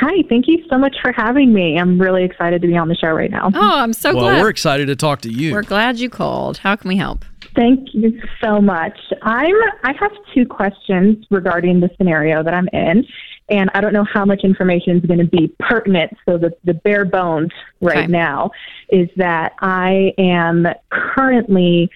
Hi, 0.00 0.22
thank 0.28 0.46
you 0.46 0.62
so 0.68 0.76
much 0.76 0.96
for 1.00 1.12
having 1.12 1.52
me. 1.54 1.78
I'm 1.78 1.98
really 2.00 2.22
excited 2.24 2.60
to 2.62 2.68
be 2.68 2.76
on 2.76 2.88
the 2.88 2.94
show 2.94 3.08
right 3.08 3.30
now. 3.30 3.50
Oh, 3.54 3.78
I'm 3.78 3.92
so 3.94 4.14
well, 4.14 4.24
glad. 4.24 4.42
we're 4.42 4.50
excited 4.50 4.86
to 4.88 4.96
talk 4.96 5.22
to 5.22 5.30
you. 5.32 5.52
We're 5.52 5.62
glad 5.62 5.98
you 5.98 6.10
called. 6.10 6.58
How 6.58 6.76
can 6.76 6.88
we 6.88 6.96
help? 6.96 7.24
Thank 7.54 7.94
you 7.94 8.20
so 8.42 8.60
much. 8.60 8.98
I'm 9.22 9.54
I 9.84 9.94
have 9.98 10.12
two 10.34 10.44
questions 10.44 11.24
regarding 11.30 11.80
the 11.80 11.88
scenario 11.96 12.42
that 12.42 12.52
I'm 12.52 12.68
in, 12.74 13.06
and 13.48 13.70
I 13.72 13.80
don't 13.80 13.94
know 13.94 14.04
how 14.12 14.26
much 14.26 14.40
information 14.44 14.98
is 14.98 15.06
going 15.06 15.20
to 15.20 15.26
be 15.26 15.54
pertinent. 15.60 16.12
So 16.28 16.36
the 16.36 16.54
the 16.64 16.74
bare 16.74 17.06
bones 17.06 17.52
right 17.80 17.98
Okay. 18.04 18.06
now 18.08 18.50
is 18.90 19.08
that 19.16 19.54
I 19.60 20.12
am 20.18 20.66
currently 20.90 21.90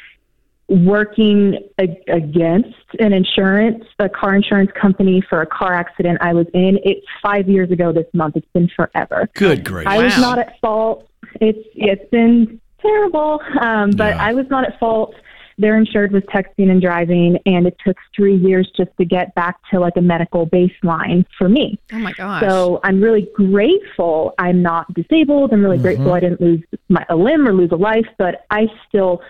working 0.71 1.59
ag- 1.79 2.03
against 2.09 2.77
an 3.01 3.13
insurance, 3.13 3.85
a 3.99 4.09
car 4.09 4.35
insurance 4.35 4.71
company 4.81 5.21
for 5.29 5.43
a 5.43 5.47
car 5.47 5.75
accident 5.75 6.19
I 6.21 6.33
was 6.33 6.47
in. 6.55 6.79
It's 6.85 7.05
five 7.23 7.49
years 7.49 7.71
ago 7.71 7.93
this 7.93 8.07
month. 8.15 8.37
It's 8.37 8.47
been 8.55 8.71
forever. 8.75 9.29
Good 9.35 9.65
grief. 9.65 9.87
I 9.87 10.03
was 10.03 10.17
not 10.19 10.39
at 10.39 10.59
fault. 10.61 11.09
It's 11.41 11.69
it's 11.75 12.09
been 12.11 12.61
terrible, 12.81 13.43
um, 13.61 13.91
but 13.91 14.15
Yeah. 14.15 14.25
I 14.25 14.33
was 14.33 14.47
not 14.49 14.65
at 14.65 14.79
fault. 14.79 15.15
Their 15.59 15.77
insured 15.77 16.13
was 16.13 16.23
texting 16.35 16.71
and 16.71 16.81
driving, 16.81 17.39
and 17.45 17.67
it 17.67 17.77
took 17.85 17.99
three 18.17 18.35
years 18.37 18.71
just 18.75 18.91
to 18.97 19.05
get 19.05 19.35
back 19.35 19.57
to 19.71 19.79
like 19.79 19.95
a 19.97 20.01
medical 20.01 20.47
baseline 20.47 21.27
for 21.37 21.51
me. 21.51 21.79
Oh, 21.93 21.99
my 21.99 22.13
gosh. 22.13 22.43
So 22.43 22.81
I'm 22.83 22.99
really 23.03 23.29
grateful 23.35 24.33
I'm 24.39 24.63
not 24.63 24.93
disabled. 24.95 25.53
I'm 25.53 25.63
really 25.63 25.77
grateful 25.77 26.15
I 26.15 26.21
didn't 26.21 26.41
lose 26.41 26.63
my, 26.89 27.05
a 27.11 27.17
limb 27.17 27.47
or 27.47 27.53
lose 27.53 27.73
a 27.73 27.77
life, 27.77 28.07
but 28.17 28.47
I 28.51 28.69
still, 28.89 29.21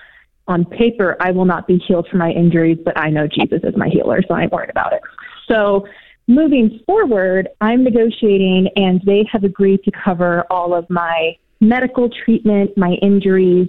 on 0.51 0.65
paper, 0.65 1.17
I 1.21 1.31
will 1.31 1.45
not 1.45 1.67
be 1.67 1.79
healed 1.79 2.09
from 2.09 2.19
my 2.19 2.31
injuries, 2.31 2.79
but 2.85 2.99
I 2.99 3.09
know 3.09 3.27
Jesus 3.27 3.61
is 3.63 3.77
my 3.77 3.89
healer, 3.89 4.21
so 4.27 4.35
I 4.35 4.43
ain't 4.43 4.53
worried 4.53 4.71
about 4.71 4.93
it. 4.93 5.01
So 5.49 5.87
moving 6.27 6.81
forward, 6.87 7.49
I'm 7.61 7.85
negotiating, 7.85 8.69
and 8.77 9.01
they 9.07 9.25
have 9.33 9.45
agreed 9.45 9.83
to 9.85 9.93
cover 9.93 10.45
all 10.51 10.75
of 10.75 10.91
my 10.91 11.37
medical 11.61 12.11
treatment, 12.25 12.77
my 12.77 12.93
injuries, 13.03 13.69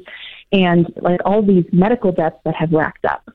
and 0.51 0.91
like 1.01 1.19
all 1.23 1.41
these 1.41 1.65
medical 1.71 2.11
debts 2.11 2.37
that 2.45 2.55
have 2.55 2.71
racked 2.71 3.05
up. 3.05 3.29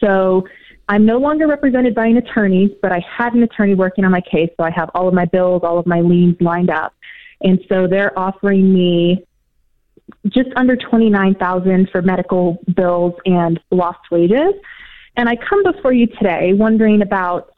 So 0.00 0.46
I'm 0.88 1.06
no 1.06 1.18
longer 1.18 1.46
represented 1.46 1.94
by 1.94 2.06
an 2.06 2.16
attorney, 2.16 2.76
but 2.82 2.92
I 2.92 3.00
had 3.00 3.34
an 3.34 3.42
attorney 3.42 3.74
working 3.74 4.04
on 4.04 4.10
my 4.10 4.22
case, 4.22 4.50
so 4.56 4.64
I 4.64 4.70
have 4.70 4.90
all 4.94 5.06
of 5.06 5.14
my 5.14 5.24
bills, 5.26 5.62
all 5.62 5.78
of 5.78 5.86
my 5.86 6.00
liens 6.00 6.36
lined 6.40 6.70
up. 6.70 6.94
And 7.42 7.60
so 7.68 7.86
they're 7.86 8.18
offering 8.18 8.72
me 8.72 9.24
just 10.28 10.48
under 10.56 10.76
29,000 10.76 11.88
for 11.90 12.02
medical 12.02 12.58
bills 12.74 13.14
and 13.26 13.60
lost 13.70 14.00
wages. 14.10 14.54
And 15.16 15.28
I 15.28 15.36
come 15.36 15.62
before 15.64 15.92
you 15.92 16.06
today 16.06 16.52
wondering 16.52 17.02
about 17.02 17.52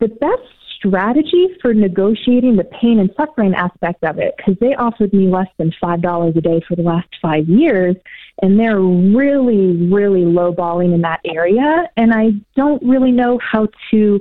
the 0.00 0.08
best 0.08 0.42
strategy 0.76 1.48
for 1.62 1.72
negotiating 1.72 2.56
the 2.56 2.64
pain 2.64 2.98
and 2.98 3.10
suffering 3.16 3.54
aspect 3.54 4.04
of 4.04 4.18
it 4.18 4.34
because 4.36 4.56
they 4.60 4.74
offered 4.74 5.12
me 5.12 5.26
less 5.26 5.48
than 5.58 5.72
$5 5.82 6.36
a 6.36 6.40
day 6.40 6.60
for 6.68 6.76
the 6.76 6.82
last 6.82 7.08
5 7.22 7.48
years 7.48 7.96
and 8.42 8.60
they're 8.60 8.80
really 8.80 9.88
really 9.90 10.24
lowballing 10.24 10.94
in 10.94 11.00
that 11.00 11.20
area 11.24 11.88
and 11.96 12.12
I 12.12 12.32
don't 12.54 12.82
really 12.82 13.10
know 13.10 13.38
how 13.38 13.68
to 13.90 14.20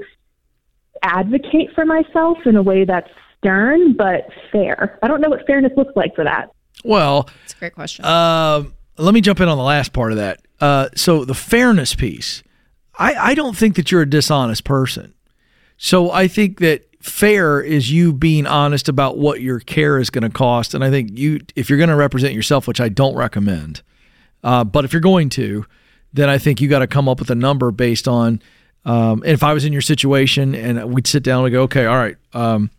advocate 1.04 1.72
for 1.76 1.86
myself 1.86 2.38
in 2.46 2.56
a 2.56 2.64
way 2.64 2.86
that's 2.86 3.10
stern 3.38 3.94
but 3.94 4.28
fair. 4.52 4.98
I 5.04 5.08
don't 5.08 5.22
know 5.22 5.30
what 5.30 5.46
fairness 5.46 5.74
looks 5.76 5.96
like 5.96 6.16
for 6.16 6.24
that. 6.24 6.55
Well, 6.84 7.30
it's 7.44 7.54
a 7.54 7.58
great 7.58 7.74
question. 7.74 8.06
um, 8.06 8.74
let 8.98 9.14
me 9.14 9.22
jump 9.22 9.40
in 9.40 9.50
on 9.50 9.58
the 9.58 9.64
last 9.64 9.94
part 9.94 10.12
of 10.12 10.18
that. 10.18 10.42
Uh, 10.60 10.90
so 10.96 11.26
the 11.26 11.34
fairness 11.34 11.96
piece, 11.96 12.44
I, 12.98 13.14
I 13.16 13.36
don't 13.36 13.58
think 13.58 13.76
that 13.76 13.92
you're 13.92 14.04
a 14.04 14.10
dishonest 14.10 14.64
person. 14.64 15.14
So 15.78 16.12
I 16.12 16.28
think 16.28 16.60
that 16.60 16.88
fair 17.02 17.62
is 17.62 17.92
you 17.92 18.14
being 18.14 18.48
honest 18.48 18.88
about 18.88 19.18
what 19.18 19.42
your 19.42 19.60
care 19.60 20.00
is 20.00 20.10
going 20.10 20.24
to 20.24 20.30
cost. 20.30 20.74
And 20.74 20.84
I 20.84 20.90
think 20.90 21.18
you, 21.18 21.42
if 21.56 21.70
you're 21.70 21.78
going 21.78 21.90
to 21.90 21.96
represent 21.96 22.34
yourself, 22.34 22.68
which 22.68 22.80
I 22.80 22.90
don't 22.90 23.16
recommend, 23.16 23.82
uh, 24.44 24.64
but 24.64 24.86
if 24.86 24.94
you're 24.94 25.02
going 25.02 25.30
to, 25.32 25.66
then 26.14 26.30
I 26.30 26.38
think 26.38 26.62
you 26.62 26.70
got 26.70 26.80
to 26.80 26.88
come 26.88 27.10
up 27.10 27.20
with 27.20 27.30
a 27.30 27.36
number 27.36 27.72
based 27.72 28.08
on. 28.08 28.42
Um, 28.86 29.24
if 29.26 29.42
I 29.42 29.54
was 29.54 29.66
in 29.66 29.74
your 29.74 29.82
situation 29.82 30.54
and 30.54 30.94
we'd 30.94 31.08
sit 31.08 31.24
down 31.24 31.44
and 31.44 31.52
go, 31.52 31.64
okay, 31.64 31.88
all 31.88 31.98
right, 31.98 32.16
um, 32.34 32.70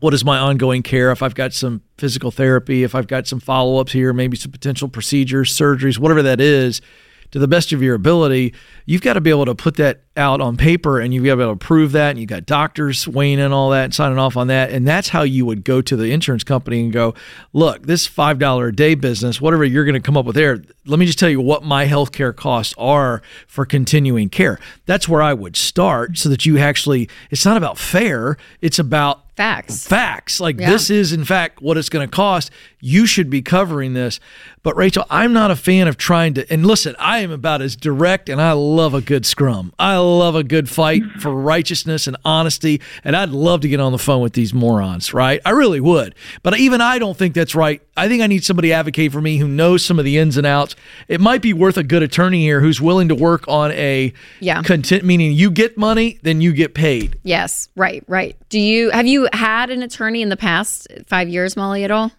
what 0.00 0.14
is 0.14 0.24
my 0.24 0.38
ongoing 0.38 0.82
care? 0.82 1.10
If 1.12 1.22
i've 1.22 1.34
got 1.34 1.52
some 1.52 1.82
physical 1.98 2.30
therapy 2.30 2.82
if 2.82 2.94
i've 2.94 3.06
got 3.06 3.26
some 3.26 3.40
follow-ups 3.40 3.92
here 3.92 4.12
maybe 4.12 4.36
some 4.36 4.50
potential 4.50 4.88
procedures 4.88 5.52
surgeries 5.52 5.98
whatever 5.98 6.22
that 6.22 6.40
is 6.40 6.80
to 7.30 7.38
the 7.38 7.48
best 7.48 7.72
of 7.72 7.82
your 7.82 7.94
ability 7.94 8.54
you've 8.86 9.02
got 9.02 9.14
to 9.14 9.20
be 9.20 9.30
able 9.30 9.44
to 9.44 9.54
put 9.54 9.76
that 9.76 10.02
out 10.16 10.40
on 10.40 10.56
paper 10.56 10.98
and 10.98 11.14
you've 11.14 11.24
got 11.24 11.30
to 11.32 11.36
be 11.36 11.42
able 11.44 11.52
to 11.52 11.64
prove 11.64 11.92
that 11.92 12.10
and 12.10 12.18
you've 12.18 12.28
got 12.28 12.44
doctors 12.44 13.06
weighing 13.06 13.38
in 13.38 13.52
all 13.52 13.70
that 13.70 13.84
and 13.84 13.94
signing 13.94 14.18
off 14.18 14.36
on 14.36 14.48
that 14.48 14.70
and 14.70 14.86
that's 14.86 15.08
how 15.10 15.22
you 15.22 15.46
would 15.46 15.62
go 15.62 15.80
to 15.80 15.94
the 15.96 16.10
insurance 16.10 16.42
company 16.42 16.80
and 16.80 16.92
go 16.92 17.14
look 17.52 17.86
this 17.86 18.08
five 18.08 18.36
dollar 18.38 18.66
a 18.68 18.74
day 18.74 18.96
business 18.96 19.40
whatever 19.40 19.64
you're 19.64 19.84
going 19.84 19.94
to 19.94 20.00
come 20.00 20.16
up 20.16 20.24
with 20.26 20.34
there 20.34 20.60
let 20.84 20.98
me 20.98 21.06
just 21.06 21.18
tell 21.18 21.30
you 21.30 21.40
what 21.40 21.62
my 21.62 21.86
healthcare 21.86 22.34
costs 22.34 22.74
are 22.76 23.22
for 23.46 23.64
continuing 23.64 24.28
care 24.28 24.58
that's 24.84 25.08
where 25.08 25.22
i 25.22 25.32
would 25.32 25.54
start 25.56 26.18
so 26.18 26.28
that 26.28 26.44
you 26.44 26.58
actually 26.58 27.08
it's 27.30 27.44
not 27.44 27.56
about 27.56 27.78
fair 27.78 28.36
it's 28.60 28.80
about 28.80 29.22
Facts. 29.36 29.86
facts. 29.86 30.38
Like 30.38 30.60
Yeah. 30.60 30.68
this 30.68 30.90
is 30.90 31.14
in 31.14 31.24
fact 31.24 31.62
what 31.62 31.78
it's 31.78 31.88
going 31.88 32.06
to 32.06 32.14
cost. 32.14 32.50
You 32.78 33.06
should 33.06 33.30
be 33.30 33.40
covering 33.40 33.94
this. 33.94 34.20
But 34.62 34.76
Rachel, 34.76 35.06
I'm 35.08 35.32
not 35.32 35.50
a 35.50 35.56
fan 35.56 35.88
of 35.88 35.96
trying 35.96 36.34
to 36.34 36.52
and 36.52 36.66
listen, 36.66 36.94
I 36.98 37.20
am 37.20 37.30
about 37.30 37.62
as 37.62 37.74
direct 37.74 38.28
and 38.28 38.38
I 38.38 38.52
love 38.52 38.92
a 38.92 39.00
good 39.00 39.24
scrum. 39.24 39.72
I 39.78 39.96
love 40.18 40.34
a 40.34 40.44
good 40.44 40.68
fight 40.68 41.02
for 41.20 41.30
righteousness 41.34 42.06
and 42.06 42.16
honesty 42.24 42.80
and 43.04 43.16
I'd 43.16 43.30
love 43.30 43.60
to 43.62 43.68
get 43.68 43.80
on 43.80 43.92
the 43.92 43.98
phone 43.98 44.22
with 44.22 44.32
these 44.34 44.52
morons, 44.54 45.12
right? 45.14 45.40
I 45.44 45.50
really 45.50 45.80
would. 45.80 46.14
But 46.42 46.58
even 46.58 46.80
I 46.80 46.98
don't 46.98 47.16
think 47.16 47.34
that's 47.34 47.54
right. 47.54 47.82
I 47.96 48.08
think 48.08 48.22
I 48.22 48.26
need 48.26 48.44
somebody 48.44 48.68
to 48.68 48.74
advocate 48.74 49.12
for 49.12 49.20
me 49.20 49.36
who 49.38 49.46
knows 49.48 49.84
some 49.84 49.98
of 49.98 50.04
the 50.04 50.18
ins 50.18 50.36
and 50.36 50.46
outs. 50.46 50.74
It 51.08 51.20
might 51.20 51.42
be 51.42 51.52
worth 51.52 51.76
a 51.76 51.82
good 51.82 52.02
attorney 52.02 52.40
here 52.42 52.60
who's 52.60 52.80
willing 52.80 53.08
to 53.08 53.14
work 53.14 53.46
on 53.48 53.72
a 53.72 54.12
Yeah. 54.40 54.62
content 54.62 55.04
meaning 55.04 55.32
you 55.32 55.50
get 55.50 55.76
money, 55.76 56.18
then 56.22 56.40
you 56.40 56.52
get 56.52 56.74
paid. 56.74 57.18
yes. 57.22 57.68
Right. 57.76 58.04
Right. 58.08 58.36
Do 58.48 58.58
you 58.58 58.90
have 58.90 59.06
you 59.06 59.28
had 59.32 59.70
an 59.70 59.82
attorney 59.82 60.22
in 60.22 60.28
the 60.28 60.36
past 60.36 60.88
five 61.06 61.28
years, 61.28 61.56
Molly, 61.56 61.84
at 61.84 61.90
all? 61.90 62.10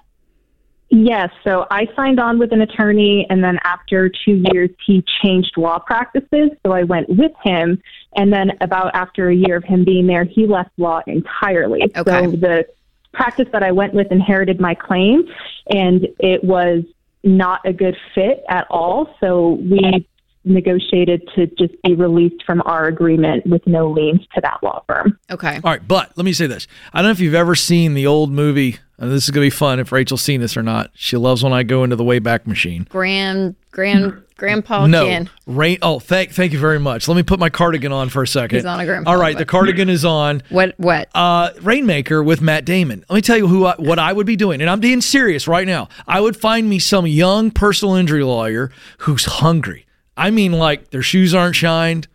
Yes, 0.93 1.29
so 1.45 1.65
I 1.71 1.87
signed 1.95 2.19
on 2.19 2.37
with 2.37 2.51
an 2.51 2.59
attorney, 2.59 3.25
and 3.29 3.41
then 3.41 3.59
after 3.63 4.09
two 4.09 4.43
years, 4.51 4.69
he 4.85 5.01
changed 5.23 5.53
law 5.55 5.79
practices. 5.79 6.49
So 6.65 6.73
I 6.73 6.83
went 6.83 7.07
with 7.07 7.31
him, 7.41 7.81
and 8.17 8.31
then 8.33 8.51
about 8.59 8.93
after 8.93 9.29
a 9.29 9.35
year 9.35 9.55
of 9.55 9.63
him 9.63 9.85
being 9.85 10.05
there, 10.05 10.25
he 10.25 10.45
left 10.45 10.71
law 10.77 10.99
entirely. 11.07 11.83
Okay. 11.95 12.25
So 12.25 12.31
the 12.31 12.67
practice 13.13 13.47
that 13.53 13.63
I 13.63 13.71
went 13.71 13.93
with 13.93 14.11
inherited 14.11 14.59
my 14.59 14.75
claim, 14.75 15.23
and 15.69 16.09
it 16.19 16.43
was 16.43 16.83
not 17.23 17.61
a 17.65 17.71
good 17.71 17.95
fit 18.13 18.43
at 18.49 18.67
all. 18.69 19.15
So 19.21 19.59
we 19.61 20.05
negotiated 20.43 21.21
to 21.35 21.47
just 21.47 21.73
be 21.83 21.93
released 21.93 22.43
from 22.45 22.61
our 22.65 22.87
agreement 22.87 23.45
with 23.45 23.65
no 23.65 23.89
liens 23.89 24.27
to 24.33 24.41
that 24.41 24.57
law 24.61 24.83
firm. 24.87 25.17
Okay. 25.29 25.59
All 25.63 25.71
right, 25.71 25.87
but 25.87 26.11
let 26.17 26.25
me 26.25 26.33
say 26.33 26.47
this. 26.47 26.67
I 26.91 26.97
don't 26.97 27.05
know 27.05 27.11
if 27.11 27.19
you've 27.19 27.35
ever 27.35 27.55
seen 27.55 27.93
the 27.93 28.07
old 28.07 28.31
movie. 28.31 28.79
And 29.01 29.11
this 29.11 29.23
is 29.23 29.31
going 29.31 29.43
to 29.43 29.47
be 29.47 29.57
fun 29.57 29.79
if 29.79 29.91
Rachel's 29.91 30.21
seen 30.21 30.41
this 30.41 30.55
or 30.55 30.61
not. 30.61 30.91
She 30.93 31.17
loves 31.17 31.43
when 31.43 31.53
I 31.53 31.63
go 31.63 31.83
into 31.83 31.95
the 31.95 32.03
Wayback 32.03 32.45
Machine. 32.45 32.85
Grand, 32.87 33.55
grand, 33.71 34.21
Grandpa 34.37 34.85
no, 34.85 35.07
Ken. 35.07 35.29
rain. 35.47 35.79
Oh, 35.81 35.99
thank, 35.99 36.31
thank 36.31 36.53
you 36.53 36.59
very 36.59 36.79
much. 36.79 37.07
Let 37.07 37.15
me 37.15 37.23
put 37.23 37.39
my 37.39 37.49
cardigan 37.49 37.91
on 37.91 38.09
for 38.09 38.21
a 38.21 38.27
second. 38.27 38.57
He's 38.57 38.65
on 38.65 38.79
a 38.79 38.85
grandpa, 38.85 39.09
All 39.09 39.17
right, 39.17 39.35
the 39.35 39.45
cardigan 39.45 39.89
is 39.89 40.05
on. 40.05 40.43
What? 40.49 40.75
What? 40.77 41.09
Uh, 41.15 41.49
Rainmaker 41.61 42.23
with 42.23 42.41
Matt 42.41 42.63
Damon. 42.63 43.03
Let 43.09 43.15
me 43.15 43.21
tell 43.21 43.37
you 43.37 43.47
who 43.47 43.65
I, 43.65 43.75
what 43.77 43.97
I 43.97 44.13
would 44.13 44.27
be 44.27 44.35
doing, 44.35 44.61
and 44.61 44.69
I'm 44.69 44.79
being 44.79 45.01
serious 45.01 45.47
right 45.47 45.65
now. 45.65 45.89
I 46.07 46.21
would 46.21 46.37
find 46.37 46.69
me 46.69 46.77
some 46.77 47.07
young 47.07 47.49
personal 47.49 47.95
injury 47.95 48.23
lawyer 48.23 48.71
who's 48.99 49.25
hungry. 49.25 49.87
I 50.15 50.29
mean, 50.29 50.53
like 50.53 50.91
their 50.91 51.01
shoes 51.01 51.33
aren't 51.33 51.55
shined, 51.55 52.07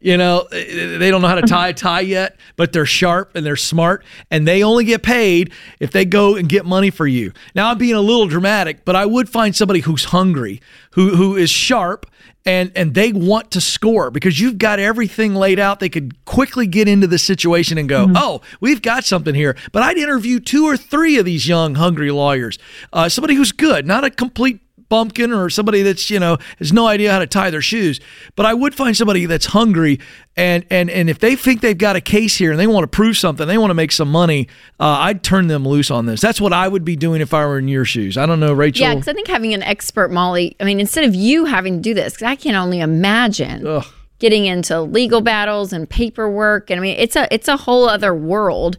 You 0.00 0.16
know, 0.16 0.46
they 0.50 1.10
don't 1.10 1.22
know 1.22 1.28
how 1.28 1.34
to 1.34 1.46
tie 1.46 1.68
a 1.68 1.74
tie 1.74 2.02
yet, 2.02 2.36
but 2.54 2.72
they're 2.72 2.86
sharp 2.86 3.34
and 3.34 3.44
they're 3.44 3.56
smart, 3.56 4.04
and 4.30 4.46
they 4.46 4.62
only 4.62 4.84
get 4.84 5.02
paid 5.02 5.52
if 5.80 5.90
they 5.90 6.04
go 6.04 6.36
and 6.36 6.48
get 6.48 6.64
money 6.64 6.90
for 6.90 7.06
you. 7.06 7.32
Now, 7.56 7.70
I'm 7.70 7.78
being 7.78 7.96
a 7.96 8.00
little 8.00 8.28
dramatic, 8.28 8.84
but 8.84 8.94
I 8.94 9.06
would 9.06 9.28
find 9.28 9.56
somebody 9.56 9.80
who's 9.80 10.04
hungry, 10.04 10.60
who 10.92 11.16
who 11.16 11.36
is 11.36 11.50
sharp, 11.50 12.06
and 12.46 12.70
and 12.76 12.94
they 12.94 13.12
want 13.12 13.50
to 13.50 13.60
score 13.60 14.12
because 14.12 14.38
you've 14.38 14.58
got 14.58 14.78
everything 14.78 15.34
laid 15.34 15.58
out. 15.58 15.80
They 15.80 15.88
could 15.88 16.24
quickly 16.24 16.68
get 16.68 16.86
into 16.86 17.08
the 17.08 17.18
situation 17.18 17.76
and 17.76 17.88
go, 17.88 18.06
"Oh, 18.14 18.40
we've 18.60 18.80
got 18.82 19.04
something 19.04 19.34
here." 19.34 19.56
But 19.72 19.82
I'd 19.82 19.98
interview 19.98 20.38
two 20.38 20.64
or 20.64 20.76
three 20.76 21.18
of 21.18 21.24
these 21.24 21.48
young, 21.48 21.74
hungry 21.74 22.12
lawyers. 22.12 22.56
Uh, 22.92 23.08
somebody 23.08 23.34
who's 23.34 23.50
good, 23.50 23.84
not 23.84 24.04
a 24.04 24.10
complete 24.10 24.60
bumpkin 24.88 25.32
or 25.32 25.50
somebody 25.50 25.82
that's 25.82 26.10
you 26.10 26.18
know 26.18 26.38
has 26.58 26.72
no 26.72 26.86
idea 26.86 27.10
how 27.12 27.18
to 27.18 27.26
tie 27.26 27.50
their 27.50 27.60
shoes 27.62 28.00
but 28.36 28.46
i 28.46 28.54
would 28.54 28.74
find 28.74 28.96
somebody 28.96 29.26
that's 29.26 29.46
hungry 29.46 29.98
and 30.36 30.64
and 30.70 30.88
and 30.90 31.10
if 31.10 31.18
they 31.18 31.36
think 31.36 31.60
they've 31.60 31.76
got 31.78 31.94
a 31.96 32.00
case 32.00 32.36
here 32.36 32.50
and 32.50 32.58
they 32.58 32.66
want 32.66 32.84
to 32.84 32.88
prove 32.88 33.16
something 33.16 33.46
they 33.46 33.58
want 33.58 33.70
to 33.70 33.74
make 33.74 33.92
some 33.92 34.10
money 34.10 34.48
uh, 34.80 34.98
i'd 35.00 35.22
turn 35.22 35.46
them 35.48 35.66
loose 35.66 35.90
on 35.90 36.06
this 36.06 36.20
that's 36.20 36.40
what 36.40 36.52
i 36.52 36.66
would 36.66 36.84
be 36.84 36.96
doing 36.96 37.20
if 37.20 37.34
i 37.34 37.44
were 37.44 37.58
in 37.58 37.68
your 37.68 37.84
shoes 37.84 38.16
i 38.16 38.24
don't 38.24 38.40
know 38.40 38.52
rachel 38.52 38.86
Yeah, 38.86 38.94
because 38.94 39.08
I 39.08 39.12
think 39.12 39.28
having 39.28 39.52
an 39.54 39.62
expert, 39.62 40.10
Molly, 40.10 40.56
I 40.60 40.64
mean, 40.64 40.80
instead 40.80 41.04
of 41.04 41.14
you 41.14 41.44
having 41.44 41.76
to 41.76 41.80
do 41.80 41.92
this, 41.94 42.16
'cause 42.16 42.26
I 42.26 42.34
can 42.36 42.54
only 42.54 42.80
imagine 42.80 43.66
Ugh. 43.66 43.84
getting 44.18 44.46
into 44.46 44.80
legal 44.80 45.20
battles 45.20 45.72
and 45.72 45.88
paperwork. 45.88 46.70
And 46.70 46.80
I 46.80 46.82
mean, 46.82 46.96
it's 46.98 47.16
a 47.16 47.32
it's 47.32 47.48
a 47.48 47.56
whole 47.56 47.88
other 47.88 48.14
world. 48.14 48.76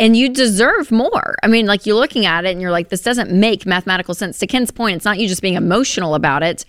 And 0.00 0.16
you 0.16 0.30
deserve 0.30 0.90
more. 0.90 1.36
I 1.42 1.46
mean, 1.46 1.66
like 1.66 1.84
you're 1.84 1.94
looking 1.94 2.24
at 2.24 2.46
it 2.46 2.50
and 2.50 2.60
you're 2.60 2.70
like, 2.70 2.88
this 2.88 3.02
doesn't 3.02 3.30
make 3.30 3.66
mathematical 3.66 4.14
sense. 4.14 4.38
To 4.38 4.46
Ken's 4.46 4.70
point, 4.70 4.96
it's 4.96 5.04
not 5.04 5.18
you 5.18 5.28
just 5.28 5.42
being 5.42 5.54
emotional 5.54 6.14
about 6.14 6.42
it. 6.42 6.64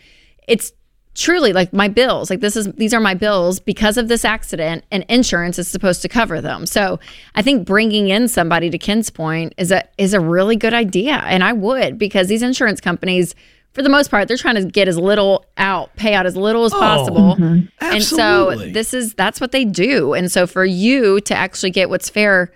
It's 0.47 0.73
truly 1.13 1.53
like 1.53 1.73
my 1.73 1.87
bills. 1.87 2.29
Like 2.29 2.41
this 2.41 2.55
is 2.55 2.71
these 2.73 2.93
are 2.93 2.99
my 2.99 3.13
bills 3.13 3.59
because 3.59 3.97
of 3.97 4.07
this 4.07 4.25
accident, 4.25 4.83
and 4.91 5.05
insurance 5.09 5.57
is 5.57 5.67
supposed 5.67 6.01
to 6.01 6.09
cover 6.09 6.41
them. 6.41 6.65
So 6.65 6.99
I 7.35 7.41
think 7.41 7.65
bringing 7.65 8.09
in 8.09 8.27
somebody 8.27 8.69
to 8.69 8.77
Ken's 8.77 9.09
point 9.09 9.53
is 9.57 9.71
a 9.71 9.83
is 9.97 10.13
a 10.13 10.19
really 10.19 10.55
good 10.55 10.73
idea, 10.73 11.23
and 11.25 11.43
I 11.43 11.53
would 11.53 11.97
because 11.97 12.27
these 12.27 12.43
insurance 12.43 12.81
companies. 12.81 13.33
For 13.73 13.81
the 13.81 13.87
most 13.87 14.11
part, 14.11 14.27
they're 14.27 14.35
trying 14.35 14.55
to 14.55 14.65
get 14.65 14.89
as 14.89 14.97
little 14.97 15.45
out, 15.55 15.95
pay 15.95 16.13
out 16.13 16.25
as 16.25 16.35
little 16.35 16.65
as 16.65 16.73
oh, 16.73 16.77
possible. 16.77 17.37
Mm-hmm. 17.37 17.67
And 17.79 18.03
so 18.03 18.53
this 18.53 18.93
is 18.93 19.13
that's 19.13 19.39
what 19.39 19.53
they 19.53 19.63
do. 19.63 20.13
And 20.13 20.29
so 20.29 20.45
for 20.45 20.65
you 20.65 21.21
to 21.21 21.33
actually 21.33 21.71
get 21.71 21.89
what's 21.89 22.09
fair 22.09 22.51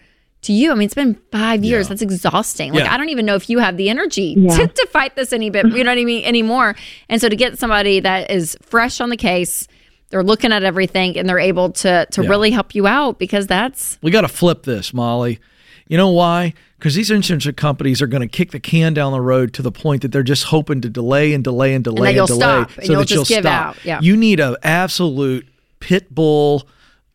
to 0.45 0.53
you, 0.53 0.71
I 0.71 0.75
mean, 0.75 0.85
it's 0.85 0.93
been 0.95 1.15
five 1.31 1.63
years. 1.63 1.87
That's 1.89 2.01
exhausting. 2.01 2.73
Like 2.73 2.85
Yeah. 2.85 2.93
I 2.93 2.97
don't 2.97 3.09
even 3.09 3.25
know 3.25 3.35
if 3.35 3.49
you 3.49 3.59
have 3.59 3.77
the 3.77 3.89
energy 3.89 4.35
Yeah. 4.37 4.55
to, 4.57 4.67
to 4.67 4.87
fight 4.87 5.15
this 5.15 5.31
any 5.33 5.49
bit. 5.49 5.65
You 5.67 5.83
know 5.83 5.91
what 5.91 5.99
I 5.99 6.05
mean? 6.05 6.23
Anymore. 6.25 6.75
And 7.09 7.21
so 7.21 7.29
to 7.29 7.35
get 7.35 7.59
somebody 7.59 7.99
that 7.99 8.31
is 8.31 8.57
fresh 8.61 8.99
on 9.01 9.09
the 9.09 9.17
case, 9.17 9.67
they're 10.09 10.23
looking 10.23 10.51
at 10.51 10.63
everything 10.63 11.17
and 11.17 11.27
they're 11.27 11.39
able 11.39 11.71
to 11.71 12.05
to 12.11 12.23
Yeah. 12.23 12.29
really 12.29 12.51
help 12.51 12.73
you 12.75 12.87
out 12.87 13.19
because 13.19 13.47
that's 13.47 13.97
we 14.01 14.11
got 14.11 14.21
to 14.21 14.27
flip 14.27 14.63
this 14.63 14.93
molly 14.93 15.39
you 15.87 15.97
know 15.97 16.09
why 16.09 16.53
because 16.77 16.93
these 16.95 17.09
insurance 17.11 17.47
companies 17.57 18.01
are 18.03 18.07
going 18.07 18.21
to 18.21 18.27
kick 18.27 18.51
the 18.51 18.59
can 18.59 18.93
down 18.93 19.11
the 19.11 19.19
road 19.19 19.51
to 19.55 19.61
the 19.63 19.71
point 19.71 20.03
that 20.03 20.11
they're 20.11 20.23
just 20.23 20.45
hoping 20.45 20.79
to 20.81 20.89
delay 20.89 21.33
and 21.33 21.43
delay 21.43 21.73
and 21.73 21.83
delay 21.83 22.13
then 22.13 22.19
and, 22.19 22.27
delay 22.27 22.39
stop, 22.39 22.77
and 22.77 22.87
you'll 22.87 22.99
that 22.99 23.07
just 23.07 23.29
you'll 23.29 23.37
give 23.37 23.43
stop. 23.45 23.75
out. 23.77 23.85
Yeah. 23.85 23.99
You 24.01 24.15
need 24.15 24.39
an 24.39 24.55
absolute 24.63 25.47
pit 25.79 26.13
bull, 26.13 26.67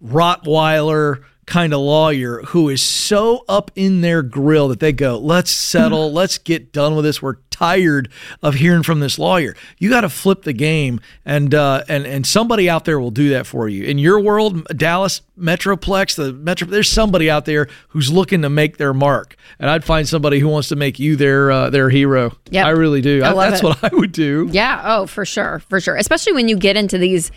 Rottweiler 0.05 1.22
kind 1.51 1.74
of 1.74 1.80
lawyer 1.80 2.40
who 2.46 2.68
is 2.68 2.80
so 2.80 3.44
up 3.48 3.72
in 3.74 4.01
their 4.01 4.22
grill 4.22 4.68
that 4.68 4.78
they 4.78 4.92
go, 4.92 5.18
let's 5.18 5.51
settle, 5.51 6.12
let's 6.20 6.38
get 6.38 6.72
done 6.72 6.94
with 6.94 7.05
this. 7.05 7.20
We're 7.20 7.36
tired 7.51 8.09
of 8.42 8.55
hearing 8.55 8.84
from 8.84 9.01
this 9.01 9.18
lawyer. 9.18 9.55
You 9.76 9.90
got 9.90 10.01
to 10.03 10.09
flip 10.09 10.42
the 10.42 10.53
game, 10.55 11.01
and 11.26 11.55
uh, 11.55 11.84
and 11.88 12.07
and 12.07 12.26
somebody 12.26 12.70
out 12.70 12.86
there 12.86 12.98
will 12.98 13.11
do 13.11 13.30
that 13.30 13.46
for 13.46 13.68
you. 13.68 13.84
In 13.84 13.98
your 13.98 14.20
world, 14.20 14.64
Dallas 14.68 15.22
Metroplex, 15.38 16.16
the 16.16 16.32
Metro, 16.32 16.68
there's 16.68 16.88
somebody 16.88 17.28
out 17.28 17.44
there 17.44 17.68
who's 17.88 18.11
looking 18.11 18.42
to 18.42 18.48
make 18.48 18.78
their 18.78 18.94
mark, 18.94 19.36
and 19.59 19.68
I'd 19.68 19.84
find 19.84 20.09
somebody 20.09 20.38
who 20.38 20.48
wants 20.48 20.68
to 20.68 20.76
make 20.76 20.98
you 20.98 21.16
their 21.16 21.51
uh, 21.51 21.68
their 21.68 21.90
hero. 21.90 22.36
Yeah, 22.48 22.66
I 22.66 22.70
really 22.70 23.03
do. 23.03 23.22
I 23.22 23.32
love 23.32 23.51
that's 23.51 23.62
it. 23.62 23.66
what 23.66 23.92
I 23.92 23.94
would 23.94 24.12
do. 24.12 24.48
Yeah. 24.51 24.80
Oh, 24.84 25.07
for 25.07 25.26
sure. 25.26 25.59
For 25.68 25.80
sure. 25.80 25.96
Especially 25.96 26.32
when 26.32 26.48
you 26.48 26.57
get 26.57 26.76
into 26.76 26.96
these 26.96 27.30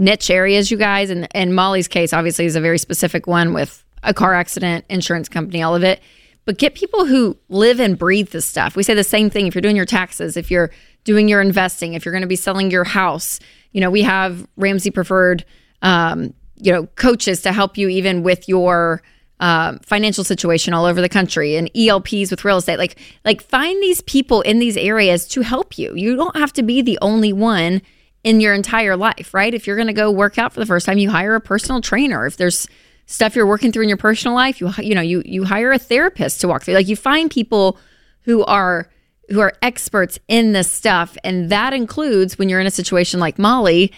niche 0.00 0.30
areas, 0.30 0.70
you 0.70 0.76
guys. 0.76 1.10
And, 1.10 1.28
and 1.36 1.54
Molly's 1.54 1.86
case, 1.86 2.12
obviously, 2.12 2.46
is 2.46 2.56
a 2.56 2.60
very 2.60 2.78
specific 2.78 3.26
one 3.28 3.52
with 3.52 3.84
a 4.02 4.12
car 4.12 4.34
accident, 4.34 4.84
insurance 4.88 5.28
company, 5.28 5.62
all 5.62 5.76
of 5.76 5.84
it. 5.84 6.00
But 6.46 6.58
get 6.58 6.74
people 6.74 7.04
who 7.04 7.36
live 7.50 7.78
and 7.78 7.96
breathe 7.96 8.30
this 8.30 8.46
stuff. 8.46 8.74
We 8.74 8.82
say 8.82 8.94
the 8.94 9.04
same 9.04 9.30
thing 9.30 9.46
if 9.46 9.54
you're 9.54 9.62
doing 9.62 9.76
your 9.76 9.84
taxes, 9.84 10.36
if 10.36 10.50
you're 10.50 10.70
doing 11.04 11.28
your 11.28 11.40
investing, 11.40 11.94
if 11.94 12.04
you're 12.04 12.12
going 12.12 12.22
to 12.22 12.28
be 12.28 12.34
selling 12.34 12.70
your 12.70 12.82
house. 12.82 13.38
You 13.72 13.80
know, 13.80 13.90
we 13.90 14.02
have 14.02 14.48
Ramsey 14.56 14.90
preferred, 14.90 15.44
um, 15.82 16.34
you 16.56 16.72
know, 16.72 16.86
coaches 16.96 17.42
to 17.42 17.52
help 17.52 17.76
you 17.76 17.88
even 17.88 18.22
with 18.22 18.48
your 18.48 19.02
um, 19.38 19.78
financial 19.80 20.24
situation 20.24 20.74
all 20.74 20.86
over 20.86 21.00
the 21.00 21.08
country 21.08 21.56
and 21.56 21.70
ELPs 21.76 22.30
with 22.30 22.44
real 22.44 22.56
estate. 22.56 22.78
Like, 22.78 22.98
like 23.24 23.42
find 23.42 23.82
these 23.82 24.00
people 24.02 24.40
in 24.42 24.58
these 24.58 24.76
areas 24.76 25.28
to 25.28 25.42
help 25.42 25.78
you. 25.78 25.94
You 25.94 26.16
don't 26.16 26.36
have 26.36 26.52
to 26.54 26.62
be 26.62 26.80
the 26.82 26.98
only 27.00 27.32
one 27.32 27.82
in 28.22 28.40
your 28.40 28.54
entire 28.54 28.96
life, 28.96 29.32
right? 29.32 29.52
If 29.54 29.66
you're 29.66 29.76
going 29.76 29.88
to 29.88 29.92
go 29.92 30.10
work 30.10 30.38
out 30.38 30.52
for 30.52 30.60
the 30.60 30.66
first 30.66 30.86
time, 30.86 30.98
you 30.98 31.10
hire 31.10 31.34
a 31.34 31.40
personal 31.40 31.80
trainer. 31.80 32.26
If 32.26 32.36
there's 32.36 32.66
stuff 33.06 33.34
you're 33.34 33.46
working 33.46 33.72
through 33.72 33.84
in 33.84 33.88
your 33.88 33.98
personal 33.98 34.34
life, 34.34 34.60
you 34.60 34.70
you 34.78 34.94
know 34.94 35.00
you 35.00 35.22
you 35.24 35.44
hire 35.44 35.72
a 35.72 35.78
therapist 35.78 36.40
to 36.42 36.48
walk 36.48 36.62
through. 36.62 36.74
Like 36.74 36.88
you 36.88 36.96
find 36.96 37.30
people 37.30 37.78
who 38.22 38.44
are 38.44 38.88
who 39.28 39.40
are 39.40 39.52
experts 39.62 40.18
in 40.28 40.52
this 40.52 40.70
stuff, 40.70 41.16
and 41.24 41.50
that 41.50 41.72
includes 41.72 42.38
when 42.38 42.48
you're 42.48 42.60
in 42.60 42.66
a 42.66 42.70
situation 42.70 43.20
like 43.20 43.38
Molly, 43.38 43.92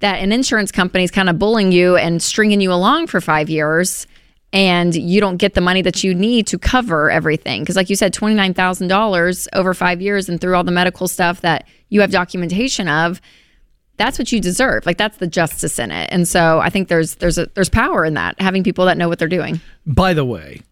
that 0.00 0.16
an 0.16 0.32
insurance 0.32 0.70
company 0.70 1.04
is 1.04 1.10
kind 1.10 1.30
of 1.30 1.38
bullying 1.38 1.72
you 1.72 1.96
and 1.96 2.22
stringing 2.22 2.60
you 2.60 2.72
along 2.72 3.06
for 3.06 3.20
five 3.20 3.48
years 3.48 4.06
and 4.52 4.94
you 4.94 5.20
don't 5.20 5.38
get 5.38 5.54
the 5.54 5.60
money 5.60 5.80
that 5.82 6.04
you 6.04 6.14
need 6.14 6.46
to 6.48 6.58
cover 6.58 7.10
everything. 7.10 7.62
Because, 7.62 7.76
like 7.76 7.88
you 7.88 7.96
said, 7.96 8.12
$29,000 8.12 9.48
over 9.54 9.72
five 9.72 10.02
years 10.02 10.28
and 10.28 10.40
through 10.40 10.54
all 10.54 10.64
the 10.64 10.70
medical 10.70 11.08
stuff 11.08 11.40
that 11.40 11.66
you 11.88 12.02
have 12.02 12.10
documentation 12.10 12.86
of, 12.86 13.20
that's 14.02 14.18
what 14.18 14.32
you 14.32 14.40
deserve. 14.40 14.84
Like 14.84 14.98
that's 14.98 15.18
the 15.18 15.28
justice 15.28 15.78
in 15.78 15.92
it. 15.92 16.08
And 16.10 16.26
so 16.26 16.58
I 16.58 16.70
think 16.70 16.88
there's 16.88 17.14
there's 17.16 17.38
a, 17.38 17.46
there's 17.54 17.68
power 17.68 18.04
in 18.04 18.14
that 18.14 18.40
having 18.40 18.64
people 18.64 18.84
that 18.86 18.98
know 18.98 19.08
what 19.08 19.18
they're 19.20 19.28
doing. 19.28 19.60
By 19.86 20.12
the 20.12 20.24
way, 20.24 20.62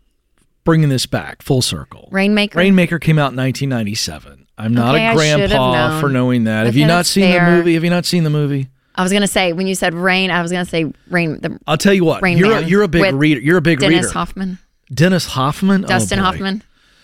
bringing 0.65 0.89
this 0.89 1.07
back 1.07 1.41
full 1.43 1.63
circle. 1.63 2.09
Rainmaker. 2.11 2.59
Rainmaker 2.59 2.99
came 2.99 3.19
out 3.19 3.33
in 3.33 3.37
1997. 3.37 4.47
I'm 4.59 4.75
not 4.75 4.95
Okay, 4.97 5.07
a 5.07 5.15
grandpa 5.15 5.73
known. 5.73 6.01
for 6.01 6.09
knowing 6.09 6.45
that. 6.45 6.67
Have 6.67 6.77
you 6.77 6.87
not 6.87 7.07
seen 7.07 7.25
fair. 7.31 7.45
the 7.51 7.57
movie? 7.57 7.75
Have 7.75 7.85
you 7.85 7.91
not 7.91 8.05
seen 8.05 8.25
the 8.25 8.31
movie? 8.31 8.69
I 8.97 9.03
was 9.05 9.13
gonna 9.13 9.29
say 9.29 9.53
when 9.53 9.67
you 9.69 9.75
said 9.77 9.95
rain, 9.95 10.31
I 10.33 10.43
was 10.43 10.51
gonna 10.51 10.65
say 10.67 10.93
rain. 11.09 11.41
The 11.41 11.59
I'll 11.67 11.79
tell 11.79 11.95
you 11.95 12.05
what. 12.05 12.21
Rain 12.23 12.37
you're 12.37 12.57
a, 12.57 12.63
you're 12.63 12.83
a 12.83 12.89
big 12.89 13.15
reader. 13.15 13.41
You're 13.41 13.59
a 13.59 13.63
big 13.63 13.79
Dennis 13.79 14.07
reader. 14.07 14.13
Hoffman, 14.13 14.59
Dennis 14.93 15.25
Hoffman. 15.27 15.85
Oh, 15.85 15.89
Dustin 15.89 16.19
boy. 16.19 16.25
Hoffman. 16.25 16.63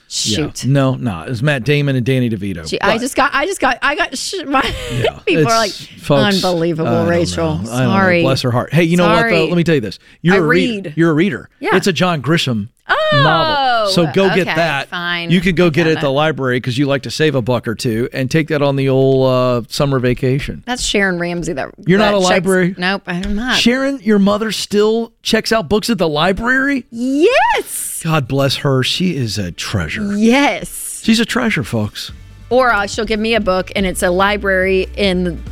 Yeah. 0.09 0.37
Shoot. 0.37 0.67
No, 0.67 0.95
no. 0.95 1.23
It 1.23 1.29
was 1.31 1.43
Matt 1.43 1.65
Damon 1.65 1.97
and 1.97 2.07
Danny 2.07 2.31
DeVito. 2.31 2.67
Gee, 2.69 2.81
I 2.81 2.97
just 2.99 3.17
got, 3.17 3.35
I 3.35 3.45
just 3.45 3.61
got, 3.61 3.79
I 3.83 3.97
got. 3.97 4.17
Sh- 4.17 4.35
my 4.47 4.63
Yeah, 4.93 5.19
people 5.27 5.43
are 5.51 5.57
like, 5.57 5.73
folks, 5.73 6.37
unbelievable, 6.45 7.07
Rachel. 7.07 7.59
know. 7.59 7.71
I 7.73 7.79
don't 7.81 7.89
know. 7.89 7.91
Sorry. 7.91 8.23
Bless 8.23 8.43
her 8.43 8.51
heart. 8.53 8.73
Hey, 8.73 8.85
you 8.85 8.97
know 8.97 9.09
what 9.09 9.29
though? 9.29 9.47
Let 9.47 9.57
me 9.57 9.65
tell 9.65 9.75
you 9.75 9.81
this. 9.81 9.99
You're 10.23 10.35
I 10.35 10.39
a 10.39 10.43
reader. 10.43 10.89
read. 10.91 10.97
You're 10.97 11.11
a 11.11 11.15
reader. 11.15 11.51
Yeah. 11.59 11.77
It's 11.77 11.87
a 11.89 11.93
John 11.93 12.23
Grisham 12.23 12.69
Oh, 12.89 13.11
novel. 13.25 13.93
So 13.93 14.13
go 14.13 14.35
get 14.35 14.45
that. 14.47 14.89
fine. 14.89 15.31
You 15.31 15.41
can 15.41 15.55
go 15.55 15.67
I 15.67 15.71
get 15.71 15.87
it 15.87 15.97
at 15.97 16.01
the 16.01 16.11
library 16.11 16.59
because 16.59 16.77
you 16.79 16.87
like 16.87 17.03
to 17.03 17.11
save 17.11 17.35
a 17.35 17.43
buck 17.43 17.67
or 17.67 17.75
two 17.75 18.09
and 18.13 18.31
take 18.31 18.49
that 18.49 18.63
on 18.63 18.77
the 18.77 18.89
old 18.89 19.27
uh, 19.27 19.63
summer 19.69 19.99
vacation. 19.99 20.63
That's 20.67 20.83
Sharon 20.83 21.19
Ramsey. 21.19 21.53
That 21.53 21.71
You're 21.87 21.99
not 21.99 22.15
a 22.15 22.19
checks- 22.19 22.31
library? 22.31 22.75
Nope, 22.79 23.03
I'm 23.07 23.35
not. 23.35 23.59
Sharon, 23.59 23.99
your 24.03 24.19
mother 24.19 24.53
still 24.53 25.13
checks 25.23 25.51
out 25.53 25.69
books 25.69 25.91
at 25.91 25.99
the 25.99 26.09
library? 26.09 26.87
yes, 26.91 28.03
God 28.05 28.29
bless 28.29 28.57
her. 28.57 28.83
She 28.83 29.17
is 29.17 29.39
a 29.39 29.51
treasure. 29.53 30.17
yes. 30.17 31.03
She's 31.05 31.21
a 31.21 31.25
treasure, 31.25 31.65
folks. 31.65 32.13
Or 32.51 32.73
uh, 32.73 32.87
she'll 32.87 33.05
give 33.05 33.19
me 33.21 33.35
a 33.35 33.41
book, 33.41 33.71
and 33.75 33.85
it's 33.87 34.03
a 34.03 34.11
library 34.11 34.87
in 34.97 35.43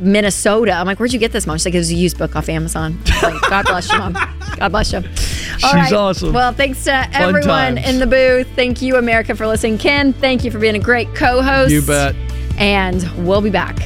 Minnesota. 0.00 0.72
I'm 0.72 0.86
like, 0.86 0.98
where'd 0.98 1.12
you 1.12 1.18
get 1.18 1.32
this, 1.32 1.46
mom? 1.46 1.58
She's 1.58 1.66
like, 1.66 1.74
it 1.74 1.78
was 1.78 1.90
a 1.90 1.94
used 1.94 2.18
book 2.18 2.36
off 2.36 2.48
Amazon. 2.48 2.98
Like, 3.22 3.40
God 3.48 3.66
bless 3.66 3.90
you, 3.92 3.98
mom. 3.98 4.12
God 4.12 4.68
bless 4.70 4.92
you. 4.92 4.98
All 4.98 5.04
She's 5.04 5.62
right. 5.74 5.92
awesome. 5.92 6.32
Well, 6.32 6.52
thanks 6.52 6.84
to 6.84 7.08
everyone 7.16 7.76
times. 7.76 7.88
in 7.88 7.98
the 7.98 8.06
booth. 8.06 8.48
Thank 8.56 8.82
you, 8.82 8.96
America, 8.96 9.34
for 9.34 9.46
listening. 9.46 9.78
Ken, 9.78 10.12
thank 10.12 10.44
you 10.44 10.50
for 10.50 10.58
being 10.58 10.74
a 10.76 10.80
great 10.80 11.14
co-host. 11.14 11.70
You 11.70 11.82
bet. 11.82 12.14
And 12.58 13.02
we'll 13.26 13.40
be 13.40 13.50
back. 13.50 13.78